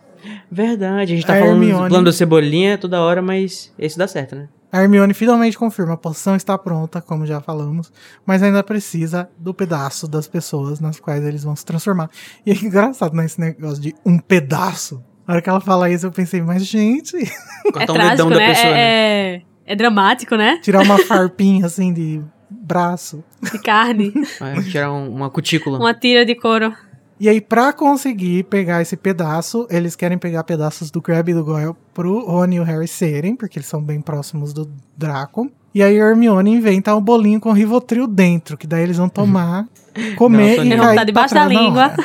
Verdade, 0.52 1.14
a 1.14 1.16
gente 1.16 1.26
tá 1.26 1.36
A 1.36 1.40
falando 1.40 1.58
do 1.60 1.64
Hermione- 1.64 1.90
plano 1.90 2.04
do 2.06 2.12
Cebolinha 2.12 2.78
toda 2.78 3.00
hora, 3.02 3.22
mas 3.22 3.72
esse 3.78 3.98
dá 3.98 4.08
certo, 4.08 4.36
né? 4.36 4.48
A 4.72 4.82
Hermione 4.84 5.14
finalmente 5.14 5.58
confirma, 5.58 5.94
a 5.94 5.98
poção 5.98 6.36
está 6.36 6.58
pronta, 6.58 7.02
como 7.02 7.26
já 7.26 7.40
falamos, 7.40 7.92
mas 8.26 8.44
ainda 8.44 8.62
precisa 8.62 9.30
do 9.38 9.54
pedaço 9.54 10.08
das 10.08 10.28
pessoas 10.28 10.80
nas 10.82 11.00
quais 11.00 11.24
eles 11.24 11.44
vão 11.44 11.56
se 11.56 11.66
transformar. 11.66 12.10
E 12.46 12.52
é 12.52 12.54
engraçado, 12.56 13.16
né, 13.16 13.26
esse 13.26 13.40
negócio 13.40 13.82
de 13.82 13.96
um 14.06 14.20
pedaço. 14.20 15.02
Na 15.26 15.36
hora 15.36 15.42
que 15.42 15.50
ela 15.50 15.62
fala 15.62 15.90
isso, 15.90 16.06
eu 16.06 16.12
pensei, 16.12 16.42
mas 16.42 16.66
gente, 16.66 17.14
Cortar 17.72 17.82
é 17.88 17.92
um 17.92 17.94
trágico, 17.94 18.10
dedão 18.18 18.30
da 18.30 18.36
né? 18.38 18.48
pessoa, 18.48 18.74
né? 18.74 18.80
é, 18.80 19.36
é, 19.36 19.42
é 19.66 19.76
dramático, 19.76 20.36
né? 20.36 20.60
tirar 20.62 20.82
uma 20.84 20.98
farpinha 21.06 21.66
assim 21.66 21.94
de 21.94 22.22
braço. 22.50 23.24
De 23.52 23.60
carne. 23.62 24.14
Vai 24.40 24.62
tirar 24.64 24.92
um- 24.92 25.10
uma 25.14 25.30
cutícula. 25.30 25.80
uma 25.80 25.94
tira 25.94 26.26
de 26.26 26.36
couro. 26.36 26.74
E 27.20 27.28
aí, 27.28 27.42
pra 27.42 27.74
conseguir 27.74 28.44
pegar 28.44 28.82
esse 28.82 28.96
pedaço, 28.96 29.66
eles 29.72 29.96
querem 29.96 30.18
pegar 30.20 30.44
pedaços 30.44 30.92
do 30.92 31.02
Crabbe 31.02 31.32
e 31.32 31.36
do 31.36 31.44
Goyle 31.44 31.74
pro 31.94 32.26
Rony 32.26 32.58
e 32.58 32.60
o 32.60 32.64
Harry 32.64 32.88
serem, 32.88 33.36
porque 33.36 33.58
eles 33.58 33.68
são 33.68 33.82
bem 33.82 34.00
próximos 34.02 34.54
do 34.54 34.70
Draco. 34.96 35.50
E 35.74 35.82
aí, 35.82 36.00
a 36.00 36.06
Hermione 36.10 36.52
inventa 36.52 36.96
um 36.96 37.02
bolinho 37.02 37.40
com 37.40 37.52
Rivotril 37.52 38.06
dentro, 38.08 38.56
que 38.58 38.68
daí 38.68 38.84
eles 38.84 38.98
vão 38.98 39.10
tomar, 39.10 39.68
comer 40.16 40.58
Não, 40.58 40.66
e 40.66 40.78
cair 40.78 40.96
Tá 40.96 41.04
debaixo 41.04 41.34
pra 41.34 41.44
da 41.44 41.50
língua. 41.50 41.96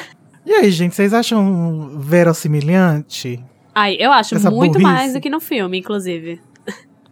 E 0.46 0.52
aí, 0.52 0.70
gente, 0.70 0.94
vocês 0.94 1.12
acham 1.14 1.98
verossimilhante? 1.98 3.42
Ai, 3.74 3.96
eu 3.98 4.10
acho 4.12 4.34
Essa 4.34 4.50
muito 4.50 4.72
burrice. 4.72 4.90
mais 4.92 5.12
do 5.12 5.20
que 5.20 5.30
no 5.30 5.40
filme, 5.40 5.78
inclusive. 5.78 6.40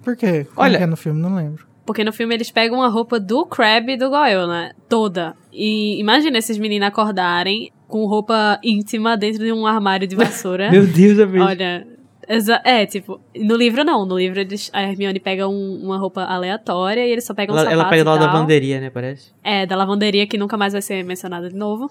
Por 0.02 0.16
quê? 0.16 0.44
Como 0.54 0.66
Olha- 0.66 0.78
que 0.78 0.84
é 0.84 0.86
no 0.86 0.96
filme? 0.96 1.20
Não 1.20 1.34
lembro. 1.34 1.66
Porque 1.86 2.04
no 2.04 2.12
filme 2.12 2.34
eles 2.34 2.50
pegam 2.50 2.82
a 2.82 2.88
roupa 2.88 3.18
do 3.18 3.44
Crab 3.46 3.90
e 3.90 3.96
do 3.96 4.08
Goyle, 4.10 4.46
né? 4.46 4.72
Toda. 4.88 5.34
E 5.52 5.98
imagina 6.00 6.38
esses 6.38 6.56
meninos 6.58 6.86
acordarem 6.88 7.70
com 7.90 8.07
roupa 8.07 8.59
íntima 8.64 9.16
dentro 9.16 9.44
de 9.44 9.53
um 9.53 9.66
armário 9.66 10.07
de 10.07 10.16
vassoura. 10.16 10.70
Meu 10.72 10.87
Deus, 10.87 11.18
amigo. 11.18 11.44
Olha, 11.44 11.87
é, 12.64 12.87
tipo, 12.87 13.20
no 13.37 13.57
livro 13.57 13.85
não. 13.85 14.07
No 14.07 14.16
livro 14.16 14.40
eles, 14.40 14.70
a 14.72 14.83
Hermione 14.83 15.18
pega 15.20 15.48
um- 15.48 15.81
uma 15.83 15.98
roupa 15.98 16.22
aleatória 16.22 17.05
e 17.07 17.11
eles 17.11 17.24
só 17.24 17.35
pegam 17.35 17.55
um 17.55 17.59
Ela, 17.59 17.66
sapato 17.70 17.81
ela 17.83 17.90
pega 17.90 18.05
da 18.05 18.14
lavanderia, 18.14 18.81
né, 18.81 18.88
parece? 18.88 19.33
É, 19.42 19.66
da 19.66 19.76
lavanderia 19.76 20.26
que 20.26 20.38
nunca 20.38 20.57
mais 20.57 20.72
vai 20.72 20.81
ser 20.81 21.05
mencionada 21.05 21.48
de 21.50 21.57
novo. 21.57 21.90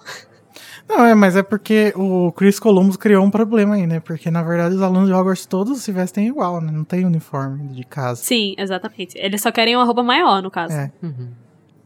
Não, 0.88 1.04
é, 1.04 1.14
mas 1.14 1.36
é 1.36 1.42
porque 1.42 1.92
o 1.94 2.32
Chris 2.32 2.58
Columbus 2.58 2.96
criou 2.96 3.24
um 3.24 3.30
problema 3.30 3.76
aí, 3.76 3.86
né? 3.86 4.00
Porque, 4.00 4.30
na 4.30 4.42
verdade, 4.42 4.74
os 4.74 4.82
alunos 4.82 5.08
de 5.08 5.14
Hogwarts 5.14 5.46
todos 5.46 5.80
se 5.80 5.92
vestem 5.92 6.26
igual, 6.26 6.60
né? 6.60 6.72
Não 6.72 6.82
tem 6.82 7.04
uniforme 7.04 7.68
de 7.68 7.84
casa. 7.84 8.20
Sim, 8.22 8.54
exatamente. 8.58 9.16
Eles 9.16 9.40
só 9.40 9.52
querem 9.52 9.76
uma 9.76 9.84
roupa 9.84 10.02
maior, 10.02 10.42
no 10.42 10.50
caso. 10.50 10.74
É. 10.74 10.90
Uhum. 11.02 11.28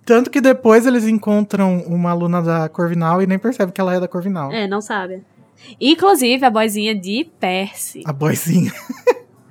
Tanto 0.04 0.30
que 0.30 0.40
depois 0.40 0.86
eles 0.86 1.06
encontram 1.06 1.78
uma 1.86 2.10
aluna 2.10 2.42
da 2.42 2.68
Corvinal 2.68 3.22
e 3.22 3.26
nem 3.26 3.38
percebem 3.38 3.72
que 3.72 3.80
ela 3.80 3.94
é 3.94 4.00
da 4.00 4.06
Corvinal. 4.08 4.52
É, 4.52 4.66
não 4.66 4.80
sabe. 4.80 5.22
Inclusive, 5.80 6.44
a 6.44 6.50
boizinha 6.50 6.94
de 6.94 7.26
Percy. 7.40 8.02
A 8.06 8.12
boizinha. 8.12 8.72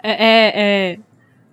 É, 0.03 0.11
é, 0.11 0.51
é, 0.93 0.99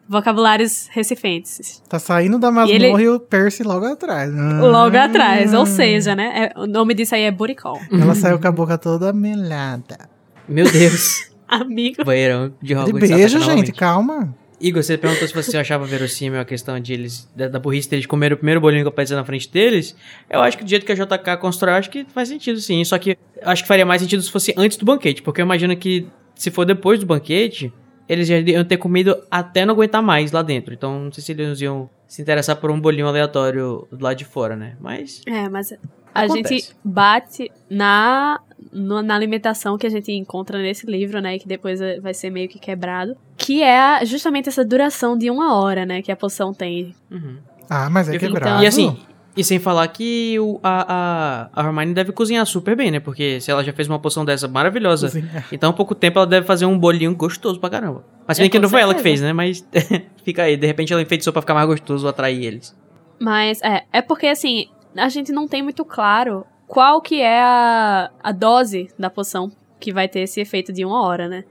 vocabulários 0.09 0.89
recifenses. 0.91 1.83
Tá 1.89 1.99
saindo 1.99 2.39
da 2.39 2.51
masmorra 2.51 2.75
ele- 2.75 3.05
e, 3.05 3.09
o 3.09 3.21
Percy 3.21 3.63
logo 3.63 3.87
atrás. 3.87 4.31
Logo 4.35 4.97
Ah. 4.97 5.05
atrás. 5.05 5.55
Ou 5.55 5.65
seja, 5.65 6.15
né? 6.17 6.51
é- 6.55 6.59
o 6.61 6.67
nome 6.67 6.95
disso 6.95 7.15
aí 7.15 7.23
é 7.23 7.33
call. 7.55 7.81
Ela 7.93 8.15
saiu 8.15 8.39
com 8.41 8.49
a 8.49 8.53
boca 8.53 8.77
toda 8.77 9.13
melada. 9.13 10.09
Meu 10.49 10.71
Deus. 10.71 11.31
Amigo. 11.49 12.05
Banheirão 12.05 12.49
de 12.61 12.69
De 12.69 12.75
Hogwarts. 12.77 13.09
beijo, 13.11 13.39
gente, 13.39 13.49
novamente. 13.49 13.73
calma. 13.73 14.35
Igor, 14.61 14.83
você 14.83 14.99
perguntou 14.99 15.27
se 15.27 15.35
você 15.35 15.57
achava 15.57 15.87
verossímil 15.87 16.39
a 16.39 16.45
questão 16.45 16.79
de 16.79 16.93
eles, 16.93 17.31
da, 17.35 17.49
da 17.49 17.59
burrice 17.59 17.89
deles 17.89 18.05
comerem 18.05 18.35
o 18.35 18.37
primeiro 18.37 18.61
bolinho 18.61 18.83
que 18.83 18.89
apareceu 18.89 19.17
na 19.17 19.25
frente 19.25 19.51
deles. 19.51 19.97
Eu 20.29 20.41
acho 20.43 20.59
que 20.59 20.65
do 20.65 20.69
jeito 20.69 20.85
que 20.85 20.93
a 20.93 20.95
JK 20.95 21.39
constrói, 21.41 21.75
acho 21.75 21.91
que 21.91 22.05
faz 22.05 22.29
sentido 22.29 22.61
sim. 22.61 22.85
Só 22.85 22.99
que 22.99 23.17
acho 23.43 23.63
que 23.63 23.69
faria 23.69 23.87
mais 23.87 24.03
sentido 24.03 24.23
se 24.23 24.31
fosse 24.31 24.53
antes 24.57 24.77
do 24.77 24.85
banquete, 24.85 25.23
porque 25.23 25.41
eu 25.41 25.45
imagino 25.45 25.75
que 25.77 26.07
se 26.35 26.51
for 26.51 26.67
depois 26.67 27.01
do 27.01 27.07
banquete, 27.07 27.73
eles 28.09 28.29
já 28.29 28.39
iam 28.39 28.65
ter 28.65 28.77
comido 28.77 29.17
até 29.31 29.65
não 29.65 29.73
aguentar 29.73 30.03
mais 30.03 30.31
lá 30.31 30.43
dentro. 30.43 30.75
Então 30.75 31.05
não 31.05 31.13
sei 31.13 31.25
se 31.25 31.33
eles 31.33 31.61
iam 31.61 31.89
se 32.07 32.21
interessar 32.21 32.57
por 32.57 32.71
um 32.71 32.79
bolinho 32.81 33.07
aleatório 33.07 33.89
do 33.91 34.03
lado 34.03 34.17
de 34.17 34.25
fora, 34.25 34.57
né? 34.57 34.77
Mas. 34.81 35.23
É, 35.27 35.49
mas 35.49 35.73
a 36.15 36.25
Acontece. 36.25 36.55
gente 36.55 36.77
bate 36.85 37.51
na, 37.71 38.41
no- 38.73 39.03
na 39.03 39.15
alimentação 39.15 39.77
que 39.79 39.87
a 39.87 39.91
gente 39.91 40.13
encontra 40.13 40.59
nesse 40.59 40.87
livro, 40.87 41.21
né? 41.21 41.39
Que 41.39 41.47
depois 41.49 41.81
é- 41.81 42.01
vai 42.01 42.15
ser 42.15 42.31
meio 42.31 42.49
que 42.49 42.59
quebrado. 42.59 43.17
Que 43.37 43.63
é 43.63 44.05
justamente 44.05 44.49
essa 44.49 44.65
duração 44.65 45.17
de 45.17 45.31
uma 45.31 45.55
hora, 45.57 45.85
né? 45.87 46.03
Que 46.03 46.13
a 46.13 46.17
poção 46.17 46.53
tem. 46.53 46.95
Uhum. 47.11 47.37
Ah, 47.69 47.89
mas 47.91 48.09
é 48.09 48.17
Eu- 48.17 48.21
quebrado. 48.21 48.63
E 48.63 48.67
assim, 48.67 48.97
e 49.37 49.45
sem 49.45 49.59
falar 49.61 49.87
que 49.89 50.39
o, 50.41 50.59
a, 50.63 51.49
a, 51.55 51.63
a 51.63 51.67
Hermione 51.67 51.95
deve 51.95 52.11
cozinhar 52.13 52.45
super 52.45 52.75
bem, 52.77 52.91
né? 52.91 52.99
Porque 53.01 53.41
se 53.41 53.51
ela 53.51 53.63
já 53.63 53.73
fez 53.73 53.89
uma 53.89 53.99
poção 53.99 54.25
dessa 54.25 54.49
maravilhosa 54.49 55.07
Cozinha. 55.07 55.45
Então, 55.53 55.71
há 55.71 55.73
pouco 55.73 55.95
tempo 55.95 56.19
ela 56.19 56.27
deve 56.27 56.47
fazer 56.47 56.67
um 56.67 56.77
bolinho 56.79 57.15
gostoso 57.15 57.61
pra 57.61 57.71
caramba. 57.71 58.05
Mas 58.27 58.39
bem 58.39 58.47
É, 58.47 58.51
que 58.51 58.59
não 58.59 58.69
foi 58.69 58.81
ela 58.81 58.95
que 58.95 59.03
fez, 59.03 59.21
né? 59.21 59.33
Mas 59.33 59.65
fica 60.25 60.43
aí. 60.43 60.57
De 60.57 60.67
repente 60.67 60.93
ela 60.93 61.01
enfeitiçou 61.01 61.33
pra 61.33 61.41
ficar 61.43 61.55
mais 61.55 61.67
gostoso 61.67 62.07
atrair 62.09 62.45
eles. 62.45 62.77
Mas 63.21 63.63
é, 63.63 63.85
é 63.93 64.03
porque 64.03 64.27
assim, 64.27 64.67
a 64.97 65.09
gente 65.09 65.31
não 65.31 65.47
tem 65.47 65.63
muito 65.63 65.85
claro 65.85 66.45
qual 66.73 67.01
que 67.01 67.21
é 67.21 67.41
a, 67.43 68.11
a 68.23 68.31
dose 68.33 68.89
da 68.99 69.11
poção 69.11 69.51
que 69.81 69.93
vai 69.93 70.07
ter 70.09 70.21
esse 70.21 70.41
efeito 70.41 70.73
de 70.73 70.85
uma 70.85 71.03
hora, 71.05 71.27
né? 71.29 71.43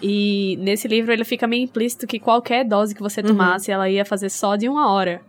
E 0.00 0.56
nesse 0.60 0.86
livro 0.86 1.12
ele 1.12 1.24
fica 1.24 1.46
meio 1.46 1.64
implícito 1.64 2.06
que 2.06 2.18
qualquer 2.20 2.64
dose 2.64 2.94
que 2.94 3.02
você 3.02 3.20
Uhum. 3.20 3.28
tomasse, 3.28 3.72
ela 3.72 3.88
ia 3.90 4.04
fazer 4.04 4.28
só 4.30 4.54
de 4.54 4.68
uma 4.68 4.92
hora. 4.92 5.20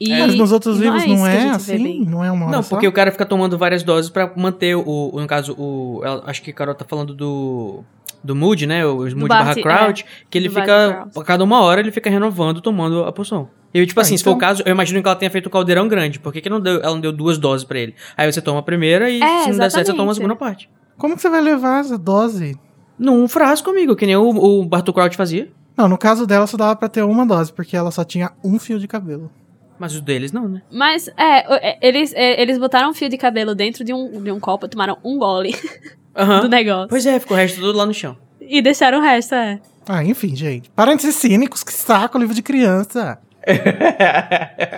E 0.00 0.08
Mas 0.10 0.34
nos 0.34 0.52
outros 0.52 0.76
não 0.78 0.84
livros 0.84 1.02
é 1.02 1.06
não 1.08 1.26
é 1.26 1.30
gente 1.40 1.62
vê 1.64 1.74
assim? 1.74 2.04
Não 2.04 2.24
é 2.24 2.30
uma 2.30 2.46
hora 2.46 2.56
Não, 2.56 2.62
só? 2.62 2.70
porque 2.70 2.86
o 2.86 2.92
cara 2.92 3.10
fica 3.10 3.24
tomando 3.26 3.56
várias 3.58 3.82
doses 3.82 4.10
pra 4.10 4.32
manter 4.36 4.74
o. 4.76 4.82
o- 5.12 5.20
no 5.20 5.26
caso, 5.26 5.54
o. 5.58 6.00
acho 6.26 6.42
que 6.42 6.50
a 6.50 6.54
Carol 6.54 6.74
tá 6.74 6.84
falando 6.84 7.14
do. 7.14 7.82
Do 8.22 8.34
Mood, 8.34 8.66
né? 8.66 8.84
O 8.86 8.96
Mood 8.98 9.26
barra 9.28 9.54
Crouch. 9.54 10.04
Que 10.30 10.38
ele 10.38 10.48
fica. 10.48 11.06
A 11.16 11.24
cada 11.24 11.44
uma 11.44 11.60
hora 11.60 11.80
ele 11.80 11.92
fica 11.92 12.10
renovando, 12.10 12.60
tomando 12.60 13.04
a 13.04 13.12
poção. 13.12 13.48
E, 13.74 13.84
tipo 13.86 14.00
Ah, 14.00 14.02
assim, 14.02 14.16
se 14.16 14.24
for 14.24 14.30
o 14.30 14.32
então- 14.36 14.48
caso, 14.48 14.62
eu 14.64 14.72
imagino 14.72 15.02
que 15.02 15.08
ela 15.08 15.16
tenha 15.16 15.30
feito 15.30 15.46
o 15.46 15.50
caldeirão 15.50 15.86
grande. 15.86 16.18
Por 16.18 16.32
que, 16.32 16.40
que 16.40 16.48
não 16.48 16.60
deu, 16.60 16.76
ela 16.80 16.92
não 16.94 17.00
deu 17.00 17.12
duas 17.12 17.36
doses 17.38 17.64
pra 17.64 17.78
ele? 17.78 17.94
Aí 18.16 18.30
você 18.30 18.40
toma 18.40 18.60
a 18.60 18.62
primeira 18.62 19.10
e 19.10 19.20
É, 19.22 19.42
se 19.44 19.50
não 19.50 19.58
der 19.58 19.70
certo, 19.70 19.86
você 19.86 19.92
toma 19.92 20.10
a 20.10 20.12
exatamente. 20.12 20.14
segunda 20.16 20.36
parte. 20.36 20.70
Como 20.96 21.14
que 21.14 21.20
você 21.20 21.28
vai 21.28 21.40
levar 21.42 21.80
essa 21.80 21.98
dose? 21.98 22.58
Num 22.98 23.28
frasco, 23.28 23.68
amigo, 23.68 23.94
que 23.94 24.06
nem 24.06 24.16
o, 24.16 24.28
o 24.30 24.64
Bartol 24.64 24.94
Crouch 24.94 25.16
fazia. 25.16 25.50
Não, 25.76 25.88
no 25.88 25.98
caso 25.98 26.26
dela 26.26 26.46
só 26.46 26.56
dava 26.56 26.74
pra 26.74 26.88
ter 26.88 27.02
uma 27.02 27.26
dose, 27.26 27.52
porque 27.52 27.76
ela 27.76 27.90
só 27.90 28.02
tinha 28.02 28.30
um 28.42 28.58
fio 28.58 28.78
de 28.78 28.88
cabelo. 28.88 29.30
Mas 29.78 29.92
os 29.94 30.00
deles 30.00 30.32
não, 30.32 30.48
né? 30.48 30.62
Mas, 30.72 31.06
é, 31.08 31.46
o- 31.52 31.54
é, 31.60 31.78
eles, 31.82 32.14
é, 32.14 32.40
eles 32.40 32.56
botaram 32.56 32.88
um 32.88 32.94
fio 32.94 33.10
de 33.10 33.18
cabelo 33.18 33.54
dentro 33.54 33.84
de 33.84 33.92
um, 33.92 34.22
de 34.22 34.32
um 34.32 34.40
copo, 34.40 34.66
tomaram 34.68 34.96
um 35.04 35.18
gole 35.18 35.54
Aham. 36.16 36.40
do 36.40 36.48
negócio. 36.48 36.88
Pois 36.88 37.04
é, 37.06 37.18
ficou 37.20 37.36
o 37.36 37.40
resto 37.40 37.60
tudo 37.60 37.76
lá 37.76 37.84
no 37.86 37.94
chão. 37.94 38.16
E 38.40 38.62
deixaram 38.62 38.98
o 38.98 39.02
resto, 39.02 39.34
é. 39.34 39.60
Ah, 39.88 40.02
enfim, 40.04 40.34
gente. 40.34 40.70
Parem 40.70 40.96
de 40.96 41.02
ser 41.02 41.12
cínicos, 41.12 41.62
que 41.62 41.72
saco, 41.72 42.18
livro 42.18 42.34
de 42.34 42.42
criança. 42.42 43.18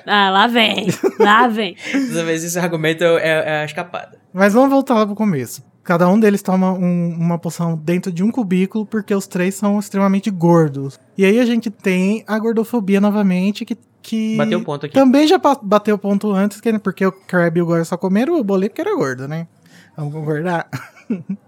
Ah, 0.06 0.30
lá 0.30 0.46
vem. 0.46 0.86
Lá 1.18 1.48
vem. 1.48 1.74
Dessa 1.92 2.24
vez 2.24 2.44
esse 2.44 2.58
argumento 2.58 3.02
é, 3.04 3.28
é 3.28 3.60
a 3.62 3.64
escapada. 3.64 4.18
Mas 4.32 4.52
vamos 4.54 4.70
voltar 4.70 4.94
lá 4.94 5.06
pro 5.06 5.14
começo. 5.14 5.62
Cada 5.82 6.08
um 6.08 6.18
deles 6.20 6.42
toma 6.42 6.72
um- 6.72 7.16
uma 7.18 7.38
poção 7.38 7.74
dentro 7.76 8.12
de 8.12 8.22
um 8.22 8.30
cubículo, 8.30 8.84
porque 8.84 9.14
os 9.14 9.26
três 9.26 9.54
são 9.54 9.78
extremamente 9.78 10.30
gordos. 10.30 10.98
E 11.16 11.24
aí 11.24 11.38
a 11.40 11.46
gente 11.46 11.70
tem 11.70 12.22
a 12.26 12.38
gordofobia 12.38 13.00
novamente, 13.00 13.64
que. 13.64 13.76
que 14.02 14.36
Bateu 14.36 14.58
o 14.58 14.64
ponto 14.64 14.84
aqui. 14.86 14.94
Também 14.94 15.26
já 15.26 15.38
bateu 15.62 15.94
o 15.94 15.98
ponto 15.98 16.30
antes, 16.32 16.60
que- 16.60 16.78
porque 16.78 17.06
o 17.06 17.12
Crab 17.12 17.56
e 17.58 17.62
o 17.62 17.66
Goyle 17.66 17.84
só 17.86 17.96
comeram 17.96 18.38
o 18.38 18.44
boleto 18.44 18.74
porque 18.74 18.86
era 18.86 18.94
gordo, 18.96 19.26
né? 19.26 19.46
Vamos 19.96 20.12
concordar? 20.12 20.68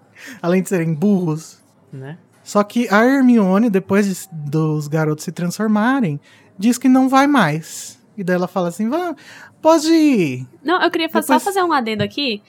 Além 0.43 0.63
de 0.63 0.69
serem 0.69 0.93
burros. 0.95 1.63
Né? 1.93 2.19
Só 2.43 2.63
que 2.63 2.89
a 2.91 3.05
Hermione, 3.05 3.71
depois 3.71 4.07
de- 4.07 4.29
dos 4.51 4.89
garotos 4.89 5.25
se 5.25 5.33
transformarem, 5.33 6.21
diz 6.59 6.79
que 6.79 6.89
não 6.89 7.09
vai 7.09 7.27
mais. 7.27 7.99
E 8.17 8.25
daí 8.25 8.37
ela 8.37 8.49
fala 8.49 8.69
assim: 8.69 8.89
"Vá, 8.89 9.15
pode 9.63 9.89
ir. 9.93 10.47
Não, 10.63 10.83
eu 10.83 10.91
queria 10.91 11.07
Depois- 11.07 11.27
só 11.27 11.39
fazer 11.41 11.63
um 11.63 11.73
adendo 11.73 12.03
aqui. 12.03 12.43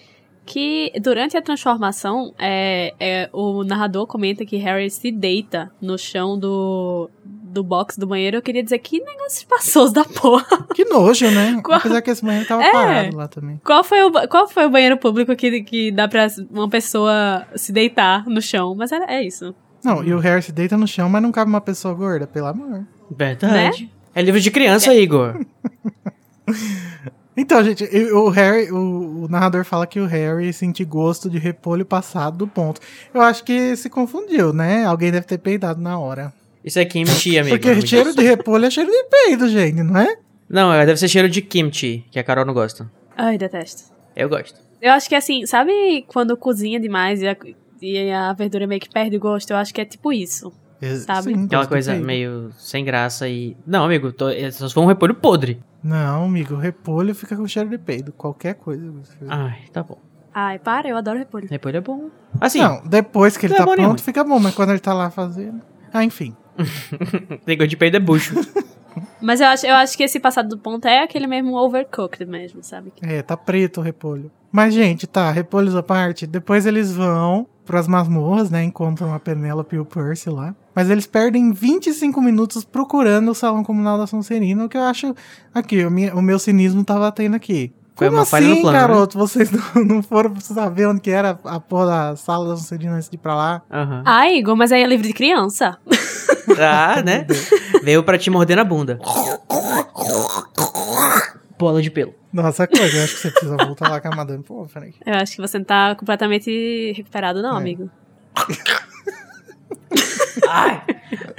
Que 0.43 0.91
durante 0.99 1.37
a 1.37 1.41
transformação, 1.41 2.33
é, 2.39 2.93
é, 2.99 3.29
o 3.31 3.63
narrador 3.63 4.07
comenta 4.07 4.43
que 4.43 4.57
Harry 4.57 4.89
se 4.89 5.11
deita 5.11 5.71
no 5.79 5.99
chão 5.99 6.37
do, 6.37 7.09
do 7.51 7.63
box 7.63 7.97
do 7.97 8.07
banheiro. 8.07 8.37
Eu 8.37 8.41
queria 8.41 8.63
dizer 8.63 8.79
que 8.79 8.99
negócio 8.99 9.39
espaçoso 9.39 9.93
da 9.93 10.03
porra. 10.05 10.45
Que 10.73 10.85
nojo, 10.85 11.29
né? 11.31 11.59
Qual- 11.63 11.77
Apesar 11.77 12.01
que 12.01 12.09
esse 12.11 12.23
banheiro 12.23 12.47
tava 12.47 12.63
É. 12.63 12.71
parado 12.71 13.17
lá 13.17 13.27
também. 13.27 13.59
Qual 13.63 13.83
foi 13.83 14.01
o, 14.03 14.11
qual 14.27 14.47
foi 14.47 14.65
o 14.65 14.69
banheiro 14.69 14.97
público 14.97 15.35
que, 15.35 15.61
que 15.63 15.91
dá 15.91 16.07
pra 16.07 16.27
uma 16.49 16.69
pessoa 16.69 17.45
se 17.55 17.71
deitar 17.71 18.25
no 18.27 18.41
chão? 18.41 18.73
Mas 18.75 18.91
é, 18.91 18.97
é 19.07 19.23
isso. 19.23 19.53
Não, 19.83 20.03
e 20.03 20.13
o 20.13 20.19
Harry 20.19 20.41
se 20.43 20.51
deita 20.51 20.77
no 20.77 20.87
chão, 20.87 21.09
mas 21.09 21.21
não 21.21 21.31
cabe 21.31 21.49
uma 21.49 21.59
pessoa 21.61 21.93
gorda, 21.93 22.27
pelo 22.27 22.47
amor. 22.47 22.85
Verdade. 23.09 23.89
É 24.13 24.21
livro 24.21 24.39
de 24.39 24.51
criança, 24.51 24.93
Igor. 24.93 25.39
Então, 27.35 27.63
gente, 27.63 27.85
o 28.13 28.27
Harry, 28.29 28.69
o, 28.71 29.23
o 29.23 29.27
narrador 29.29 29.63
fala 29.63 29.87
que 29.87 29.99
o 30.01 30.05
Harry 30.05 30.51
sente 30.51 30.83
gosto 30.83 31.29
de 31.29 31.39
repolho 31.39 31.85
passado 31.85 32.37
do 32.39 32.47
ponto. 32.47 32.81
Eu 33.13 33.21
acho 33.21 33.43
que 33.45 33.73
se 33.77 33.89
confundiu, 33.89 34.51
né? 34.51 34.85
Alguém 34.85 35.11
deve 35.11 35.25
ter 35.25 35.37
peidado 35.37 35.79
na 35.81 35.97
hora. 35.97 36.33
Isso 36.63 36.79
é 36.79 36.85
kimchi, 36.85 37.37
amigo. 37.39 37.55
Porque 37.55 37.69
nome 37.69 37.87
cheiro 37.87 38.13
de 38.15 38.23
repolho 38.23 38.65
é 38.65 38.69
cheiro 38.69 38.89
de 38.91 39.03
peido, 39.05 39.49
gente, 39.49 39.81
não 39.83 39.97
é? 39.99 40.17
Não, 40.49 40.71
é, 40.73 40.85
deve 40.85 40.99
ser 40.99 41.07
cheiro 41.07 41.29
de 41.29 41.41
kimchi, 41.41 42.05
que 42.11 42.19
a 42.19 42.23
Carol 42.23 42.45
não 42.45 42.53
gosta. 42.53 42.89
Ai, 43.17 43.37
detesto. 43.37 43.83
Eu 44.15 44.27
gosto. 44.29 44.59
Eu 44.81 44.91
acho 44.91 45.07
que 45.07 45.15
assim, 45.15 45.45
sabe 45.45 46.03
quando 46.07 46.35
cozinha 46.35 46.79
demais 46.79 47.21
e 47.21 47.27
a, 47.27 47.37
e 47.81 48.11
a 48.11 48.33
verdura 48.33 48.67
meio 48.67 48.81
que 48.81 48.89
perde 48.89 49.15
o 49.15 49.19
gosto? 49.19 49.51
Eu 49.51 49.57
acho 49.57 49.73
que 49.73 49.81
é 49.81 49.85
tipo 49.85 50.11
isso. 50.11 50.51
Sabe? 51.05 51.33
Sim, 51.35 51.45
Aquela 51.45 51.67
coisa 51.67 51.91
peido. 51.91 52.05
meio 52.05 52.51
sem 52.57 52.83
graça 52.83 53.29
e. 53.29 53.55
Não, 53.67 53.85
amigo, 53.85 54.11
tô... 54.11 54.29
é 54.29 54.49
só 54.49 54.67
se 54.67 54.73
for 54.73 54.81
um 54.81 54.87
repolho 54.87 55.13
podre. 55.13 55.61
Não, 55.83 56.25
amigo, 56.25 56.55
repolho 56.55 57.13
fica 57.13 57.35
com 57.35 57.47
cheiro 57.47 57.69
de 57.69 57.77
peido. 57.77 58.11
Qualquer 58.11 58.55
coisa. 58.55 58.89
você- 58.91 59.15
Ai, 59.27 59.59
tá 59.71 59.83
bom. 59.83 59.99
Ai, 60.33 60.57
para, 60.57 60.89
eu 60.89 60.97
adoro 60.97 61.19
repolho. 61.19 61.47
Repolho 61.49 61.77
é 61.77 61.81
bom. 61.81 62.09
Assim, 62.39 62.59
Não, 62.61 62.81
depois 62.85 63.37
que 63.37 63.45
ele 63.45 63.53
Não 63.53 63.57
é 63.57 63.59
tá 63.59 63.65
bom 63.65 63.73
pronto, 63.75 63.85
nenhum. 63.87 63.97
fica 63.99 64.23
bom, 64.23 64.39
mas 64.39 64.55
quando 64.55 64.71
ele 64.71 64.79
tá 64.79 64.93
lá 64.93 65.11
fazendo. 65.11 65.61
Ah, 65.93 66.03
enfim. 66.03 66.35
negócio 67.45 67.67
de 67.69 67.77
peido 67.77 67.97
é 67.97 67.99
bucho. 67.99 68.35
Mas 69.21 69.39
eu 69.39 69.47
acho, 69.47 69.65
eu 69.65 69.75
acho 69.75 69.95
que 69.95 70.03
esse 70.03 70.19
passado 70.19 70.49
do 70.49 70.57
ponto 70.57 70.85
é 70.87 71.03
aquele 71.03 71.27
mesmo 71.27 71.55
overcooked 71.55 72.25
mesmo, 72.29 72.61
sabe? 72.63 72.91
É, 73.01 73.21
tá 73.21 73.37
preto 73.37 73.79
o 73.79 73.83
repolho. 73.83 74.31
Mas, 74.51 74.73
gente, 74.73 75.07
tá, 75.07 75.31
repolhos 75.31 75.75
à 75.75 75.81
parte. 75.83 76.27
Depois 76.27 76.65
eles 76.65 76.91
vão 76.91 77.47
pras 77.65 77.87
masmorras, 77.87 78.49
né? 78.49 78.63
Encontram 78.63 79.13
a 79.13 79.19
Penélope 79.19 79.77
e 79.77 79.79
o 79.79 79.85
Percy 79.85 80.29
lá. 80.29 80.53
Mas 80.75 80.89
eles 80.89 81.07
perdem 81.07 81.53
25 81.53 82.21
minutos 82.21 82.65
procurando 82.65 83.31
o 83.31 83.35
salão 83.35 83.63
comunal 83.63 83.97
da 83.97 84.05
Sonserina, 84.07 84.65
o 84.65 84.69
que 84.69 84.75
eu 84.77 84.83
acho. 84.83 85.15
Aqui, 85.53 85.85
o, 85.85 85.91
minha- 85.91 86.13
o 86.15 86.21
meu 86.21 86.37
cinismo 86.37 86.83
tá 86.83 86.99
batendo 86.99 87.35
aqui. 87.35 87.71
Foi 87.95 88.07
Como 88.07 88.19
uma 88.19 88.25
falha 88.25 88.47
no 88.47 88.53
assim, 88.53 88.61
plano, 88.61 88.77
né? 88.77 88.81
garoto? 88.87 89.17
Vocês 89.17 89.51
não, 89.51 89.61
não 89.85 90.03
foram 90.03 90.33
saber 90.39 90.87
onde 90.87 91.01
que 91.01 91.11
era 91.11 91.37
a 91.43 91.59
porra 91.59 91.85
da 91.85 92.15
sala 92.15 92.49
da 92.49 92.55
Sonserina 92.57 92.93
antes 92.95 93.09
de 93.09 93.15
ir 93.15 93.19
pra 93.19 93.35
lá? 93.35 93.61
Aham. 93.71 94.03
Ah, 94.05 94.29
Igor, 94.31 94.55
mas 94.55 94.71
aí 94.71 94.81
é 94.81 94.87
livro 94.87 95.05
de 95.07 95.13
criança. 95.13 95.77
Ah, 96.59 97.01
né? 97.03 97.25
Veio 97.83 98.03
pra 98.03 98.17
te 98.17 98.29
morder 98.29 98.57
na 98.57 98.63
bunda. 98.63 98.99
bola 101.57 101.81
de 101.81 101.89
pelo. 101.89 102.13
Nossa 102.33 102.67
coisa, 102.67 102.97
eu 102.97 103.03
acho 103.03 103.15
que 103.15 103.21
você 103.21 103.31
precisa 103.31 103.57
voltar 103.57 103.89
lá 103.89 104.01
com 104.01 104.07
a 104.09 104.15
Madame 104.15 104.43
Pomfrey. 104.43 104.95
Eu 105.05 105.13
acho 105.15 105.35
que 105.35 105.41
você 105.41 105.57
não 105.59 105.65
tá 105.65 105.95
completamente 105.95 106.93
recuperado, 106.95 107.41
não, 107.41 107.55
É. 107.55 107.57
amigo. 107.57 107.89
Ai. 110.49 110.81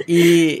E. 0.07 0.59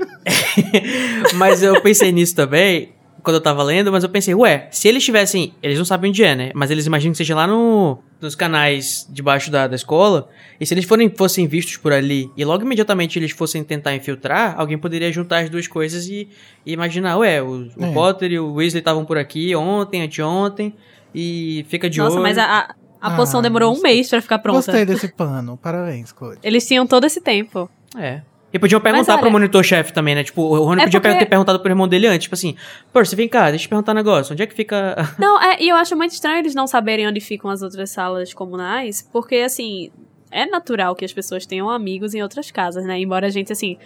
mas 1.35 1.63
eu 1.63 1.81
pensei 1.81 2.11
nisso 2.11 2.35
também, 2.35 2.92
quando 3.23 3.35
eu 3.37 3.41
tava 3.41 3.63
lendo, 3.63 3.91
mas 3.91 4.03
eu 4.03 4.09
pensei, 4.09 4.35
ué, 4.35 4.67
se 4.69 4.87
eles 4.87 5.03
tivessem. 5.03 5.53
Eles 5.63 5.77
não 5.77 5.85
sabem 5.85 6.09
onde 6.09 6.23
é, 6.23 6.35
né? 6.35 6.51
Mas 6.53 6.69
eles 6.69 6.85
imaginam 6.85 7.13
que 7.13 7.17
seja 7.17 7.33
lá 7.35 7.47
no, 7.47 7.97
nos 8.19 8.35
canais 8.35 9.07
debaixo 9.09 9.49
da, 9.49 9.65
da 9.67 9.75
escola. 9.75 10.27
E 10.59 10.65
se 10.65 10.73
eles 10.73 10.83
forem, 10.85 11.09
fossem 11.09 11.47
vistos 11.47 11.77
por 11.77 11.93
ali 11.93 12.29
e 12.37 12.43
logo 12.43 12.63
imediatamente 12.63 13.17
eles 13.17 13.31
fossem 13.31 13.63
tentar 13.63 13.95
infiltrar, 13.95 14.55
alguém 14.57 14.77
poderia 14.77 15.11
juntar 15.11 15.39
as 15.39 15.49
duas 15.49 15.67
coisas 15.67 16.07
e, 16.07 16.27
e 16.65 16.73
imaginar, 16.73 17.17
ué, 17.17 17.41
o, 17.41 17.69
o 17.77 17.85
É. 17.85 17.93
Potter 17.93 18.31
e 18.31 18.39
o 18.39 18.53
Weasley 18.55 18.79
estavam 18.79 19.05
por 19.05 19.17
aqui 19.17 19.55
ontem, 19.55 20.01
anteontem. 20.01 20.75
E 21.15 21.65
fica 21.69 21.89
de 21.89 21.99
Nossa, 21.99 22.15
olho. 22.15 22.23
mas 22.23 22.37
a, 22.37 22.43
a, 22.45 22.59
a 22.99 23.13
Ah, 23.13 23.15
poção 23.15 23.41
demorou 23.41 23.73
um 23.75 23.81
mês 23.81 24.09
pra 24.09 24.21
ficar 24.21 24.39
pronta. 24.39 24.57
Gostei 24.71 24.85
desse 24.85 25.07
pano. 25.09 25.57
Parabéns, 25.57 26.11
Cody. 26.11 26.39
Eles 26.43 26.67
tinham 26.67 26.85
todo 26.87 27.05
esse 27.05 27.21
tempo. 27.21 27.69
É. 27.97 28.21
E 28.53 28.59
podiam 28.59 28.79
perguntar 28.79 29.13
olha- 29.13 29.21
pro 29.21 29.31
monitor-chefe 29.31 29.91
também, 29.91 30.13
né? 30.13 30.23
Tipo, 30.23 30.43
o 30.43 30.63
Rony 30.65 30.81
É 30.81 30.83
podia 30.85 31.01
porque- 31.01 31.17
ter 31.17 31.25
perguntado 31.25 31.59
pro 31.59 31.71
irmão 31.71 31.87
dele 31.87 32.05
antes. 32.07 32.23
Tipo 32.23 32.35
assim, 32.35 32.55
pô, 32.93 33.03
você 33.03 33.15
vem 33.15 33.27
cá, 33.27 33.49
deixa 33.49 33.55
eu 33.63 33.67
te 33.67 33.69
perguntar 33.69 33.93
um 33.93 33.95
negócio. 33.95 34.31
Onde 34.33 34.43
é 34.43 34.45
que 34.45 34.53
fica. 34.53 34.95
Não, 35.17 35.41
é, 35.41 35.57
e 35.59 35.69
eu 35.69 35.75
acho 35.75 35.95
muito 35.97 36.11
estranho 36.11 36.37
eles 36.37 36.53
não 36.53 36.67
saberem 36.67 37.07
onde 37.07 37.19
ficam 37.19 37.49
as 37.49 37.61
outras 37.63 37.89
salas 37.89 38.31
comunais, 38.33 39.07
porque, 39.11 39.37
assim, 39.37 39.89
é 40.31 40.45
natural 40.45 40.95
que 40.95 41.03
as 41.03 41.11
pessoas 41.11 41.45
tenham 41.47 41.67
amigos 41.69 42.13
em 42.13 42.21
outras 42.21 42.51
casas, 42.51 42.85
né? 42.85 42.99
Embora 42.99 43.25
a 43.27 43.29
gente, 43.31 43.51
assim, 43.51 43.77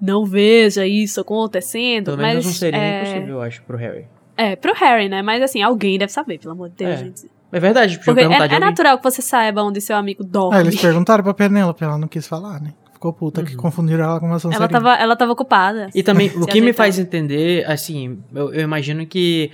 não 0.00 0.24
veja 0.24 0.86
isso 0.86 1.20
acontecendo, 1.20 2.06
Pelo 2.06 2.16
menos 2.18 2.36
mas... 2.36 2.44
não 2.46 2.52
seria 2.52 2.78
é, 2.80 3.00
impossível, 3.02 3.34
eu 3.36 3.42
acho, 3.42 3.62
pro 3.64 3.76
Harry. 3.76 4.06
É, 4.36 4.56
pro 4.56 4.72
Harry, 4.74 5.08
né? 5.08 5.20
Mas, 5.20 5.42
assim, 5.42 5.62
alguém 5.62 5.98
deve 5.98 6.12
saber, 6.12 6.38
pelo 6.38 6.52
amor 6.52 6.68
de 6.68 6.76
Deus, 6.76 6.90
É. 6.92 6.96
gente. 6.96 7.30
É 7.54 7.60
verdade, 7.60 7.98
Porque 8.02 8.20
é, 8.20 8.24
é 8.24 8.58
natural 8.58 8.96
que 8.96 9.04
você 9.04 9.20
saiba 9.20 9.62
onde 9.62 9.78
seu 9.80 9.94
amigo 9.94 10.24
dorme. 10.24 10.56
Ah, 10.56 10.60
eles 10.60 10.80
perguntaram 10.80 11.22
pra 11.22 11.34
Penélope, 11.34 11.84
ela 11.84 11.98
não 11.98 12.08
quis 12.08 12.26
falar, 12.26 12.58
né? 12.60 12.72
Ficou 13.02 13.12
puta 13.12 13.42
que 13.42 13.52
Uhum. 13.56 13.60
confundiram 13.60 14.04
ela 14.04 14.20
com 14.20 14.26
uma 14.26 14.34
ela, 14.34 14.38
Sonserina. 14.38 14.68
tava, 14.68 14.94
ela 14.94 15.16
tava 15.16 15.32
ocupada. 15.32 15.88
E 15.92 16.02
também, 16.04 16.28
o 16.36 16.46
que 16.46 16.60
me 16.60 16.72
faz 16.72 16.98
entender, 17.00 17.64
assim, 17.68 18.18
eu, 18.32 18.54
eu 18.54 18.60
imagino 18.60 19.04
que 19.04 19.50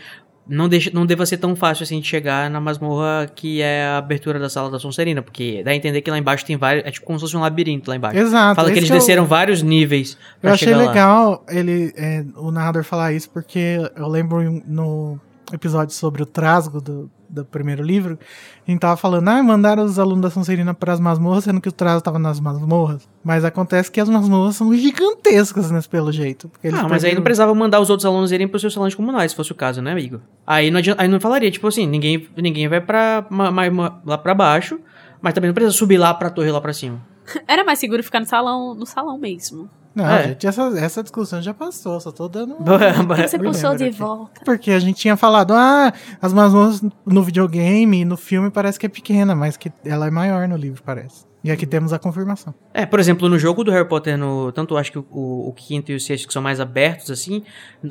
não, 0.47 0.69
deixa, 0.69 0.91
não 0.93 1.07
deva 1.07 1.25
ser 1.25 1.39
tão 1.39 1.57
fácil 1.57 1.83
assim 1.85 1.99
de 2.01 2.07
chegar 2.07 2.51
na 2.51 2.61
masmorra 2.61 3.27
que 3.35 3.63
é 3.63 3.87
a 3.87 3.99
abertura 3.99 4.39
da 4.39 4.49
sala 4.51 4.71
da 4.71 4.79
Sonserina, 4.79 5.23
porque 5.23 5.63
dá 5.65 5.71
a 5.71 5.75
entender 5.75 6.03
que 6.03 6.11
lá 6.11 6.19
embaixo 6.19 6.45
tem 6.45 6.57
vários. 6.59 6.85
É 6.87 6.91
tipo 6.91 7.07
como 7.07 7.19
se 7.19 7.25
fosse 7.25 7.37
um 7.37 7.41
labirinto 7.41 7.91
lá 7.91 7.97
embaixo. 7.97 8.19
Exato. 8.19 8.55
Fala 8.57 8.71
que 8.71 8.79
eles 8.79 8.91
eu- 8.91 8.97
desceram 8.97 9.25
vários 9.25 9.63
níveis 9.63 10.19
pra 10.43 10.51
Eu 10.51 10.55
achei 10.55 10.69
chegar 10.69 10.79
lá. 10.85 10.89
legal 10.91 11.45
ele, 11.49 11.93
é, 11.97 12.25
o 12.37 12.51
narrador 12.51 12.85
falar 12.85 13.13
isso, 13.15 13.31
porque 13.31 13.79
eu 13.97 14.09
lembro 14.09 14.43
em- 14.43 14.63
no 14.67 15.19
episódio 15.53 15.95
sobre 15.95 16.23
o 16.23 16.27
trasgo 16.27 16.81
do, 16.83 17.11
do 17.29 17.45
primeiro 17.45 17.83
livro, 17.83 18.19
a 18.67 18.71
gente 18.71 18.81
tava 18.81 18.97
falando, 18.97 19.29
ah, 19.29 19.43
mandaram 19.43 19.85
os 19.85 19.99
alunos 19.99 20.23
da 20.23 20.31
Sonserina 20.31 20.73
pras 20.73 20.99
masmorras, 20.99 21.45
sendo 21.45 21.61
que 21.61 21.69
o 21.69 21.73
trasgo 21.73 22.01
tava 22.03 22.19
nas 22.19 22.41
masmorras. 22.41 23.09
Mas 23.23 23.45
acontece 23.45 23.91
que 23.91 24.01
as 24.01 24.09
masmorras 24.09 24.57
são 24.57 24.73
gigantescas, 24.75 25.71
né, 25.71 25.81
pelo 25.91 26.11
jeito. 26.13 26.51
Ah, 26.57 26.61
mas 26.63 26.73
aí 26.73 26.81
não 26.81 26.89
perderam- 26.89 27.23
precisava 27.23 27.55
mandar 27.55 27.81
os 27.81 27.91
outros 27.91 28.07
alunos 28.07 28.33
irem 28.33 28.49
pros 28.49 28.61
seus 28.63 28.73
salões 28.75 28.95
comunais, 28.95 29.33
se 29.33 29.37
fosse 29.37 29.53
o 29.53 29.55
caso, 29.55 29.83
né, 29.83 29.93
amigo? 29.93 30.21
Aí 30.47 30.71
não, 30.71 30.79
adianta- 30.79 31.03
aí 31.03 31.09
não 31.09 31.21
falaria, 31.21 31.51
tipo 31.51 31.67
assim, 31.67 31.87
ninguém, 31.87 32.29
ninguém 32.37 32.69
vai 32.69 32.81
pra, 32.81 33.27
ma- 33.31 33.51
ma- 33.51 33.71
ma- 33.71 34.01
lá 34.07 34.17
pra 34.19 34.35
baixo, 34.35 34.79
mas 35.21 35.35
também 35.35 35.49
não 35.49 35.55
precisa 35.55 35.77
subir 35.77 35.99
lá 35.99 36.15
pra 36.15 36.31
torre 36.31 36.51
lá 36.51 36.61
pra 36.61 36.73
cima. 36.73 37.01
Era 37.47 37.63
mais 37.65 37.79
seguro 37.79 38.03
ficar 38.03 38.21
no 38.21 38.27
salão, 38.27 38.75
no 38.75 38.87
salão 38.87 39.19
mesmo. 39.19 39.69
Não, 39.99 40.09
É. 40.09 40.29
gente, 40.29 40.47
essa, 40.47 40.63
essa 40.79 41.03
discussão 41.03 41.43
já 41.43 41.53
passou, 41.53 41.99
só 42.01 42.13
tô 42.13 42.29
dando... 42.29 42.57
Você 43.29 43.39
puxou 43.39 43.75
de 43.77 43.85
aqui. 43.85 43.99
volta? 43.99 44.41
Porque 44.45 44.71
a 44.71 44.79
gente 44.79 44.97
tinha 44.97 45.17
falado, 45.17 45.53
ah, 45.55 45.93
as 46.23 46.33
masmorras 46.33 46.81
no 47.05 47.23
videogame 47.23 48.01
e 48.01 48.05
no 48.05 48.17
filme 48.17 48.49
parece 48.51 48.79
que 48.79 48.87
é 48.87 48.89
pequena, 48.89 49.35
mas 49.35 49.57
que 49.57 49.73
ela 49.85 50.07
é 50.07 50.11
maior 50.11 50.47
no 50.47 50.57
livro, 50.57 50.83
parece. 50.85 51.27
E 51.43 51.51
aqui 51.51 51.67
temos 51.67 51.93
a 51.93 51.99
confirmação. 51.99 52.53
É, 52.75 52.85
por 52.85 52.99
exemplo, 53.01 53.29
no 53.29 53.39
jogo 53.39 53.63
do 53.65 53.71
Harry 53.71 53.89
Potter, 53.89 54.19
no, 54.19 54.51
tanto 54.53 54.77
acho 54.77 54.91
que 54.93 54.99
o, 54.99 55.05
o 55.11 55.53
quinto 55.57 55.91
e 55.93 55.95
o 55.95 56.01
sexto, 56.01 56.27
que 56.27 56.33
são 56.33 56.43
mais 56.43 56.61
abertos, 56.61 57.11
assim, 57.11 57.43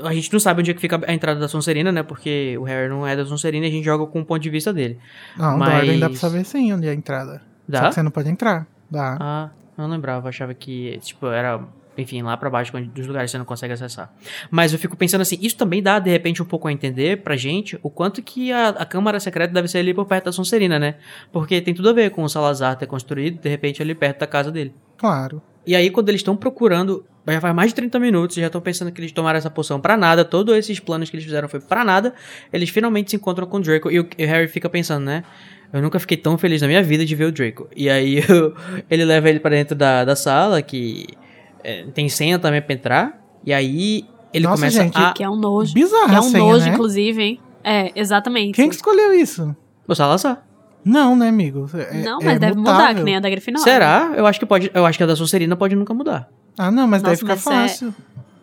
a 0.03 0.13
gente 0.13 0.31
não 0.31 0.39
sabe 0.39 0.59
onde 0.61 0.71
é 0.71 0.73
que 0.73 0.81
fica 0.81 0.99
a 1.07 1.13
entrada 1.13 1.39
da 1.39 1.47
Sonserina, 1.47 1.91
né? 1.91 2.03
Porque 2.03 2.57
o 2.59 2.63
Harry 2.63 2.89
não 2.89 3.07
é 3.07 3.15
da 3.15 3.25
Sonserina 3.25 3.65
e 3.65 3.69
a 3.69 3.71
gente 3.71 3.85
joga 3.85 4.05
com 4.05 4.19
o 4.19 4.25
ponto 4.25 4.41
de 4.41 4.49
vista 4.49 4.73
dele. 4.73 4.99
Não, 5.37 5.57
Mas- 5.57 5.69
da 5.69 5.75
ordem 5.77 5.99
dá 5.99 6.09
pra 6.09 6.17
saber 6.17 6.43
sim 6.45 6.73
onde 6.73 6.87
é 6.87 6.91
a 6.91 6.93
entrada. 6.93 7.41
Só 7.69 7.71
Dá? 7.81 7.87
que 7.89 7.95
você 7.95 8.03
não 8.03 8.11
pode 8.11 8.29
entrar. 8.29 8.67
Dá. 8.91 9.17
Ah, 9.19 9.49
não 9.77 9.87
lembrava, 9.87 10.27
achava 10.27 10.53
que, 10.53 10.99
tipo, 11.01 11.27
era, 11.27 11.61
enfim, 11.97 12.21
lá 12.21 12.35
pra 12.37 12.49
baixo, 12.49 12.71
dos 12.93 13.07
lugares 13.07 13.29
que 13.29 13.31
você 13.33 13.37
não 13.37 13.45
consegue 13.45 13.73
acessar. 13.73 14.13
Mas 14.51 14.73
eu 14.73 14.79
fico 14.79 14.95
pensando 14.95 15.21
assim, 15.21 15.37
isso 15.41 15.57
também 15.57 15.81
dá, 15.81 15.99
de 15.99 16.09
repente, 16.09 16.41
um 16.41 16.45
pouco 16.45 16.67
a 16.67 16.71
entender 16.71 17.21
pra 17.23 17.35
gente 17.35 17.77
o 17.81 17.89
quanto 17.89 18.21
que 18.21 18.51
a, 18.51 18.69
a 18.69 18.85
Câmara 18.85 19.19
Secreta 19.19 19.53
deve 19.53 19.67
ser 19.67 19.79
ali 19.79 19.93
por 19.93 20.05
perto 20.05 20.25
da 20.25 20.31
Sonserina, 20.31 20.77
né? 20.79 20.95
Porque 21.31 21.59
tem 21.61 21.73
tudo 21.73 21.89
a 21.89 21.93
ver 21.93 22.11
com 22.11 22.23
o 22.23 22.29
Salazar 22.29 22.75
ter 22.77 22.85
construído, 22.87 23.39
de 23.41 23.49
repente, 23.49 23.81
ali 23.81 23.95
perto 23.95 24.19
da 24.19 24.27
casa 24.27 24.51
dele. 24.51 24.73
Claro. 24.97 25.41
E 25.65 25.75
aí, 25.75 25.89
quando 25.89 26.07
eles 26.09 26.19
estão 26.19 26.35
procurando, 26.35 27.05
já 27.27 27.41
faz 27.41 27.53
mais 27.53 27.69
de 27.71 27.75
30 27.75 27.99
minutos, 27.99 28.37
já 28.37 28.45
estão 28.47 28.61
pensando 28.61 28.89
que 28.89 29.01
eles 29.01 29.11
tomaram 29.11 29.37
essa 29.37 29.49
poção 29.49 29.81
pra 29.81 29.97
nada, 29.97 30.23
todos 30.23 30.55
esses 30.55 30.79
planos 30.79 31.09
que 31.09 31.15
eles 31.17 31.25
fizeram 31.25 31.49
foi 31.49 31.59
pra 31.59 31.83
nada, 31.83 32.13
eles 32.53 32.69
finalmente 32.69 33.09
se 33.09 33.17
encontram 33.17 33.45
com 33.45 33.57
o 33.57 33.59
Draco, 33.59 33.91
e 33.91 33.99
o, 33.99 34.07
Harry 34.19 34.47
fica 34.47 34.69
pensando, 34.69 35.03
né? 35.03 35.23
Eu 35.73 35.81
nunca 35.81 35.99
fiquei 35.99 36.15
tão 36.15 36.37
feliz 36.37 36.61
na 36.61 36.67
minha 36.69 36.81
vida 36.81 37.05
de 37.05 37.13
ver 37.13 37.25
o 37.25 37.31
Draco. 37.33 37.67
E 37.75 37.89
aí, 37.89 38.19
o- 38.21 38.55
ele 38.89 39.03
leva 39.03 39.29
ele 39.29 39.41
pra 39.41 39.49
dentro 39.51 39.75
da, 39.75 40.05
da 40.05 40.15
sala, 40.15 40.61
que 40.61 41.05
tem 41.93 42.07
senha 42.09 42.37
também 42.39 42.61
pra 42.61 42.73
entrar, 42.73 43.21
e 43.45 43.53
aí 43.53 44.05
ele 44.33 44.45
Nossa, 44.45 44.57
começa 44.57 44.83
gente, 44.83 44.97
a... 44.97 45.11
Que 45.13 45.23
é 45.23 45.29
um 45.29 45.35
nojo. 45.35 45.73
Bizarra 45.73 46.09
Que 46.09 46.15
é 46.15 46.19
um 46.19 46.23
senha, 46.23 46.43
nojo, 46.43 46.65
né? 46.65 46.73
inclusive, 46.73 47.21
hein? 47.23 47.39
É, 47.63 47.91
exatamente. 47.95 48.55
Quem 48.55 48.69
que 48.69 48.75
escolheu 48.75 49.13
isso? 49.13 49.55
O 49.87 49.95
Salazar. 49.95 50.43
Não, 50.85 51.15
né, 51.15 51.27
amigo? 51.27 51.69
É- 51.73 52.01
Não, 52.01 52.19
é 52.21 52.25
mas 52.25 52.39
deve 52.39 52.55
mudar, 52.57 52.73
mutável. 52.73 52.95
que 52.97 53.03
nem 53.03 53.15
a 53.17 53.19
da 53.19 53.29
Grifinória. 53.29 53.63
Será? 53.63 54.11
Eu 54.15 54.25
acho 54.25 54.39
que 54.39 54.45
pode. 54.45 54.71
Eu 54.73 54.85
acho 54.85 54.97
que 54.97 55.03
a 55.03 55.07
da 55.07 55.15
Sonserina 55.17 55.55
pode 55.55 55.75
nunca 55.75 55.93
mudar. 55.93 56.29
Ah, 56.57 56.71
não, 56.71 56.87
mas 56.87 57.01
Nossa, 57.01 57.15
deve 57.15 57.19
ficar 57.35 57.35
mas 57.35 57.47
é- 57.47 57.67
fácil. 57.67 57.95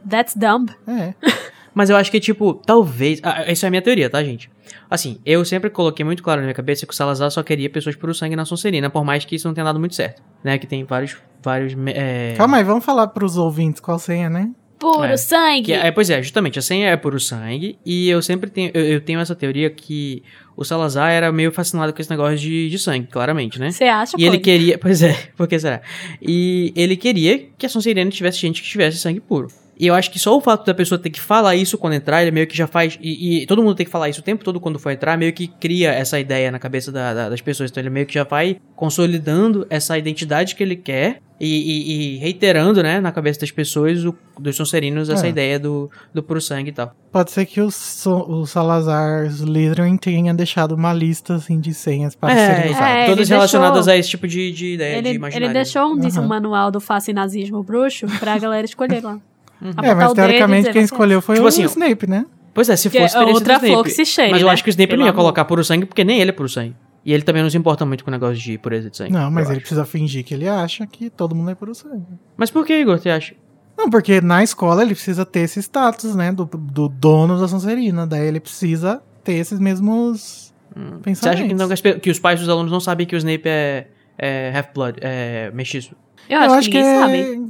That's 0.09 0.35
dumb. 0.37 0.71
É. 0.87 1.15
Mas 1.75 1.91
eu 1.91 1.97
acho 1.97 2.11
que, 2.11 2.21
tipo, 2.21 2.55
talvez. 2.55 3.21
Ah, 3.23 3.43
essa 3.47 3.67
é 3.67 3.69
a 3.69 3.71
minha 3.71 3.83
teoria, 3.83 4.09
tá, 4.09 4.23
gente? 4.23 4.49
Assim, 4.89 5.19
eu 5.27 5.45
sempre 5.45 5.71
coloquei 5.71 6.05
muito 6.05 6.23
claro 6.23 6.41
na 6.41 6.47
minha 6.47 6.55
cabeça 6.55 6.87
que 6.87 6.93
o 6.93 6.97
Salazar 6.97 7.31
só 7.31 7.43
queria 7.43 7.69
pessoas 7.69 7.97
puro 7.97 8.15
sangue 8.15 8.37
na 8.37 8.45
Sonserina, 8.45 8.89
por 8.89 9.05
mais 9.05 9.25
que 9.25 9.35
isso 9.35 9.49
não 9.49 9.55
tenha 9.55 9.65
dado 9.65 9.81
muito 9.81 9.95
certo. 9.95 10.23
Né? 10.43 10.57
Que 10.59 10.67
tem 10.67 10.85
vários. 10.85 11.17
vários 11.43 11.75
é, 11.89 12.35
Calma 12.37 12.59
aí, 12.59 12.65
vamos 12.65 12.85
falar 12.85 13.09
pros 13.09 13.37
ouvintes 13.37 13.81
qual 13.81 13.99
senha, 13.99 14.31
né? 14.31 14.51
Puro 14.79 15.05
É. 15.05 15.17
sangue. 15.17 15.63
Que 15.67 15.73
é, 15.73 15.91
pois 15.91 16.11
é, 16.11 16.23
justamente, 16.23 16.59
a 16.59 16.63
senha 16.63 16.89
é 16.91 16.97
puro 16.97 17.19
sangue, 17.19 17.79
e 17.87 18.09
eu 18.09 18.21
sempre 18.21 18.51
tenho, 18.51 18.71
eu, 18.75 18.85
eu 18.85 19.01
tenho 19.01 19.19
essa 19.19 19.35
teoria 19.35 19.71
que 19.71 20.23
o 20.57 20.65
Salazar 20.65 21.11
era 21.11 21.33
meio 21.33 21.51
fascinado 21.51 21.93
com 21.93 22.01
esse 22.01 22.11
negócio 22.11 22.37
de, 22.39 22.69
de 22.69 22.79
sangue, 22.79 23.07
claramente, 23.07 23.59
né? 23.59 23.71
Você 23.71 23.85
acha, 23.85 24.17
E 24.19 24.25
ele 24.25 24.39
queria, 24.39 24.77
pois 24.79 25.03
é, 25.03 25.15
por 25.37 25.49
que 25.49 25.59
será? 25.59 25.81
E 26.21 26.73
ele 26.77 26.97
queria 26.97 27.47
que 27.57 27.65
a 27.67 27.69
Sonserina 27.69 28.11
tivesse 28.11 28.39
gente 28.39 28.63
que 28.63 28.69
tivesse 28.69 28.99
sangue 28.99 29.21
puro. 29.21 29.49
E 29.79 29.87
eu 29.87 29.95
acho 29.95 30.11
que 30.11 30.19
só 30.19 30.37
o 30.37 30.41
fato 30.41 30.65
da 30.65 30.73
pessoa 30.75 30.99
ter 30.99 31.11
que 31.11 31.21
falar 31.21 31.57
isso 31.57 31.77
quando 31.77 31.95
entrar, 31.95 32.23
ele 32.23 32.31
meio 32.31 32.47
que 32.47 32.57
já 32.57 32.67
faz. 32.67 32.99
E, 33.01 33.43
e 33.43 33.47
todo 33.47 33.63
mundo 33.63 33.75
tem 33.75 33.85
que 33.87 33.91
falar 33.93 34.09
isso 34.09 34.21
o 34.21 34.25
tempo 34.25 34.45
todo 34.45 34.61
quando 34.61 34.79
for 34.79 34.91
entrar, 34.91 35.17
meio 35.19 35.33
que 35.33 35.49
cria 35.49 35.91
essa 35.93 36.19
ideia 36.21 36.51
na 36.51 36.59
cabeça 36.59 36.93
da- 36.93 37.13
da- 37.13 37.29
das 37.29 37.41
pessoas. 37.41 37.71
Então 37.71 37.81
ele 37.83 37.91
meio 37.91 38.07
que 38.07 38.15
já 38.15 38.25
vai 38.25 38.57
consolidando 38.77 39.67
essa 39.69 39.99
identidade 39.99 40.55
que 40.55 40.63
ele 40.63 40.77
quer 40.77 41.21
e, 41.41 41.47
e- 41.49 42.15
e 42.15 42.17
reiterando, 42.19 42.81
né, 42.83 43.01
na 43.01 43.11
cabeça 43.11 43.41
das 43.41 43.51
pessoas, 43.51 44.05
o- 44.05 44.15
dos 44.39 44.55
Sonserinos, 44.57 45.09
essa 45.09 45.27
É. 45.27 45.31
ideia 45.31 45.59
do, 45.59 45.91
do 46.13 46.23
puro 46.23 46.41
sangue 46.41 46.71
e 46.71 46.73
tal. 46.73 46.95
Pode 47.11 47.33
ser 47.33 47.45
que 47.45 47.61
o, 47.61 47.67
o 47.69 48.47
Salazar 48.47 49.27
Slytherin 49.27 49.97
tenha 49.97 50.33
deixado 50.33 50.73
uma 50.77 50.93
lista 50.93 51.35
assim 51.35 51.59
de 51.59 51.75
senhas 51.75 52.15
para 52.15 52.35
serem 52.35 52.67
É, 52.67 52.71
usadas. 52.71 52.89
É, 52.97 53.07
todas 53.07 53.29
relacionadas 53.29 53.75
deixou- 53.87 53.93
a 53.93 53.97
esse 53.99 54.09
tipo 54.11 54.29
de, 54.29 54.53
de 54.53 54.75
ideia 54.75 55.03
de 55.03 55.09
Ele, 55.09 55.17
imaginário. 55.19 55.47
ele 55.47 55.55
deixou 55.55 55.93
um, 55.93 55.99
disse, 55.99 56.21
um 56.21 56.27
manual 56.27 56.71
do 56.71 56.81
fascinazismo 56.81 57.63
bruxo 57.63 58.07
pra 58.21 58.39
galera 58.39 58.65
escolher 58.65 59.03
lá. 59.03 59.19
É, 59.65 59.71
Apontar 59.71 59.97
mas 59.97 60.13
teoricamente 60.13 60.65
quem 60.71 60.83
"Você 60.83 60.93
escolheu 60.95 61.23
foi 61.23 61.37
Tipo 61.37 61.47
o 61.47 61.49
assim, 61.49 61.63
Snape, 61.65 62.07
né? 62.07 62.27
Pois 62.53 62.69
é, 62.69 62.77
se 62.77 62.89
Que 62.91 63.01
fosse 63.01 63.17
é 63.17 63.19
teria 63.19 63.35
sido 63.35 63.35
outra 63.35 63.55
o 63.55 63.67
Snape. 63.67 63.83
que 63.85 63.91
se 63.91 64.05
cheire, 64.07 64.31
Mas 64.33 64.41
eu 64.43 64.47
né? 64.47 64.53
acho 64.53 64.63
que 64.63 64.69
o 64.69 64.71
Snape 64.71 64.89
Pelo 64.91 65.01
não 65.01 65.07
ia 65.07 65.11
amor. 65.11 65.23
colocar 65.23 65.45
puro 65.45 65.65
sangue, 65.65 65.87
porque 65.87 66.05
nem 66.05 66.21
ele 66.21 66.31
é 66.31 66.33
puro 66.33 66.49
sangue. 66.49 66.77
E 67.05 67.13
ele 67.13 67.23
também 67.23 67.43
não 67.43 67.51
se 67.51 67.57
importa 67.59 67.85
muito 67.85 68.05
com 68.05 68.11
o 68.11 68.13
negócio 68.13 68.37
de 68.37 68.57
pureza 68.59 68.89
de 68.91 68.97
sangue. 68.97 69.13
Não, 69.13 69.31
mas 69.31 69.45
eu 69.47 69.51
ele 69.51 69.57
acho. 69.57 69.61
precisa 69.63 69.85
fingir 69.85 70.25
que 70.25 70.35
ele 70.35 70.49
acha 70.49 70.87
que 70.87 71.11
todo 71.11 71.35
mundo 71.35 71.51
é 71.51 71.55
puro 71.55 71.75
sangue. 71.75 72.05
Mas 72.37 72.51
por 72.51 72.65
que, 72.65 72.79
Igor, 72.79 72.99
você 72.99 73.11
acha? 73.11 73.35
Não, 73.77 73.91
porque 73.91 74.21
na 74.21 74.43
escola 74.43 74.83
ele 74.83 74.95
precisa 74.95 75.25
ter 75.27 75.41
esse 75.41 75.59
status, 75.61 76.15
né? 76.15 76.31
Do, 76.33 76.45
do 76.45 76.89
dono 76.89 77.39
da 77.41 77.49
Sonserina. 77.49 78.07
Daí 78.07 78.27
ele 78.27 78.39
precisa 78.41 79.03
ter 79.25 79.35
esses 79.35 79.59
mesmos 79.59 80.55
Você 80.75 81.01
pensamentos. 81.03 81.27
acha 81.27 81.45
que, 81.49 81.53
então, 81.53 81.69
que 81.69 82.01
que 82.01 82.11
os 82.11 82.19
pais 82.19 82.39
dos 82.41 82.49
alunos 82.49 82.71
não 82.71 82.81
sabem 82.81 83.07
que 83.07 83.17
o 83.17 83.19
Snape 83.19 83.43
é, 83.49 83.89
é 84.17 84.53
half-blood, 84.57 84.99
é 85.03 85.51
mestiço? 85.53 85.95
Eu 86.29 86.39
acho, 86.39 86.71
que 86.71 86.83
sabe. 86.83 87.43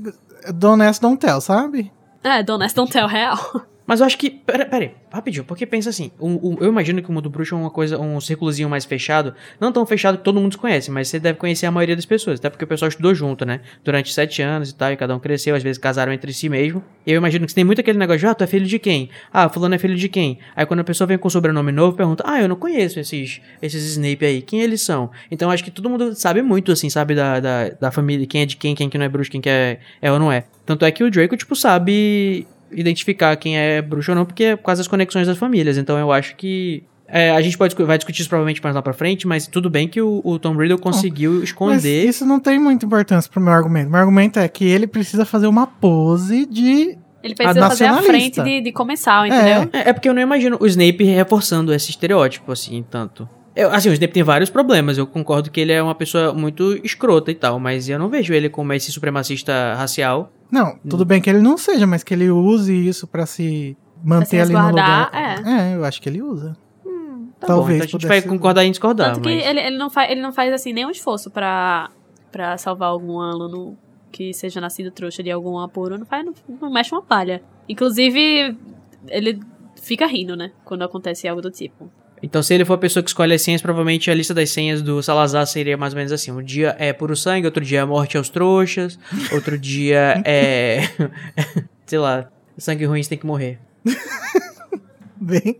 é 0.46 0.52
Don't 0.52 0.82
ask, 0.82 1.00
don't 1.00 1.18
tell, 1.18 1.40
sabe? 1.40 1.92
É, 2.24 2.42
Don't 2.42 2.62
Ask, 2.64 2.74
Don't 2.74 2.90
Tell 2.90 3.06
real. 3.08 3.36
Mas 3.87 4.01
eu 4.01 4.07
acho 4.07 4.16
que. 4.16 4.30
Pera, 4.30 4.64
pera 4.66 4.85
aí, 4.85 4.91
rapidinho, 5.12 5.45
porque 5.45 5.66
pensa 5.66 5.91
assim. 5.91 6.11
o- 6.18 6.55
o- 6.55 6.57
eu 6.61 6.68
imagino 6.68 7.03
que 7.03 7.11
o 7.11 7.12
mundo 7.12 7.28
bruxo 7.28 7.55
é 7.55 7.59
uma 7.59 7.70
coisa, 7.70 7.99
um 7.99 8.20
círculozinho 8.20 8.68
mais 8.68 8.85
fechado. 8.85 9.35
Não 9.61 9.70
tão 9.72 9.85
fechado 9.85 10.18
que 10.18 10.24
todo 10.24 10.41
mundo 10.41 10.57
conhece, 10.59 10.91
mas 10.91 11.09
você 11.09 11.18
deve 11.20 11.39
conhecer 11.39 11.66
a 11.66 11.70
maioria 11.70 11.95
das 11.95 12.07
pessoas. 12.07 12.39
Até 12.39 12.49
porque 12.51 12.64
o 12.64 12.66
pessoal 12.68 12.89
estudou 12.89 13.14
junto, 13.14 13.45
né? 13.45 13.61
Durante 13.85 14.12
sete 14.12 14.41
anos 14.43 14.70
e 14.70 14.74
tal, 14.74 14.93
e 14.93 14.97
cada 14.97 15.14
um 15.14 15.18
cresceu, 15.18 15.55
às 15.55 15.62
vezes 15.62 15.78
casaram 15.78 16.12
entre 16.12 16.32
si 16.32 16.49
mesmo. 16.49 16.82
E 17.07 17.12
eu 17.12 17.16
imagino 17.18 17.47
que 17.47 17.55
tem 17.55 17.64
muito 17.64 17.80
aquele 17.80 17.99
negócio 17.99 18.20
de, 18.20 18.26
ah, 18.26 18.35
tu 18.35 18.45
é 18.45 18.47
filho 18.47 18.66
de 18.66 18.78
quem? 18.78 19.11
Ah, 19.32 19.49
fulano 19.49 19.74
é 19.74 19.78
filho 19.78 19.97
de 19.97 20.09
quem? 20.09 20.39
Aí 20.57 20.64
quando 20.64 20.80
a 20.80 20.85
pessoa 20.85 21.07
vem 21.07 21.18
com 21.18 21.28
sobrenome 21.28 21.70
novo, 21.72 21.97
pergunta, 21.97 22.24
ah, 22.26 22.41
eu 22.41 22.49
não 22.49 22.57
conheço 22.57 22.99
esses, 22.99 23.41
esses 23.61 23.85
Snape 23.93 24.24
aí, 24.24 24.41
quem 24.43 24.61
eles 24.62 24.80
são? 24.80 25.11
Então 25.30 25.51
acho 25.51 25.62
que 25.62 25.70
todo 25.70 25.91
mundo 25.91 26.14
sabe 26.14 26.41
muito, 26.43 26.72
assim, 26.72 26.89
sabe, 26.89 27.14
da, 27.14 27.41
da, 27.41 27.68
da 27.68 27.91
família, 27.91 28.26
quem 28.26 28.43
é 28.43 28.47
de 28.47 28.57
quem, 28.57 28.74
quem 28.74 28.89
que 28.89 28.97
não 28.97 29.05
é 29.05 29.09
bruxo, 29.09 29.30
quem 29.30 29.41
que 29.41 29.49
é, 29.49 29.78
é 30.01 30.11
ou 30.11 30.18
não 30.18 30.32
é. 30.32 30.45
Tanto 30.64 30.85
é 30.87 30.91
que 30.91 31.05
o 31.05 31.11
Draco, 31.11 31.37
tipo, 31.37 31.55
sabe 31.55 32.47
identificar 32.74 33.36
quem 33.36 33.56
é 33.56 33.80
bruxo 33.82 34.10
ou 34.10 34.16
não, 34.16 34.24
porque 34.24 34.44
é 34.44 34.56
por 34.56 34.64
causa 34.64 34.80
das 34.80 34.88
conexões 34.88 35.26
das 35.26 35.38
famílias. 35.38 35.78
Então 35.78 35.98
eu 35.98 36.12
acho 36.12 36.36
que. 36.36 36.82
é, 37.06 37.30
a 37.30 37.40
gente 37.40 37.56
pode, 37.56 37.74
vai 37.74 37.98
discutir 37.98 38.20
isso 38.20 38.28
provavelmente 38.28 38.62
mais 38.62 38.74
lá 38.74 38.82
pra 38.82 38.92
frente, 38.92 39.26
mas 39.26 39.46
tudo 39.46 39.68
bem 39.70 39.88
que 39.88 40.00
o, 40.00 40.20
o 40.24 40.38
Tom 40.38 40.56
Riddle 40.56 40.78
conseguiu 40.78 41.34
Mas 41.34 41.42
esconder. 41.44 42.08
isso 42.08 42.24
não 42.26 42.40
tem 42.40 42.58
muita 42.58 42.86
importância 42.86 43.30
pro 43.30 43.40
meu 43.40 43.52
argumento. 43.52 43.90
Meu 43.90 44.00
argumento 44.00 44.38
é 44.38 44.48
que 44.48 44.64
ele 44.64 44.86
precisa 44.86 45.24
fazer 45.24 45.46
uma 45.46 45.66
pose 45.66 46.46
de. 46.46 46.96
Ele 47.22 47.34
precisa 47.34 47.68
fazer 47.68 47.86
a 47.86 48.02
frente 48.02 48.42
de, 48.42 48.60
de 48.60 48.72
comensal, 48.72 49.24
entendeu? 49.26 49.68
É, 49.72 49.90
é 49.90 49.92
porque 49.92 50.08
eu 50.08 50.14
não 50.14 50.20
imagino 50.20 50.58
o 50.60 50.66
Snape 50.66 51.04
reforçando 51.04 51.72
esse 51.72 51.90
estereótipo, 51.90 52.52
assim, 52.52 52.84
tanto. 52.90 53.26
Eu, 53.57 53.70
assim, 53.70 53.88
o 53.88 53.92
Snape 53.92 54.12
tem 54.12 54.22
vários 54.22 54.50
problemas, 54.50 54.98
eu 54.98 55.07
concordo 55.07 55.50
que 55.50 55.61
ele 55.61 55.72
é 55.72 55.80
uma 55.80 55.94
pessoa 55.94 56.32
muito 56.32 56.74
escrota 56.84 57.30
e 57.30 57.34
tal, 57.34 57.61
mas 57.61 57.88
eu 57.88 57.98
não 57.98 58.09
vejo 58.09 58.34
ele 58.34 58.48
como 58.48 58.72
esse 58.72 58.90
supremacista 58.90 59.74
racial. 59.74 60.32
Não, 60.50 60.76
tudo 60.88 61.05
bem 61.05 61.20
que 61.20 61.30
ele 61.30 61.40
não 61.40 61.57
seja, 61.57 61.86
mas 61.86 62.02
que 62.02 62.12
ele 62.12 62.30
use 62.30 62.72
isso 62.72 63.07
pra 63.07 63.26
se 63.26 63.76
manter 64.02 64.26
se 64.26 64.40
ali 64.40 64.52
no 64.52 64.68
lugar. 64.68 65.11
É. 65.14 65.74
eu 65.74 65.84
acho 65.84 66.02
que 66.02 66.09
ele 66.09 66.20
usa. 66.20 66.57
Tá 67.38 67.48
Talvez 67.48 67.66
bom, 67.66 67.74
então 67.74 67.76
a 67.76 67.86
gente 67.86 67.92
pudesse 67.92 68.09
vai 68.09 68.22
concordar 68.22 68.64
em 68.64 68.70
discordar, 68.70 69.14
Tanto 69.14 69.22
que 69.22 69.34
mas... 69.34 69.46
ele, 69.46 69.61
ele, 69.61 69.76
não 69.76 69.90
faz, 69.90 70.11
ele 70.11 70.20
não 70.20 70.32
faz, 70.32 70.52
assim, 70.52 70.72
nenhum 70.72 70.90
esforço 70.90 71.30
pra, 71.30 71.90
pra 72.32 72.57
salvar 72.57 72.88
algum 72.88 73.20
aluno 73.20 73.76
que 74.11 74.32
seja 74.32 74.61
nascido 74.61 74.90
trouxa 74.90 75.22
de 75.22 75.30
algum 75.30 75.59
apuro. 75.59 75.98
Não 75.98 76.07
faz, 76.07 76.24
não, 76.24 76.32
não 76.61 76.72
mexe 76.72 76.94
uma 76.94 77.02
palha. 77.02 77.42
Inclusive, 77.68 78.57
ele 79.09 79.40
fica 79.80 80.07
rindo, 80.07 80.36
né? 80.36 80.52
Quando 80.64 80.82
acontece 80.82 81.28
algo 81.28 81.42
do 81.42 81.50
tipo. 81.50 81.90
Então, 82.24 82.42
se 82.42 82.54
ele 82.54 82.64
for 82.64 82.72
a 82.72 82.78
pessoa 82.78 83.02
que 83.02 83.10
escolhe 83.10 83.34
as 83.34 83.42
senhas, 83.42 83.60
provavelmente 83.60 84.10
a 84.10 84.14
lista 84.14 84.32
das 84.32 84.48
senhas 84.50 84.80
do 84.80 85.02
Salazar 85.02 85.46
seria 85.46 85.76
mais 85.76 85.92
ou 85.92 85.98
menos 85.98 86.10
assim. 86.10 86.32
Um 86.32 86.42
dia 86.42 86.74
é 86.78 86.90
puro 86.90 87.14
sangue, 87.14 87.44
outro 87.46 87.62
dia 87.62 87.80
é 87.80 87.84
morte 87.84 88.16
aos 88.16 88.30
trouxas, 88.30 88.98
outro 89.30 89.58
dia 89.58 90.22
é... 90.24 90.88
sei 91.84 91.98
lá, 91.98 92.26
sangue 92.56 92.86
ruim 92.86 93.02
você 93.02 93.10
tem 93.10 93.18
que 93.18 93.26
morrer. 93.26 93.58
Bem, 95.16 95.56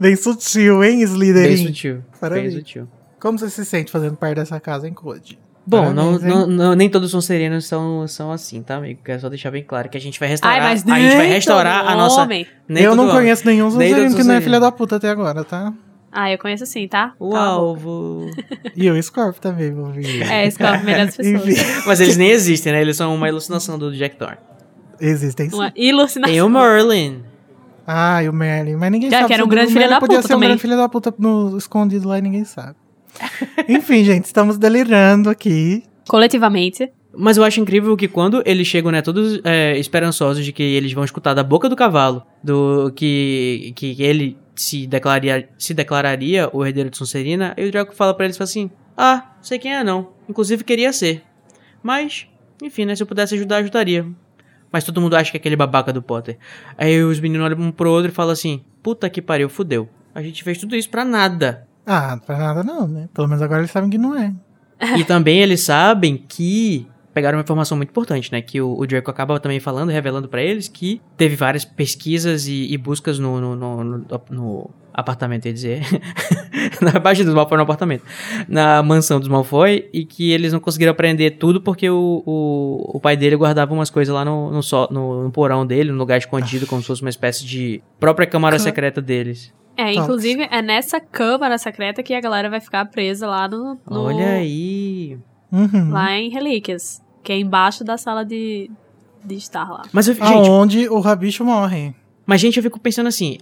bem 0.00 0.16
sutil, 0.16 0.82
hein, 0.82 1.00
Slytherin? 1.02 1.54
Bem 1.56 1.66
sutil. 1.68 1.94
Bem 1.94 2.04
Parabéns. 2.20 2.54
sutil. 2.54 2.88
Como 3.20 3.38
você 3.38 3.48
se 3.48 3.64
sente 3.64 3.90
fazendo 3.92 4.16
parte 4.16 4.36
dessa 4.36 4.58
casa, 4.58 4.88
hein, 4.88 4.94
Code? 4.94 5.38
Bom, 5.64 5.92
não, 5.92 6.18
Parabéns, 6.18 6.22
não, 6.22 6.46
não- 6.48 6.74
nem 6.74 6.90
todos 6.90 7.06
os 7.06 7.10
Sonserinos 7.12 7.64
são, 7.66 8.08
são 8.08 8.32
assim, 8.32 8.60
tá, 8.60 8.76
amigo? 8.76 9.00
Quero 9.04 9.20
só 9.20 9.28
deixar 9.28 9.52
bem 9.52 9.62
claro 9.62 9.88
que 9.88 9.96
a 9.96 10.00
gente 10.00 10.18
vai 10.18 10.28
restaurar. 10.28 10.56
Ai, 10.56 10.62
mas 10.62 10.84
a 10.86 10.98
gente 10.98 11.16
vai 11.16 11.26
restaurar 11.28 11.86
a 11.86 11.94
nossa. 11.94 12.26
Eu 12.68 12.96
não 12.96 13.04
homem. 13.04 13.14
conheço 13.16 13.46
nenhum 13.46 13.70
Sonserino 13.70 14.16
que 14.16 14.24
não 14.24 14.34
é 14.34 14.40
filha 14.40 14.58
da 14.58 14.72
puta 14.72 14.96
até 14.96 15.08
agora, 15.10 15.44
tá? 15.44 15.72
Ah, 16.16 16.30
eu 16.30 16.38
conheço 16.38 16.64
sim, 16.64 16.86
tá? 16.86 17.12
O 17.18 17.34
alvo. 17.34 18.30
E 18.76 18.88
o 18.88 19.02
Scorpio 19.02 19.40
também, 19.40 19.74
vou 19.74 19.90
vir. 19.90 20.22
É, 20.22 20.46
escolhe 20.46 20.80
melhores 20.84 21.16
pessoas. 21.18 21.48
Enfim, 21.48 21.82
Mas 21.84 22.00
eles 22.00 22.16
nem 22.16 22.30
existem, 22.30 22.72
né? 22.72 22.80
Eles 22.80 22.96
são 22.96 23.12
uma 23.12 23.26
alucinação 23.26 23.76
do 23.76 23.92
Jack 23.92 24.14
Thorne. 24.14 24.38
existem 25.00 25.50
sim. 25.50 25.56
Uma 25.56 25.72
ilucinação. 25.74 26.32
Tem 26.32 26.40
o 26.40 26.48
Merlin. 26.48 27.24
Ah, 27.84 28.22
e 28.22 28.28
o 28.28 28.32
Merlin. 28.32 28.76
Mas 28.76 28.92
ninguém 28.92 29.10
Já 29.10 29.18
sabe. 29.18 29.26
que 29.26 29.34
era 29.34 29.42
um 29.42 29.46
o 29.46 29.48
grande 29.48 29.72
filho 29.72 29.88
da 29.88 29.98
podia 29.98 30.18
puta 30.18 30.28
ser 30.28 30.34
um 30.36 30.40
grande 30.40 30.62
filho 30.62 30.76
da 30.76 30.88
puta 30.88 31.12
no, 31.18 31.58
escondido 31.58 32.08
lá 32.08 32.18
e 32.18 32.22
ninguém 32.22 32.44
sabe. 32.44 32.76
Enfim, 33.68 34.04
gente, 34.04 34.26
estamos 34.26 34.56
delirando 34.56 35.28
aqui. 35.28 35.82
Coletivamente. 36.08 36.92
Mas 37.16 37.36
eu 37.36 37.42
acho 37.42 37.60
incrível 37.60 37.96
que 37.96 38.06
quando 38.06 38.40
eles 38.46 38.68
chegam, 38.68 38.92
né, 38.92 39.02
todos 39.02 39.40
é, 39.42 39.76
esperançosos 39.78 40.44
de 40.44 40.52
que 40.52 40.62
eles 40.62 40.92
vão 40.92 41.04
escutar 41.04 41.34
da 41.34 41.42
boca 41.42 41.68
do 41.68 41.76
cavalo 41.76 42.22
do 42.42 42.92
que, 42.94 43.72
que 43.74 44.00
ele 44.00 44.36
se 44.54 44.86
declararia, 44.86 45.48
se 45.58 45.74
declararia 45.74 46.48
o 46.52 46.64
herdeiro 46.64 46.90
de 46.90 46.96
Sonserina, 46.96 47.54
e 47.56 47.66
o 47.66 47.70
Draco 47.72 47.94
fala 47.94 48.14
pra 48.14 48.24
eles 48.24 48.36
fala 48.36 48.48
assim: 48.48 48.70
Ah, 48.96 49.32
sei 49.42 49.58
quem 49.58 49.74
é 49.74 49.84
não. 49.84 50.12
Inclusive 50.28 50.64
queria 50.64 50.92
ser. 50.92 51.22
Mas, 51.82 52.26
enfim, 52.62 52.84
né, 52.84 52.94
se 52.94 53.02
eu 53.02 53.06
pudesse 53.06 53.34
ajudar, 53.34 53.56
ajudaria. 53.56 54.06
Mas 54.72 54.84
todo 54.84 55.00
mundo 55.00 55.14
acha 55.14 55.30
que 55.30 55.36
é 55.36 55.40
aquele 55.40 55.56
babaca 55.56 55.92
do 55.92 56.02
Potter. 56.02 56.38
Aí 56.76 57.02
os 57.02 57.20
meninos 57.20 57.46
olham 57.46 57.60
um 57.60 57.70
pro 57.70 57.90
outro 57.90 58.10
e 58.10 58.14
falam 58.14 58.32
assim: 58.32 58.64
Puta 58.82 59.08
que 59.08 59.22
pariu, 59.22 59.48
fudeu. 59.48 59.88
A 60.14 60.22
gente 60.22 60.42
fez 60.42 60.58
tudo 60.58 60.74
isso 60.76 60.90
pra 60.90 61.04
nada. 61.04 61.66
Ah, 61.86 62.18
pra 62.24 62.38
nada 62.38 62.62
não, 62.62 62.88
né? 62.88 63.08
Pelo 63.12 63.28
menos 63.28 63.42
agora 63.42 63.60
eles 63.60 63.70
sabem 63.70 63.90
que 63.90 63.98
não 63.98 64.16
é. 64.16 64.32
E 64.98 65.04
também 65.04 65.40
eles 65.40 65.62
sabem 65.62 66.16
que 66.16 66.86
pegaram 67.14 67.38
uma 67.38 67.42
informação 67.42 67.76
muito 67.76 67.90
importante, 67.90 68.30
né? 68.32 68.42
Que 68.42 68.60
o, 68.60 68.76
o 68.78 68.86
Draco 68.86 69.10
acaba 69.10 69.38
também 69.40 69.60
falando, 69.60 69.88
revelando 69.90 70.28
pra 70.28 70.42
eles 70.42 70.68
que 70.68 71.00
teve 71.16 71.36
várias 71.36 71.64
pesquisas 71.64 72.46
e, 72.48 72.72
e 72.72 72.76
buscas 72.76 73.18
no, 73.18 73.40
no, 73.40 73.56
no, 73.56 73.84
no- 73.84 74.06
no 74.30 74.70
apartamento, 74.92 75.46
ia 75.46 75.52
dizer. 75.52 75.80
na 76.80 76.98
baixa 77.00 77.24
dos 77.24 77.34
Malfoy 77.34 77.56
no 77.56 77.62
apartamento. 77.64 78.04
Na 78.48 78.82
mansão 78.82 79.18
dos 79.18 79.28
Malfoy. 79.28 79.88
E 79.92 80.04
que 80.04 80.30
eles 80.32 80.52
não 80.52 80.60
conseguiram 80.60 80.92
aprender 80.92 81.32
tudo 81.32 81.60
porque 81.60 81.88
o, 81.88 82.22
o, 82.26 82.96
o 82.96 83.00
pai 83.00 83.16
dele 83.16 83.36
guardava 83.36 83.72
umas 83.72 83.90
coisas 83.90 84.14
lá 84.14 84.24
no, 84.24 84.50
no, 84.50 84.62
só- 84.62 84.88
no, 84.90 85.22
no 85.24 85.30
porão 85.30 85.66
dele, 85.66 85.90
num 85.92 85.98
lugar 85.98 86.18
escondido, 86.18 86.66
como 86.66 86.80
se 86.82 86.86
fosse 86.88 87.02
uma 87.02 87.10
espécie 87.10 87.44
de 87.44 87.82
própria 87.98 88.26
câmara 88.26 88.56
secreta 88.58 89.00
deles. 89.00 89.52
É, 89.76 89.92
inclusive, 89.92 90.46
é 90.52 90.62
nessa 90.62 91.00
câmara 91.00 91.58
secreta 91.58 92.00
que 92.00 92.14
a 92.14 92.20
galera 92.20 92.48
vai 92.48 92.60
ficar 92.60 92.84
presa 92.86 93.26
lá 93.26 93.48
no. 93.48 93.76
no- 93.90 94.02
Olha 94.02 94.28
aí. 94.34 95.18
Uhum. 95.50 95.90
Lá 95.90 96.12
em 96.16 96.30
Relíquias. 96.30 97.02
Que 97.24 97.32
é 97.32 97.38
embaixo 97.38 97.82
da 97.82 97.98
sala 97.98 98.24
de, 98.24 98.70
de 99.24 99.34
estar 99.34 99.68
lá. 99.68 99.82
Mas, 99.92 100.06
eu, 100.06 100.14
gente, 100.14 100.24
Aonde 100.24 100.88
o 100.88 101.00
rabicho 101.00 101.44
morre. 101.44 101.92
Mas, 102.26 102.40
gente, 102.40 102.56
eu 102.56 102.62
fico 102.62 102.78
pensando 102.78 103.06
assim, 103.08 103.38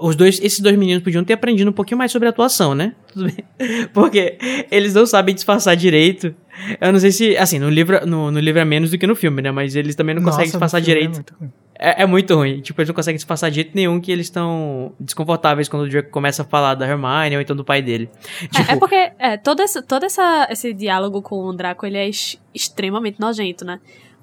os 0.00 0.16
dois, 0.16 0.40
esses 0.42 0.58
dois 0.60 0.76
meninos 0.76 1.04
podiam 1.04 1.22
ter 1.22 1.34
aprendido 1.34 1.68
um 1.70 1.72
pouquinho 1.72 1.98
mais 1.98 2.10
sobre 2.10 2.28
atuação, 2.28 2.74
né? 2.74 2.94
Tudo 3.12 3.26
bem. 3.26 3.88
Porque 3.92 4.38
eles 4.70 4.94
não 4.94 5.04
sabem 5.06 5.34
disfarçar 5.34 5.76
direito. 5.76 6.34
Eu 6.80 6.92
não 6.92 6.98
sei 6.98 7.12
se, 7.12 7.36
assim, 7.36 7.58
no 7.58 7.68
livro, 7.68 8.06
no, 8.06 8.30
no 8.30 8.40
livro 8.40 8.60
é 8.60 8.64
menos 8.64 8.90
do 8.90 8.98
que 8.98 9.06
no 9.06 9.14
filme, 9.14 9.42
né? 9.42 9.50
Mas 9.50 9.76
eles 9.76 9.94
também 9.94 10.14
não 10.14 10.22
conseguem 10.22 10.46
Nossa, 10.46 10.58
no 10.58 10.64
disfarçar 10.64 10.80
é 10.80 10.84
direito. 10.84 11.14
muito 11.14 11.34
ruim. 11.38 11.52
É, 11.78 12.02
é 12.02 12.06
muito 12.06 12.34
ruim. 12.34 12.60
Tipo, 12.60 12.80
eles 12.80 12.88
não 12.88 12.94
conseguem 12.94 13.16
disfarçar 13.16 13.50
de 13.50 13.56
jeito 13.56 13.72
nenhum 13.74 14.00
que 14.00 14.12
eles 14.12 14.26
estão 14.26 14.92
desconfortáveis 15.00 15.68
quando 15.68 15.82
o 15.82 15.88
Draco 15.88 16.10
começa 16.10 16.42
a 16.42 16.44
falar 16.44 16.74
da 16.74 16.86
Hermione 16.86 17.36
ou 17.36 17.42
então 17.42 17.56
do 17.56 17.64
pai 17.64 17.82
dele. 17.82 18.08
Tipo, 18.52 18.70
É, 18.70 18.74
é 18.74 18.76
porque 18.78 19.12
é, 19.18 19.36
todo, 19.36 19.60
esse, 19.60 19.82
todo 19.82 20.04
essa, 20.04 20.46
esse 20.50 20.72
diálogo 20.72 21.20
com 21.20 21.44
o 21.46 21.52
Draco, 21.52 21.84
ele 21.84 21.96
é 21.98 22.04
ex- 22.06 22.40
extremamente 22.54 23.18
nojento, 23.20 23.64
né? 23.64 23.80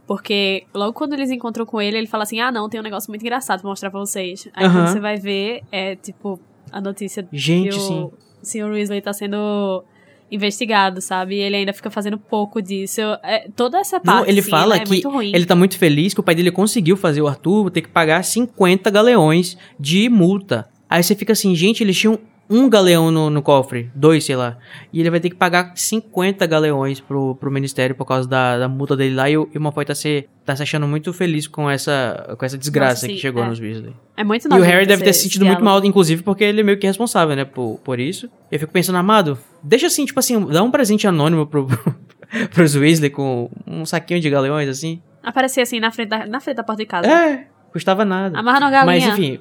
Porque 0.07 0.65
logo 0.73 0.93
quando 0.93 1.13
eles 1.13 1.29
encontram 1.31 1.65
com 1.65 1.81
ele, 1.81 1.97
ele 1.97 2.07
fala 2.07 2.23
assim, 2.23 2.39
ah 2.39 2.51
não, 2.51 2.67
tem 2.67 2.79
um 2.79 2.83
negócio 2.83 3.09
muito 3.11 3.21
engraçado 3.21 3.61
pra 3.61 3.69
mostrar 3.69 3.89
pra 3.91 3.99
vocês. 3.99 4.47
Aí 4.53 4.65
Aham. 4.65 4.73
quando 4.83 4.87
você 4.87 4.99
vai 4.99 5.17
ver, 5.17 5.61
é 5.71 5.95
tipo, 5.95 6.39
a 6.71 6.81
notícia 6.81 7.25
gente, 7.31 7.69
que 7.75 7.79
sim. 7.79 8.03
o 8.03 8.13
Sr. 8.41 8.71
Weasley 8.71 9.01
tá 9.01 9.13
sendo 9.13 9.83
investigado, 10.31 11.01
sabe? 11.01 11.35
E 11.35 11.39
ele 11.39 11.57
ainda 11.57 11.73
fica 11.73 11.89
fazendo 11.89 12.17
pouco 12.17 12.61
disso. 12.61 13.01
É, 13.23 13.49
toda 13.55 13.77
essa 13.79 13.99
parte, 13.99 14.21
Não, 14.21 14.25
ele 14.25 14.39
assim, 14.39 14.49
fala 14.49 14.75
é 14.77 14.79
que 14.79 15.01
ruim. 15.01 15.31
ele 15.35 15.45
tá 15.45 15.55
muito 15.55 15.77
feliz 15.77 16.13
que 16.13 16.19
o 16.19 16.23
pai 16.23 16.33
dele 16.33 16.51
conseguiu 16.51 16.95
fazer 16.95 17.21
o 17.21 17.27
Arthur 17.27 17.69
ter 17.69 17.81
que 17.81 17.89
pagar 17.89 18.23
50 18.23 18.89
galeões 18.89 19.57
de 19.79 20.07
multa. 20.09 20.67
Aí 20.89 21.03
você 21.03 21.15
fica 21.15 21.33
assim, 21.33 21.53
gente, 21.55 21.83
eles 21.83 21.97
tinham 21.97 22.19
um 22.51 22.69
galeão 22.69 23.09
no, 23.09 23.29
no 23.29 23.41
cofre, 23.41 23.89
dois, 23.95 24.25
sei 24.25 24.35
lá. 24.35 24.57
E 24.91 24.99
ele 24.99 25.09
vai 25.09 25.21
ter 25.21 25.29
que 25.29 25.35
pagar 25.35 25.71
50 25.73 26.45
galeões 26.45 26.99
pro, 26.99 27.33
pro 27.35 27.49
ministério 27.49 27.95
por 27.95 28.05
causa 28.05 28.27
da, 28.27 28.57
da 28.59 28.67
multa 28.67 28.95
dele 28.95 29.15
lá. 29.15 29.29
E 29.29 29.37
o, 29.37 29.49
e 29.53 29.57
o 29.57 29.61
Malfoy 29.61 29.85
tá 29.85 29.95
se, 29.95 30.27
tá 30.45 30.53
se 30.53 30.61
achando 30.61 30.85
muito 30.85 31.13
feliz 31.13 31.47
com 31.47 31.69
essa, 31.69 32.35
com 32.37 32.45
essa 32.45 32.57
desgraça 32.57 33.07
Nossa, 33.07 33.07
que 33.07 33.17
chegou 33.17 33.41
é. 33.41 33.47
nos 33.47 33.59
Weasley. 33.59 33.95
É 34.17 34.23
muito 34.25 34.53
E 34.53 34.59
o 34.59 34.61
Harry 34.61 34.85
deve 34.85 35.01
ter 35.01 35.13
se 35.13 35.23
sentido 35.23 35.45
muito 35.45 35.63
mal, 35.63 35.83
inclusive, 35.85 36.21
porque 36.23 36.43
ele 36.43 36.59
é 36.59 36.63
meio 36.63 36.77
que 36.77 36.85
responsável, 36.85 37.35
né, 37.37 37.45
por, 37.45 37.79
por 37.83 37.99
isso. 37.99 38.29
Eu 38.51 38.59
fico 38.59 38.73
pensando, 38.73 38.97
amado, 38.97 39.39
deixa 39.63 39.87
assim, 39.87 40.05
tipo 40.05 40.19
assim, 40.19 40.45
dá 40.47 40.61
um 40.61 40.69
presente 40.69 41.07
anônimo 41.07 41.47
pro, 41.47 41.67
pros 42.53 42.75
Weasley 42.75 43.09
com 43.09 43.49
um 43.65 43.85
saquinho 43.85 44.19
de 44.19 44.29
galeões, 44.29 44.67
assim. 44.67 45.01
Aparecia 45.23 45.63
assim 45.63 45.79
na 45.79 45.91
frente 45.91 46.09
da, 46.09 46.25
na 46.25 46.41
frente 46.41 46.57
da 46.57 46.63
porta 46.63 46.83
de 46.83 46.87
casa. 46.87 47.07
É, 47.07 47.47
custava 47.71 48.03
nada. 48.03 48.37
Amarra 48.37 48.59
na 48.59 48.69
galinha. 48.71 48.85
Mas 48.85 49.05
enfim, 49.05 49.39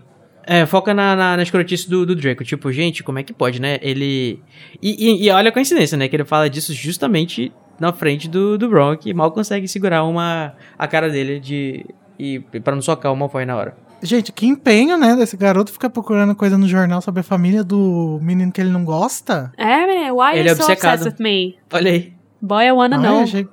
é, 0.51 0.67
foca 0.67 0.93
na, 0.93 1.15
na, 1.15 1.37
na 1.37 1.43
escrotice 1.45 1.89
do, 1.89 2.05
do 2.05 2.17
Draco. 2.17 2.43
Tipo, 2.43 2.73
gente, 2.73 3.05
como 3.05 3.21
é 3.21 3.23
que 3.23 3.33
pode, 3.33 3.61
né? 3.61 3.79
Ele. 3.81 4.43
E, 4.83 5.07
e, 5.09 5.27
e 5.27 5.31
olha 5.31 5.51
a 5.51 5.53
coincidência, 5.53 5.97
né? 5.97 6.09
Que 6.09 6.17
ele 6.17 6.25
fala 6.25 6.51
disso 6.51 6.75
justamente 6.75 7.53
na 7.79 7.93
frente 7.93 8.29
do, 8.29 8.59
do 8.59 8.69
Ron, 8.69 8.97
que 8.97 9.15
mal 9.15 9.31
consegue 9.31 9.69
segurar 9.69 10.03
uma, 10.03 10.53
a 10.77 10.89
cara 10.89 11.09
dele 11.09 11.39
de. 11.39 11.87
E 12.19 12.41
para 12.41 12.75
não 12.75 12.83
socar 12.83 13.13
o 13.13 13.17
Malfoy 13.17 13.47
na 13.47 13.57
hora. 13.57 13.77
Gente, 14.03 14.33
que 14.33 14.45
empenho, 14.45 14.99
né, 14.99 15.15
desse 15.15 15.37
garoto 15.37 15.71
ficar 15.71 15.89
procurando 15.89 16.35
coisa 16.35 16.59
no 16.59 16.67
jornal 16.67 17.01
sobre 17.01 17.21
a 17.21 17.23
família 17.23 17.63
do 17.63 18.19
menino 18.21 18.51
que 18.51 18.61
ele 18.61 18.71
não 18.71 18.85
gosta. 18.85 19.53
É, 19.57 20.11
why 20.11 20.33
Ele 20.39 20.49
you 20.49 20.53
é 20.53 20.57
so 20.57 20.63
obcecado. 20.63 20.95
obsessed 21.03 21.19
with 21.19 21.23
me? 21.23 21.59
Olha 21.73 21.91
aí. 21.93 22.13
Boy, 22.43 22.65
I 22.67 22.73
wanna 22.73 22.97
Ai, 22.97 23.03
know. 23.03 23.23
achei, 23.23 23.47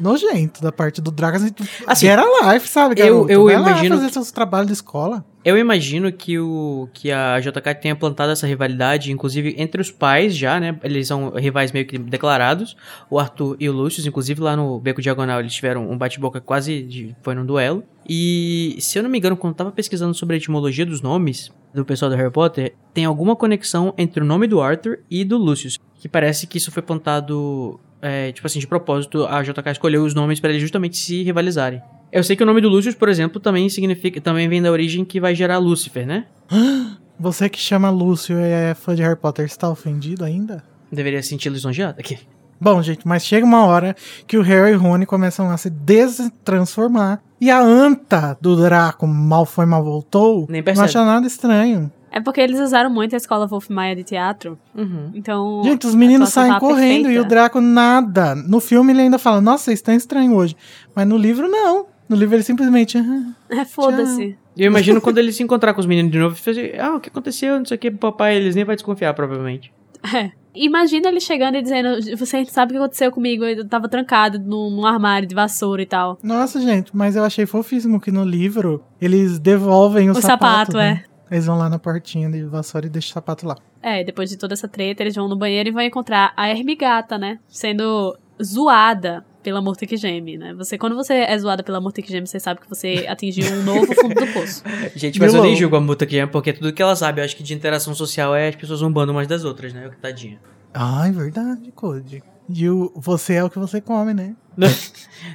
nojento 0.00 0.62
da 0.62 0.72
parte 0.72 1.00
do 1.00 1.10
Draco. 1.10 1.36
Assim, 1.36 1.50
Assim, 1.86 2.06
get 2.06 2.18
a 2.18 2.52
life, 2.52 2.68
sabe, 2.68 3.00
eu- 3.00 3.06
garoto? 3.26 3.30
eu 3.32 3.44
Vai 3.44 3.54
imagino 3.54 3.88
lá 3.90 3.96
fazer 3.96 4.06
que- 4.08 4.12
seus 4.14 4.30
trabalhos 4.32 4.66
de 4.68 4.72
escola. 4.72 5.24
Eu 5.44 5.56
imagino 5.56 6.10
que, 6.10 6.38
o, 6.40 6.88
que 6.92 7.12
a 7.12 7.38
JK 7.38 7.72
tenha 7.80 7.94
plantado 7.94 8.32
essa 8.32 8.48
rivalidade, 8.48 9.12
inclusive 9.12 9.54
entre 9.56 9.80
os 9.80 9.92
pais 9.92 10.36
já, 10.36 10.58
né? 10.58 10.76
Eles 10.82 11.06
são 11.06 11.30
rivais 11.30 11.70
meio 11.70 11.86
que 11.86 11.96
declarados, 11.98 12.76
o 13.08 13.16
Arthur 13.16 13.56
e 13.60 13.68
o 13.68 13.72
Lucius. 13.72 14.04
Inclusive 14.06 14.40
lá 14.40 14.56
no 14.56 14.80
Beco 14.80 15.00
Diagonal 15.00 15.38
eles 15.38 15.54
tiveram 15.54 15.88
um 15.88 15.96
bate-boca 15.96 16.40
quase, 16.40 16.82
de, 16.82 17.14
foi 17.22 17.34
num 17.36 17.46
duelo. 17.46 17.84
E 18.08 18.76
se 18.80 18.98
eu 18.98 19.04
não 19.04 19.10
me 19.10 19.18
engano, 19.18 19.36
quando 19.36 19.52
eu 19.52 19.56
tava 19.58 19.70
pesquisando 19.70 20.14
sobre 20.14 20.34
a 20.34 20.36
etimologia 20.38 20.84
dos 20.84 21.00
nomes 21.00 21.52
do 21.72 21.84
pessoal 21.84 22.10
do 22.10 22.16
Harry 22.16 22.30
Potter, 22.32 22.74
tem 22.92 23.04
alguma 23.04 23.36
conexão 23.36 23.94
entre 23.96 24.22
o 24.22 24.26
nome 24.26 24.48
do 24.48 24.60
Arthur 24.60 24.98
e 25.08 25.24
do 25.24 25.36
Lucius. 25.38 25.78
Que 25.98 26.08
parece 26.08 26.46
que 26.48 26.58
isso 26.58 26.72
foi 26.72 26.82
plantado, 26.82 27.78
é, 28.00 28.32
tipo 28.32 28.46
assim, 28.46 28.58
de 28.58 28.66
propósito, 28.66 29.24
a 29.26 29.42
JK 29.42 29.70
escolheu 29.72 30.04
os 30.04 30.14
nomes 30.14 30.40
para 30.40 30.50
eles 30.50 30.62
justamente 30.62 30.96
se 30.96 31.22
rivalizarem. 31.22 31.80
Eu 32.12 32.22
sei 32.22 32.36
que 32.36 32.42
o 32.42 32.46
nome 32.46 32.60
do 32.60 32.68
Lucius, 32.68 32.94
por 32.94 33.08
exemplo, 33.08 33.40
também 33.40 33.68
significa, 33.68 34.20
também 34.20 34.48
vem 34.48 34.62
da 34.62 34.70
origem 34.70 35.04
que 35.04 35.20
vai 35.20 35.34
gerar 35.34 35.58
Lúcifer, 35.58 36.06
né? 36.06 36.26
Você 37.18 37.48
que 37.48 37.58
chama 37.58 37.88
Lúcio 37.90 38.38
e 38.38 38.42
é 38.44 38.74
fã 38.74 38.94
de 38.94 39.02
Harry 39.02 39.16
Potter, 39.16 39.46
está 39.46 39.68
ofendido 39.70 40.24
ainda? 40.24 40.62
Deveria 40.92 41.22
se 41.22 41.30
sentir 41.30 41.48
lisonjeado 41.48 41.98
aqui. 41.98 42.18
Bom, 42.60 42.82
gente, 42.82 43.06
mas 43.06 43.24
chega 43.24 43.44
uma 43.44 43.64
hora 43.66 43.94
que 44.26 44.38
o 44.38 44.42
Harry 44.42 44.72
e 44.72 44.76
o 44.76 44.78
Rony 44.78 45.04
começam 45.04 45.50
a 45.50 45.56
se 45.56 45.68
destransformar 45.68 47.20
e 47.40 47.50
a 47.50 47.60
anta 47.60 48.36
do 48.40 48.56
Draco 48.56 49.06
mal 49.06 49.44
foi, 49.44 49.66
mal 49.66 49.84
voltou, 49.84 50.46
Nem 50.48 50.60
não 50.60 50.64
percebe. 50.64 50.86
acha 50.86 51.04
nada 51.04 51.26
estranho. 51.26 51.90
É 52.16 52.20
porque 52.20 52.40
eles 52.40 52.58
usaram 52.58 52.88
muito 52.88 53.12
a 53.14 53.18
escola 53.18 53.46
Wolf 53.46 53.68
Maia 53.68 53.94
de 53.94 54.02
teatro. 54.02 54.58
Uhum. 54.74 55.10
Então. 55.14 55.60
Gente, 55.62 55.86
os 55.86 55.94
meninos 55.94 56.30
saem 56.30 56.48
tava 56.48 56.60
correndo 56.60 57.00
e 57.00 57.02
perfeita. 57.02 57.20
o 57.20 57.28
Draco 57.28 57.60
nada. 57.60 58.34
No 58.34 58.58
filme 58.58 58.90
ele 58.90 59.02
ainda 59.02 59.18
fala, 59.18 59.38
nossa, 59.38 59.64
vocês 59.64 59.80
estão 59.80 59.94
estranho 59.94 60.34
hoje. 60.34 60.56
Mas 60.94 61.06
no 61.06 61.18
livro 61.18 61.46
não. 61.46 61.84
No 62.08 62.16
livro 62.16 62.34
ele 62.34 62.42
simplesmente. 62.42 62.96
"Ah, 62.96 63.34
É, 63.50 63.64
foda-se. 63.66 64.34
E 64.56 64.62
eu 64.62 64.66
imagino 64.66 64.98
quando 65.02 65.18
ele 65.18 65.30
se 65.30 65.42
encontrar 65.42 65.74
com 65.74 65.80
os 65.80 65.84
meninos 65.86 66.10
de 66.10 66.18
novo, 66.18 66.34
ele 66.46 66.70
fala, 66.72 66.88
ah, 66.88 66.96
o 66.96 67.00
que 67.00 67.10
aconteceu, 67.10 67.58
não 67.58 67.66
sei 67.66 67.76
o 67.76 67.80
que, 67.80 67.90
papai, 67.90 68.34
eles 68.36 68.54
nem 68.54 68.64
vai 68.64 68.76
desconfiar, 68.76 69.12
provavelmente. 69.12 69.70
É. 70.14 70.30
Imagina 70.54 71.08
ele 71.10 71.20
chegando 71.20 71.56
e 71.56 71.62
dizendo: 71.62 72.16
Você 72.16 72.46
sabe 72.46 72.70
o 72.70 72.74
que 72.74 72.78
aconteceu 72.78 73.12
comigo? 73.12 73.44
Eu 73.44 73.68
tava 73.68 73.90
trancado 73.90 74.38
num, 74.38 74.70
num 74.70 74.86
armário 74.86 75.28
de 75.28 75.34
vassoura 75.34 75.82
e 75.82 75.86
tal. 75.86 76.18
Nossa, 76.22 76.58
gente, 76.62 76.96
mas 76.96 77.14
eu 77.14 77.24
achei 77.24 77.44
fofíssimo 77.44 78.00
que 78.00 78.10
no 78.10 78.24
livro 78.24 78.82
eles 78.98 79.38
devolvem 79.38 80.08
o, 80.08 80.12
O 80.12 80.14
sapato. 80.14 80.72
sapato, 80.72 80.76
né? 80.78 81.04
Eles 81.30 81.46
vão 81.46 81.58
lá 81.58 81.68
na 81.68 81.78
portinha 81.78 82.30
de 82.30 82.42
vassoura 82.44 82.86
e 82.86 82.90
deixam 82.90 83.10
o 83.10 83.14
sapato 83.14 83.46
lá. 83.46 83.56
É, 83.82 84.04
depois 84.04 84.30
de 84.30 84.36
toda 84.36 84.54
essa 84.54 84.68
treta, 84.68 85.02
eles 85.02 85.14
vão 85.14 85.28
no 85.28 85.36
banheiro 85.36 85.68
e 85.68 85.72
vão 85.72 85.82
encontrar 85.82 86.32
a 86.36 86.48
Hermigata, 86.48 87.18
né? 87.18 87.38
Sendo 87.48 88.16
zoada 88.42 89.24
pela 89.42 89.62
Morte 89.62 89.86
que 89.86 89.96
Geme, 89.96 90.36
né? 90.36 90.52
Você, 90.54 90.76
quando 90.76 90.96
você 90.96 91.14
é 91.14 91.38
zoada 91.38 91.62
pela 91.62 91.80
Morte 91.80 92.02
que 92.02 92.10
Geme, 92.10 92.26
você 92.26 92.40
sabe 92.40 92.60
que 92.60 92.68
você 92.68 93.06
atingiu 93.08 93.46
um 93.54 93.62
novo 93.62 93.94
fundo 93.94 94.14
do 94.14 94.26
poço. 94.32 94.64
Gente, 94.96 95.20
mas 95.20 95.28
eu 95.28 95.34
Vilão. 95.34 95.46
nem 95.46 95.56
julgo 95.56 95.76
a 95.76 95.80
multa 95.80 96.04
que 96.04 96.26
porque 96.26 96.52
tudo 96.52 96.72
que 96.72 96.82
ela 96.82 96.96
sabe, 96.96 97.20
eu 97.20 97.24
acho 97.24 97.36
que 97.36 97.44
de 97.44 97.54
interação 97.54 97.94
social 97.94 98.34
é 98.34 98.48
as 98.48 98.56
pessoas 98.56 98.80
zombando 98.80 99.12
umas 99.12 99.28
das 99.28 99.44
outras, 99.44 99.72
né? 99.72 99.88
Tadinha. 100.02 100.40
Ah, 100.74 101.06
é 101.06 101.12
verdade, 101.12 101.70
Code. 101.72 102.22
E 102.48 102.68
o, 102.68 102.92
você 102.96 103.34
é 103.34 103.44
o 103.44 103.48
que 103.50 103.58
você 103.58 103.80
come, 103.80 104.12
né? 104.12 104.34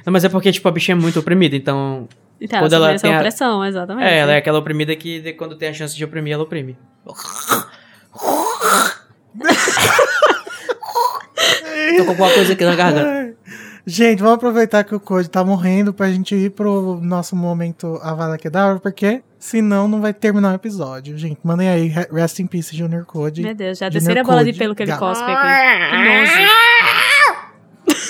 Não, 0.04 0.12
mas 0.12 0.24
é 0.24 0.28
porque, 0.28 0.52
tipo, 0.52 0.68
a 0.68 0.70
bichinha 0.70 0.94
é 0.94 1.00
muito 1.00 1.18
oprimida, 1.18 1.56
então... 1.56 2.08
Então, 2.42 2.58
Quando 2.60 2.72
ela 2.74 2.92
essa 2.92 3.02
tem 3.02 3.14
a- 3.14 3.18
opressão, 3.18 3.64
exatamente. 3.64 4.06
É, 4.08 4.18
ela 4.18 4.32
é 4.32 4.36
aquela 4.38 4.58
oprimida 4.58 4.94
que 4.96 5.20
de- 5.20 5.32
quando 5.34 5.56
tem 5.56 5.68
a 5.68 5.72
chance 5.72 5.94
de 5.96 6.04
oprimir, 6.04 6.32
ela 6.34 6.42
oprime. 6.42 6.76
Tô 11.96 12.04
com 12.04 12.10
alguma 12.10 12.30
coisa 12.30 12.52
aqui 12.52 12.64
na 12.64 12.74
garganta. 12.74 13.34
Gente, 13.84 14.20
vamos 14.20 14.36
aproveitar 14.36 14.84
que 14.84 14.94
o 14.94 15.00
Code 15.00 15.28
tá 15.28 15.42
morrendo 15.44 15.92
pra 15.92 16.08
gente 16.08 16.34
ir 16.36 16.50
pro 16.50 17.00
nosso 17.02 17.34
momento 17.34 17.98
Avada 18.02 18.38
Kedavra, 18.38 18.78
porque 18.78 19.22
senão 19.40 19.88
não 19.88 20.00
vai 20.00 20.12
terminar 20.14 20.52
o 20.52 20.54
episódio. 20.54 21.18
Gente, 21.18 21.40
mandem 21.42 21.68
aí, 21.68 21.88
Re- 21.88 22.06
Rest 22.12 22.38
in 22.38 22.46
Peace, 22.46 22.76
Junior 22.76 23.04
Code. 23.04 23.42
Meu 23.42 23.54
Deus, 23.56 23.78
já 23.78 23.88
desceram 23.88 24.20
a 24.20 24.24
bola 24.24 24.44
de 24.44 24.52
pelo 24.52 24.72
que 24.74 24.84
ele 24.84 24.96
cospe 24.96 25.24
aqui. 25.28 25.90
Que 25.90 25.96
nojo. 25.96 26.48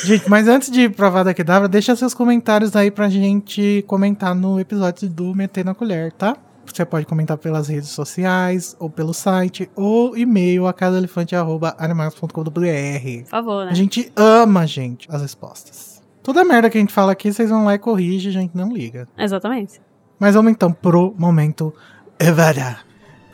Gente, 0.05 0.29
mas 0.29 0.49
antes 0.49 0.71
de 0.71 0.83
ir 0.83 0.91
pro 0.91 1.07
Avada 1.07 1.33
Kedavra, 1.33 1.69
deixa 1.69 1.95
seus 1.95 2.13
comentários 2.13 2.75
aí 2.75 2.91
pra 2.91 3.09
gente 3.09 3.85
comentar 3.87 4.35
no 4.35 4.59
episódio 4.59 5.09
do 5.09 5.35
Meter 5.35 5.65
na 5.65 5.75
Colher, 5.75 6.13
tá? 6.13 6.37
Você 6.67 6.85
pode 6.85 7.07
comentar 7.07 7.37
pelas 7.39 7.69
redes 7.69 7.91
sociais, 7.91 8.77
ou 8.79 8.89
pelo 8.89 9.13
site, 9.13 9.69
ou 9.77 10.17
e-mail 10.17 10.67
a 10.67 10.73
casaelefante.animais.com.br. 10.73 13.23
Por 13.25 13.29
favor, 13.29 13.67
né? 13.67 13.73
A 13.73 13.75
gente 13.75 14.11
ama, 14.17 14.67
gente, 14.67 15.09
as 15.11 15.23
respostas. 15.23 16.03
Toda 16.23 16.45
merda 16.45 16.71
que 16.71 16.79
a 16.79 16.81
gente 16.81 16.93
fala 16.93 17.13
aqui, 17.13 17.33
vocês 17.33 17.51
vão 17.51 17.65
lá 17.65 17.75
e 17.75 17.79
corrigem, 17.79 18.31
a 18.31 18.33
gente 18.33 18.57
não 18.57 18.73
liga. 18.73 19.09
Exatamente. 19.19 19.81
Mas 20.19 20.35
vamos 20.35 20.53
então 20.53 20.73
pro 20.73 21.15
momento 21.19 21.75
Evada. 22.19 22.79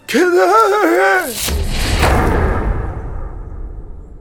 Kedavra! 0.06 1.28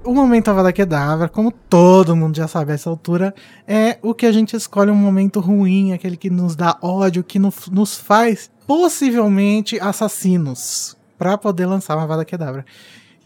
O 0.08 0.14
momento 0.14 0.48
Avada 0.48 0.72
Kedavra, 0.72 1.28
como 1.28 1.52
todo 1.52 2.16
mundo 2.16 2.38
já 2.38 2.48
sabe 2.48 2.72
a 2.72 2.76
essa 2.76 2.90
altura, 2.90 3.36
é 3.68 3.98
o 4.02 4.14
que 4.14 4.26
a 4.26 4.32
gente 4.32 4.56
escolhe 4.56 4.90
um 4.90 4.96
momento 4.96 5.42
ruim, 5.42 5.92
aquele 5.92 6.16
que 6.16 6.30
nos 6.30 6.56
dá 6.56 6.78
ódio, 6.82 7.24
que 7.26 7.38
no- 7.38 7.54
nos 7.72 7.98
faz 7.98 8.50
possivelmente 8.66 9.78
assassinos, 9.82 10.96
pra 11.18 11.38
poder 11.38 11.66
lançar 11.66 11.96
uma 11.98 12.04
Avada 12.04 12.24
Kedavra. 12.24 12.66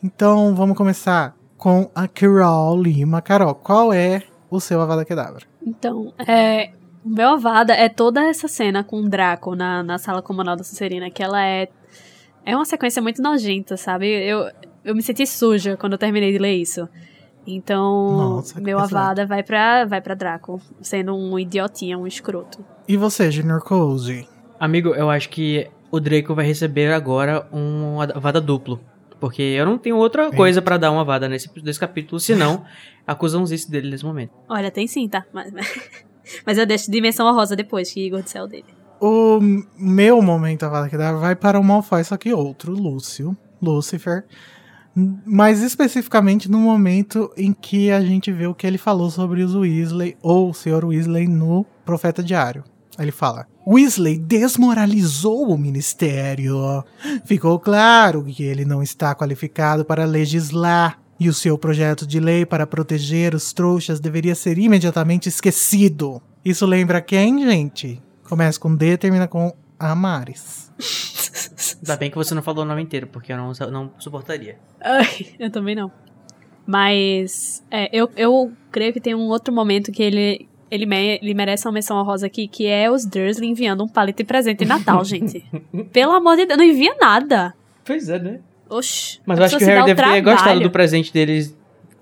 Então 0.03 0.55
vamos 0.55 0.75
começar 0.75 1.35
com 1.55 1.87
a 1.93 2.07
Carol 2.07 2.81
Lima. 2.81 3.21
Carol, 3.21 3.53
qual 3.53 3.93
é 3.93 4.23
o 4.49 4.59
seu 4.59 4.81
Avada 4.81 5.05
Kedavra? 5.05 5.43
Então, 5.63 6.11
é, 6.17 6.71
o 7.05 7.09
meu 7.09 7.29
avada 7.29 7.73
é 7.73 7.89
toda 7.89 8.23
essa 8.27 8.47
cena 8.47 8.83
com 8.83 9.01
o 9.01 9.07
Draco 9.07 9.53
na, 9.55 9.83
na 9.83 9.99
sala 9.99 10.23
comunal 10.23 10.55
da 10.55 10.63
Sonserina, 10.63 11.11
que 11.11 11.21
ela 11.21 11.45
é. 11.45 11.67
É 12.43 12.55
uma 12.55 12.65
sequência 12.65 12.99
muito 13.03 13.21
nojenta, 13.21 13.77
sabe? 13.77 14.07
Eu, 14.07 14.49
eu 14.83 14.95
me 14.95 15.01
senti 15.01 15.25
suja 15.25 15.77
quando 15.77 15.93
eu 15.93 15.99
terminei 15.99 16.31
de 16.31 16.37
ler 16.37 16.55
isso. 16.55 16.87
Então, 17.45 18.11
Nossa, 18.11 18.55
que 18.55 18.61
meu 18.61 18.77
avada 18.79 19.25
vai 19.25 19.41
pra, 19.41 19.85
vai 19.85 19.99
pra 19.99 20.13
Draco, 20.13 20.61
sendo 20.81 21.15
um 21.15 21.39
idiotinha, 21.39 21.97
um 21.97 22.05
escroto. 22.05 22.63
E 22.87 22.95
você, 22.95 23.31
Junior 23.31 23.61
Cozy? 23.61 24.27
Amigo, 24.59 24.89
eu 24.89 25.09
acho 25.09 25.29
que 25.29 25.67
o 25.89 25.99
Draco 25.99 26.35
vai 26.35 26.45
receber 26.45 26.93
agora 26.93 27.47
um 27.51 27.97
vada 28.19 28.39
duplo. 28.39 28.79
Porque 29.19 29.41
eu 29.41 29.65
não 29.65 29.77
tenho 29.77 29.97
outra 29.97 30.31
coisa 30.31 30.63
pra 30.63 30.77
dar 30.77 30.91
uma 30.91 31.03
vada 31.03 31.29
nesse, 31.29 31.49
nesse 31.63 31.79
capítulo, 31.79 32.19
senão 32.19 32.65
acusãozice 33.05 33.69
dele 33.69 33.89
nesse 33.91 34.03
momento. 34.03 34.33
Olha, 34.49 34.71
tem 34.71 34.87
sim, 34.87 35.07
tá? 35.07 35.25
Mas, 35.31 35.51
mas 36.45 36.57
eu 36.57 36.65
deixo 36.65 36.89
dimensão 36.89 37.31
rosa 37.31 37.55
depois, 37.55 37.91
que 37.91 38.05
Igor 38.05 38.23
do 38.23 38.29
céu 38.29 38.47
dele. 38.47 38.65
O 38.99 39.39
meu 39.77 40.21
momento 40.21 40.63
Avada 40.63 40.89
Kedavra 40.89 41.19
vai 41.19 41.35
para 41.35 41.59
o 41.59 41.63
Malfoy, 41.63 42.03
só 42.03 42.17
que 42.17 42.33
outro, 42.33 42.73
Lúcio, 42.73 43.35
Lucifer. 43.61 44.25
Mas 45.25 45.61
especificamente 45.61 46.51
no 46.51 46.57
momento 46.57 47.31
em 47.37 47.53
que 47.53 47.91
a 47.91 48.01
gente 48.01 48.31
vê 48.31 48.47
o 48.47 48.53
que 48.53 48.67
ele 48.67 48.77
falou 48.77 49.09
sobre 49.09 49.41
os 49.41 49.55
Weasley, 49.55 50.17
ou 50.21 50.49
o 50.49 50.53
Sr. 50.53 50.85
Weasley, 50.85 51.27
no 51.27 51.65
Profeta 51.85 52.21
Diário. 52.21 52.63
Ele 52.99 53.11
fala: 53.11 53.47
Weasley 53.67 54.17
desmoralizou 54.17 55.49
o 55.49 55.57
ministério. 55.57 56.83
Ficou 57.25 57.59
claro 57.59 58.23
que 58.23 58.43
ele 58.43 58.65
não 58.65 58.83
está 58.83 59.15
qualificado 59.15 59.85
para 59.85 60.05
legislar. 60.05 60.99
E 61.19 61.29
o 61.29 61.33
seu 61.35 61.55
projeto 61.55 62.07
de 62.07 62.19
lei 62.19 62.47
para 62.47 62.65
proteger 62.65 63.35
os 63.35 63.53
trouxas 63.53 63.99
deveria 63.99 64.33
ser 64.33 64.57
imediatamente 64.57 65.29
esquecido. 65.29 66.19
Isso 66.43 66.65
lembra 66.65 66.99
quem, 66.99 67.45
gente? 67.47 68.01
Começa 68.27 68.59
com 68.59 68.75
D 68.75 68.97
termina 68.97 69.27
com 69.27 69.53
Amares. 69.81 70.71
Ainda 71.81 71.97
bem 71.97 72.09
que 72.11 72.15
você 72.17 72.33
não 72.35 72.41
falou 72.43 72.63
o 72.63 72.67
nome 72.67 72.81
inteiro, 72.81 73.07
porque 73.07 73.31
eu 73.33 73.37
não, 73.37 73.51
não 73.71 73.91
suportaria. 73.97 74.57
Ai, 74.83 75.27
eu 75.39 75.49
também 75.49 75.75
não. 75.75 75.91
Mas 76.65 77.63
é, 77.71 77.89
eu, 77.91 78.09
eu 78.15 78.51
creio 78.71 78.93
que 78.93 78.99
tem 79.01 79.15
um 79.15 79.27
outro 79.27 79.53
momento 79.53 79.91
que 79.91 80.01
ele, 80.03 80.47
ele, 80.69 80.85
me- 80.85 81.19
ele 81.21 81.33
merece 81.33 81.67
uma 81.67 81.71
menção 81.73 81.97
honrosa 81.97 82.27
aqui, 82.27 82.47
que 82.47 82.67
é 82.67 82.89
os 82.89 83.05
Dursley 83.05 83.49
enviando 83.49 83.83
um 83.83 83.87
palito 83.87 84.17
de 84.17 84.23
presente 84.23 84.59
de 84.59 84.65
Natal, 84.65 85.03
gente. 85.03 85.43
Pelo 85.91 86.13
amor 86.13 86.35
de 86.37 86.45
Deus, 86.45 86.57
não 86.57 86.65
envia 86.65 86.95
nada. 86.99 87.53
Pois 87.83 88.07
é, 88.09 88.19
né? 88.19 88.39
Oxi. 88.69 89.19
Mas 89.25 89.39
eu 89.39 89.45
acho 89.45 89.57
que 89.57 89.63
o 89.63 89.67
Harry 89.67 89.85
deve 89.85 90.01
ter 90.01 90.21
gostado 90.21 90.59
do 90.61 90.69
presente 90.71 91.11
deles, 91.11 91.57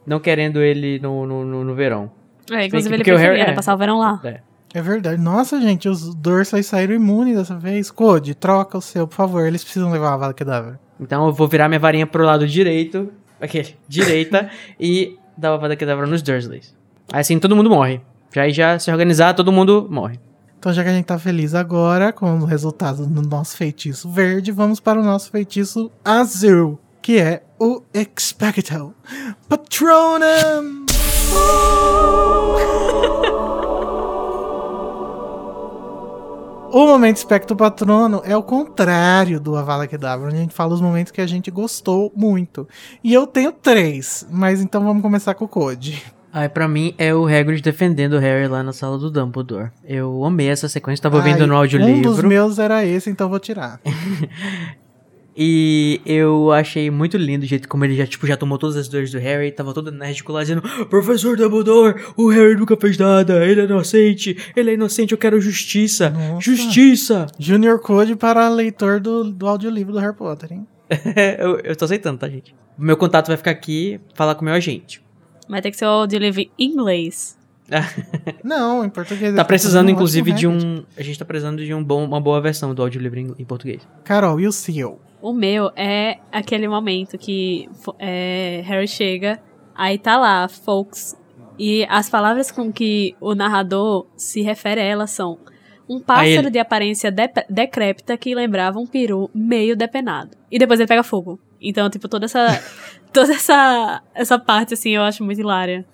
não 0.06 0.20
querendo 0.20 0.62
ele 0.62 1.00
no, 1.00 1.26
no, 1.26 1.44
no, 1.46 1.64
no 1.64 1.74
verão. 1.76 2.12
É, 2.52 2.66
inclusive 2.66 2.96
ele 2.96 3.04
preferia, 3.04 3.44
é. 3.44 3.54
Passar 3.54 3.74
o 3.74 3.78
verão 3.78 3.98
lá. 3.98 4.20
É. 4.24 4.42
É 4.74 4.82
verdade. 4.82 5.22
Nossa, 5.22 5.60
gente, 5.60 5.90
os 5.90 6.14
Dursley 6.14 6.64
saíram 6.64 6.94
imunes 6.94 7.38
dessa 7.38 7.58
vez. 7.58 7.90
Code, 7.90 8.36
troca 8.36 8.78
o 8.78 8.82
seu, 8.82 9.08
por 9.08 9.16
favor. 9.16 9.46
Eles 9.46 9.64
precisam 9.64 9.92
levar 9.92 10.10
a 10.10 10.14
Avada 10.14 10.34
Kedavra. 10.34 10.80
Então 11.00 11.26
eu 11.28 11.34
vou 11.34 11.48
virar 11.48 11.68
minha 11.70 11.80
varinha 11.80 12.06
pro 12.06 12.26
lado 12.26 12.48
direito, 12.48 13.12
aqui, 13.40 13.76
direita, 13.88 14.50
e 14.80 15.18
dar 15.38 15.54
uma 15.54 15.58
vada 15.58 15.76
kedavra 15.76 16.06
nos 16.06 16.22
Dursleys. 16.22 16.76
Aí 17.12 17.22
assim 17.22 17.40
todo 17.40 17.56
mundo 17.56 17.70
morre. 17.70 18.02
Já 18.34 18.42
aí 18.44 18.52
já 18.52 18.78
se 18.78 18.92
organizar, 18.92 19.34
todo 19.34 19.52
mundo 19.52 19.88
morre. 19.90 20.20
Então, 20.60 20.74
já 20.74 20.84
que 20.84 20.90
a 20.90 20.94
gente 20.94 21.06
tá 21.06 21.18
feliz 21.18 21.56
agora 21.56 22.12
com 22.12 22.40
o 22.40 22.46
resultado 22.46 23.08
do 23.08 23.22
nosso 23.22 23.56
feitiço 23.56 24.10
verde, 24.10 24.52
vamos 24.52 24.82
para 24.82 25.00
o 25.00 25.04
nosso 25.04 25.32
feitiço 25.32 25.90
azul, 26.04 26.78
que 27.02 27.18
é 27.18 27.44
o 27.58 27.82
Expecto 27.94 28.94
Patronum. 29.48 30.86
O 36.72 36.86
momento 36.86 37.18
Espectro 37.18 37.56
Patrono 37.56 38.22
é 38.24 38.36
o 38.38 38.44
contrário 38.44 39.40
do 39.40 39.56
Avala 39.56 39.88
Kedavra, 39.88 40.28
onde 40.28 40.36
a 40.36 40.40
gente 40.40 40.54
fala 40.54 40.74
os 40.74 40.82
momentos 40.82 41.12
que 41.12 41.20
a 41.22 41.26
gente 41.28 41.50
gostou 41.50 42.12
muito. 42.16 42.68
E 43.04 43.14
eu 43.14 43.26
tenho 43.26 43.52
três, 43.52 44.26
mas 44.32 44.62
então 44.62 44.84
vamos 44.84 45.02
começar 45.02 45.34
com 45.34 45.46
o 45.46 45.48
Code. 45.48 46.04
Aí 46.32 46.48
pra 46.48 46.68
mim 46.68 46.94
é 47.00 47.12
o 47.14 47.26
Hagrid 47.26 47.60
defendendo 47.64 48.14
o 48.14 48.20
Harry 48.20 48.48
lá 48.48 48.62
na 48.62 48.72
sala 48.72 49.00
do 49.00 49.10
Dumbledore. 49.10 49.72
Eu 49.84 50.24
amei 50.24 50.48
essa 50.48 50.70
sequência, 50.70 51.02
tava 51.02 51.18
ouvindo 51.18 51.42
Ai, 51.42 51.48
no 51.48 51.54
Um 51.56 51.58
audiolivro. 51.58 52.02
dos 52.04 52.22
meus 52.22 52.60
era 52.60 52.86
esse, 52.86 53.10
então 53.10 53.28
vou 53.28 53.40
tirar. 53.40 53.80
E 55.36 56.02
eu 56.06 56.52
achei 56.52 56.90
muito 56.92 57.18
lindo 57.18 57.46
o 57.46 57.48
jeito 57.48 57.70
como 57.70 57.86
ele 57.86 57.96
já, 57.96 58.06
tipo, 58.06 58.28
já 58.28 58.36
tomou 58.36 58.58
todas 58.58 58.76
as 58.76 58.88
dores 58.88 59.12
do 59.12 59.20
Harry, 59.20 59.52
tava 59.52 59.74
todo 59.74 59.90
enérgico 59.90 60.32
lá 60.32 60.42
dizendo 60.42 60.62
Professor 60.88 61.38
Dumbledore, 61.38 62.02
o 62.18 62.28
Harry 62.30 62.56
nunca 62.56 62.76
fez 62.76 62.98
nada, 62.98 63.46
ele 63.46 63.62
é 63.62 63.64
inocente, 63.64 64.38
ele 64.56 64.72
é 64.72 64.74
inocente, 64.74 65.12
eu 65.14 65.18
quero 65.18 65.40
justiça, 65.40 66.10
Nossa. 66.10 66.42
justiça. 66.42 67.28
Junior 67.40 67.80
Code 67.80 68.16
para 68.16 68.50
leitor 68.50 69.00
do, 69.00 69.24
do 69.24 69.48
audiolivro 69.48 69.94
do 69.94 70.00
Harry 70.00 70.16
Potter, 70.16 70.52
hein? 70.52 70.68
eu, 71.40 71.60
eu 71.60 71.76
tô 71.76 71.86
aceitando, 71.86 72.18
tá, 72.18 72.28
gente? 72.28 72.54
Meu 72.78 72.98
contato 72.98 73.28
vai 73.28 73.38
ficar 73.38 73.52
aqui, 73.52 74.00
falar 74.16 74.36
com 74.36 74.42
o 74.42 74.46
meu 74.46 74.54
agente. 74.54 75.02
Vai 75.48 75.62
ter 75.62 75.72
que 75.72 75.78
ser 75.78 75.86
o 75.86 75.90
audiolivro 75.90 76.42
em 76.42 76.52
inglês. 76.60 77.39
Não, 78.44 78.84
em 78.84 78.90
português. 78.90 79.34
Tá 79.34 79.42
ele 79.42 79.48
precisando, 79.48 79.90
inclusive, 79.90 80.32
de 80.32 80.48
um. 80.48 80.84
A 80.98 81.04
gente 81.04 81.18
tá 81.20 81.26
precisando 81.26 81.64
de 81.64 81.74
um 81.74 81.84
bom, 81.84 82.04
uma 82.06 82.20
boa 82.20 82.40
versão 82.42 82.74
do 82.74 82.82
audiolivro 82.82 83.20
em, 83.20 83.34
em 83.38 83.46
português. 83.46 83.88
Carol, 84.04 84.40
e 84.40 84.48
o 84.48 84.52
seu? 84.52 85.00
O 85.22 85.34
meu 85.34 85.72
é 85.76 86.18
aquele 86.32 86.68
momento 86.68 87.18
que 87.18 87.70
é, 88.00 88.62
Harry 88.66 88.88
chega, 88.88 89.40
aí 89.76 89.98
tá 89.98 90.18
lá, 90.18 90.48
folks, 90.48 91.16
e 91.58 91.86
as 91.90 92.10
palavras 92.10 92.52
com 92.52 92.72
que 92.72 93.16
o 93.20 93.36
narrador 93.36 94.08
se 94.16 94.42
refere 94.42 94.80
a 94.80 94.84
elas 94.86 95.12
são 95.12 95.38
um 95.90 96.00
pássaro 96.00 96.30
ele- 96.30 96.52
de 96.52 96.60
aparência 96.60 97.12
dep- 97.12 97.46
decrépita 97.50 98.16
que 98.18 98.34
lembrava 98.34 98.80
um 98.80 98.88
peru 98.88 99.30
meio 99.34 99.76
depenado. 99.76 100.32
E 100.50 100.58
depois 100.58 100.80
ele 100.80 100.88
pega 100.88 101.04
fogo. 101.04 101.38
Então, 101.62 101.90
tipo, 101.90 102.08
toda 102.08 102.26
essa 102.26 102.48
toda 103.12 103.34
essa 103.34 104.02
essa 104.16 104.40
parte 104.40 104.74
assim 104.76 104.92
eu 104.92 105.02
acho 105.02 105.22
muito 105.24 105.42
hilária. 105.42 105.86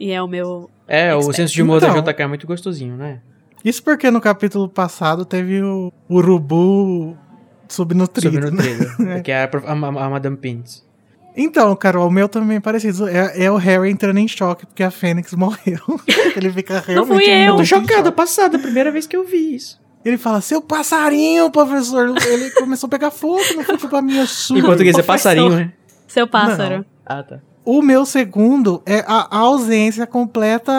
E 0.00 0.10
é 0.12 0.22
o 0.22 0.28
meu 0.28 0.70
É, 0.88 1.14
o 1.14 1.32
senso 1.32 1.54
de 1.54 1.62
humor 1.62 1.78
Então. 1.78 2.00
da 2.02 2.12
JK 2.12 2.22
é 2.22 2.26
muito 2.26 2.46
gostosinho, 2.46 2.96
né? 2.96 3.20
Isso 3.64 3.82
porque 3.82 4.10
no 4.10 4.20
capítulo 4.20 4.68
passado 4.68 5.24
teve 5.24 5.60
o 5.62 5.92
urubu 6.08 7.16
subnutrido. 7.68 8.50
No 8.50 9.04
né? 9.04 9.20
que 9.24 9.32
é 9.32 9.42
a, 9.42 9.44
a, 9.44 9.72
a, 9.72 10.06
a 10.06 10.10
Madame 10.10 10.36
Pins. 10.36 10.86
Então, 11.36 11.74
Carol, 11.76 12.08
o 12.08 12.10
meu 12.10 12.28
também 12.28 12.56
é 12.56 12.60
parecido. 12.60 13.06
É, 13.06 13.44
é 13.44 13.50
o 13.50 13.56
Harry 13.56 13.90
entrando 13.90 14.18
em 14.18 14.26
choque 14.26 14.64
porque 14.64 14.82
a 14.82 14.90
Fênix 14.90 15.32
morreu. 15.36 15.80
Ele 16.34 16.50
fica 16.50 16.82
realmente 16.86 17.24
fui 17.24 17.30
eu. 17.30 17.56
Tô 17.56 17.62
em 17.62 17.64
chocada, 17.66 18.04
choque. 18.04 18.12
passada, 18.12 18.58
primeira 18.58 18.90
vez 18.90 19.06
que 19.06 19.16
eu 19.16 19.24
vi 19.24 19.54
isso. 19.56 19.78
Ele 20.04 20.16
fala, 20.16 20.40
seu 20.40 20.62
passarinho, 20.62 21.50
professor. 21.50 22.14
Ele 22.24 22.50
começou 22.52 22.86
a 22.86 22.90
pegar 22.90 23.10
fogo, 23.10 23.42
não 23.56 23.64
foi 23.64 23.76
culpa 23.76 24.00
minha 24.00 24.24
sua. 24.24 24.56
Em 24.56 24.62
português 24.62 24.96
é 24.96 25.02
passarinho, 25.02 25.50
né? 25.50 25.72
seu 26.06 26.28
pássaro. 26.28 26.86
Ah, 27.04 27.24
tá. 27.24 27.40
O 27.66 27.82
meu 27.82 28.06
segundo 28.06 28.80
é 28.86 29.04
a 29.08 29.26
ausência 29.36 30.06
completa, 30.06 30.72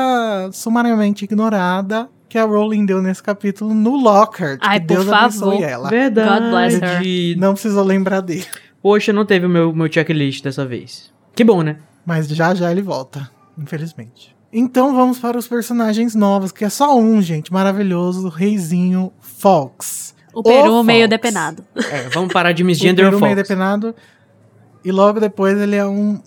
sumariamente 0.53 1.25
ignorada, 1.25 2.09
que 2.29 2.37
a 2.37 2.45
Rowling 2.45 2.85
deu 2.85 3.01
nesse 3.01 3.21
capítulo 3.21 3.73
no 3.73 3.97
Lockhart. 3.97 4.59
Ai, 4.61 4.79
que 4.79 4.87
por 4.87 4.93
Deus 4.95 5.05
favor. 5.07 5.17
abençoe 5.53 5.63
ela. 5.63 5.89
Verdade. 5.89 6.39
God 6.39 6.49
bless 6.49 6.75
her. 6.81 7.37
Não 7.37 7.53
precisou 7.53 7.83
lembrar 7.83 8.21
dele. 8.21 8.45
Poxa, 8.81 9.11
não 9.11 9.25
teve 9.25 9.45
o 9.45 9.49
meu, 9.49 9.73
meu 9.73 9.91
checklist 9.91 10.41
dessa 10.41 10.65
vez. 10.65 11.11
Que 11.35 11.43
bom, 11.43 11.61
né? 11.61 11.77
Mas 12.05 12.25
já 12.29 12.55
já 12.55 12.71
ele 12.71 12.81
volta, 12.81 13.29
infelizmente. 13.57 14.33
Então 14.51 14.95
vamos 14.95 15.19
para 15.19 15.37
os 15.37 15.45
personagens 15.45 16.15
novos, 16.15 16.53
que 16.53 16.63
é 16.63 16.69
só 16.69 16.97
um, 16.97 17.21
gente, 17.21 17.51
maravilhoso, 17.51 18.27
o 18.27 18.29
reizinho 18.29 19.11
Fox. 19.19 20.15
O 20.33 20.41
peru 20.41 20.67
Fox. 20.71 20.85
meio 20.85 21.07
depenado. 21.09 21.65
É, 21.91 22.07
vamos 22.09 22.31
parar 22.31 22.53
de 22.53 22.63
O 22.63 22.65
misgender 22.65 23.03
peru 23.05 23.19
meio 23.19 23.35
Fox. 23.35 23.47
depenado. 23.47 23.93
E 24.85 24.91
logo 24.91 25.19
depois 25.19 25.59
ele 25.59 25.75
é 25.75 25.85
um 25.85 26.21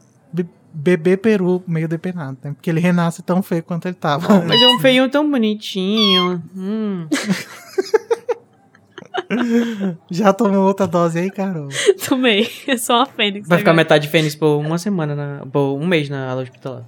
bebê 0.72 1.16
peru 1.16 1.62
meio 1.66 1.88
depenado, 1.88 2.38
né? 2.42 2.52
Porque 2.52 2.70
ele 2.70 2.80
renasce 2.80 3.22
tão 3.22 3.42
feio 3.42 3.62
quanto 3.62 3.86
ele 3.86 3.94
tava. 3.94 4.42
Mas 4.46 4.60
é 4.60 4.68
um 4.68 4.78
feinho 4.78 5.08
tão 5.10 5.30
bonitinho. 5.30 6.42
Hum. 6.56 7.06
Já 10.10 10.32
tomou 10.32 10.66
outra 10.66 10.86
dose 10.86 11.18
aí, 11.18 11.30
Carol? 11.30 11.68
Tomei. 12.08 12.48
Eu 12.66 12.78
sou 12.78 12.96
uma 12.96 13.06
fênix. 13.06 13.48
Vai 13.48 13.58
ficar 13.58 13.70
agora. 13.70 13.84
metade 13.84 14.08
fênix 14.08 14.34
por 14.34 14.58
uma 14.58 14.78
semana, 14.78 15.14
na, 15.14 15.46
por 15.46 15.76
um 15.76 15.86
mês 15.86 16.08
na 16.08 16.28
aula 16.28 16.42
hospitalar. 16.42 16.84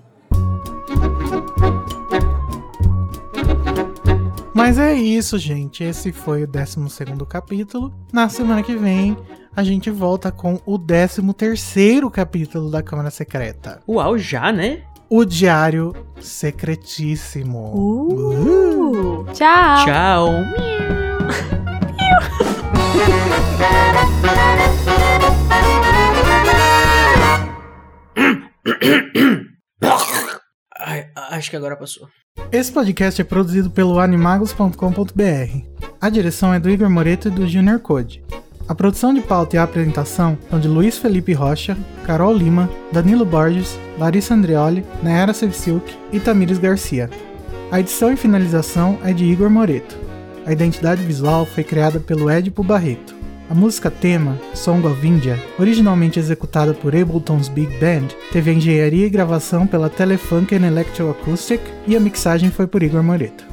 Mas 4.62 4.78
é 4.78 4.94
isso, 4.94 5.36
gente. 5.38 5.82
Esse 5.82 6.12
foi 6.12 6.44
o 6.44 6.46
12 6.46 6.78
capítulo. 7.28 7.92
Na 8.12 8.28
semana 8.28 8.62
que 8.62 8.76
vem, 8.76 9.18
a 9.56 9.64
gente 9.64 9.90
volta 9.90 10.30
com 10.30 10.60
o 10.64 10.78
13 10.78 11.20
capítulo 12.12 12.70
da 12.70 12.80
Câmara 12.80 13.10
Secreta. 13.10 13.82
Uau, 13.88 14.16
já, 14.16 14.52
né? 14.52 14.84
O 15.10 15.24
Diário 15.24 15.92
Secretíssimo. 16.20 17.72
Uh, 17.74 19.24
tchau. 19.32 19.84
Tchau. 19.84 20.28
Ai, 30.78 31.10
acho 31.32 31.50
que 31.50 31.56
agora 31.56 31.76
passou. 31.76 32.06
Esse 32.52 32.70
podcast 32.70 33.18
é 33.18 33.24
produzido 33.24 33.70
pelo 33.70 33.98
animagos.com.br. 33.98 34.76
A 35.98 36.10
direção 36.10 36.52
é 36.52 36.60
do 36.60 36.68
Igor 36.68 36.90
Moreto 36.90 37.28
e 37.28 37.30
do 37.30 37.48
Junior 37.48 37.78
Code. 37.78 38.22
A 38.68 38.74
produção 38.74 39.14
de 39.14 39.22
pauta 39.22 39.56
e 39.56 39.58
a 39.58 39.62
apresentação 39.62 40.36
são 40.50 40.60
de 40.60 40.68
Luiz 40.68 40.98
Felipe 40.98 41.32
Rocha, 41.32 41.74
Carol 42.04 42.34
Lima, 42.34 42.68
Danilo 42.92 43.24
Borges, 43.24 43.78
Larissa 43.98 44.34
Andreoli, 44.34 44.84
Nayara 45.02 45.32
Sevciuk 45.32 45.96
e 46.12 46.20
Tamires 46.20 46.58
Garcia. 46.58 47.08
A 47.70 47.80
edição 47.80 48.12
e 48.12 48.16
finalização 48.16 48.98
é 49.02 49.14
de 49.14 49.24
Igor 49.24 49.48
Moreto. 49.48 49.98
A 50.44 50.52
identidade 50.52 51.02
visual 51.02 51.46
foi 51.46 51.64
criada 51.64 52.00
pelo 52.00 52.30
Edipo 52.30 52.62
Barreto. 52.62 53.14
A 53.52 53.54
música 53.54 53.90
tema, 53.90 54.40
Song 54.54 54.86
of 54.86 55.06
India, 55.06 55.38
originalmente 55.58 56.18
executada 56.18 56.72
por 56.72 56.96
Ableton's 56.96 57.48
Big 57.48 57.70
Band, 57.78 58.08
teve 58.32 58.50
a 58.50 58.54
engenharia 58.54 59.04
e 59.04 59.10
gravação 59.10 59.66
pela 59.66 59.90
Telefunken 59.90 60.64
Electroacoustic 60.64 61.60
e 61.86 61.94
a 61.94 62.00
mixagem 62.00 62.50
foi 62.50 62.66
por 62.66 62.82
Igor 62.82 63.02
Moreto. 63.02 63.51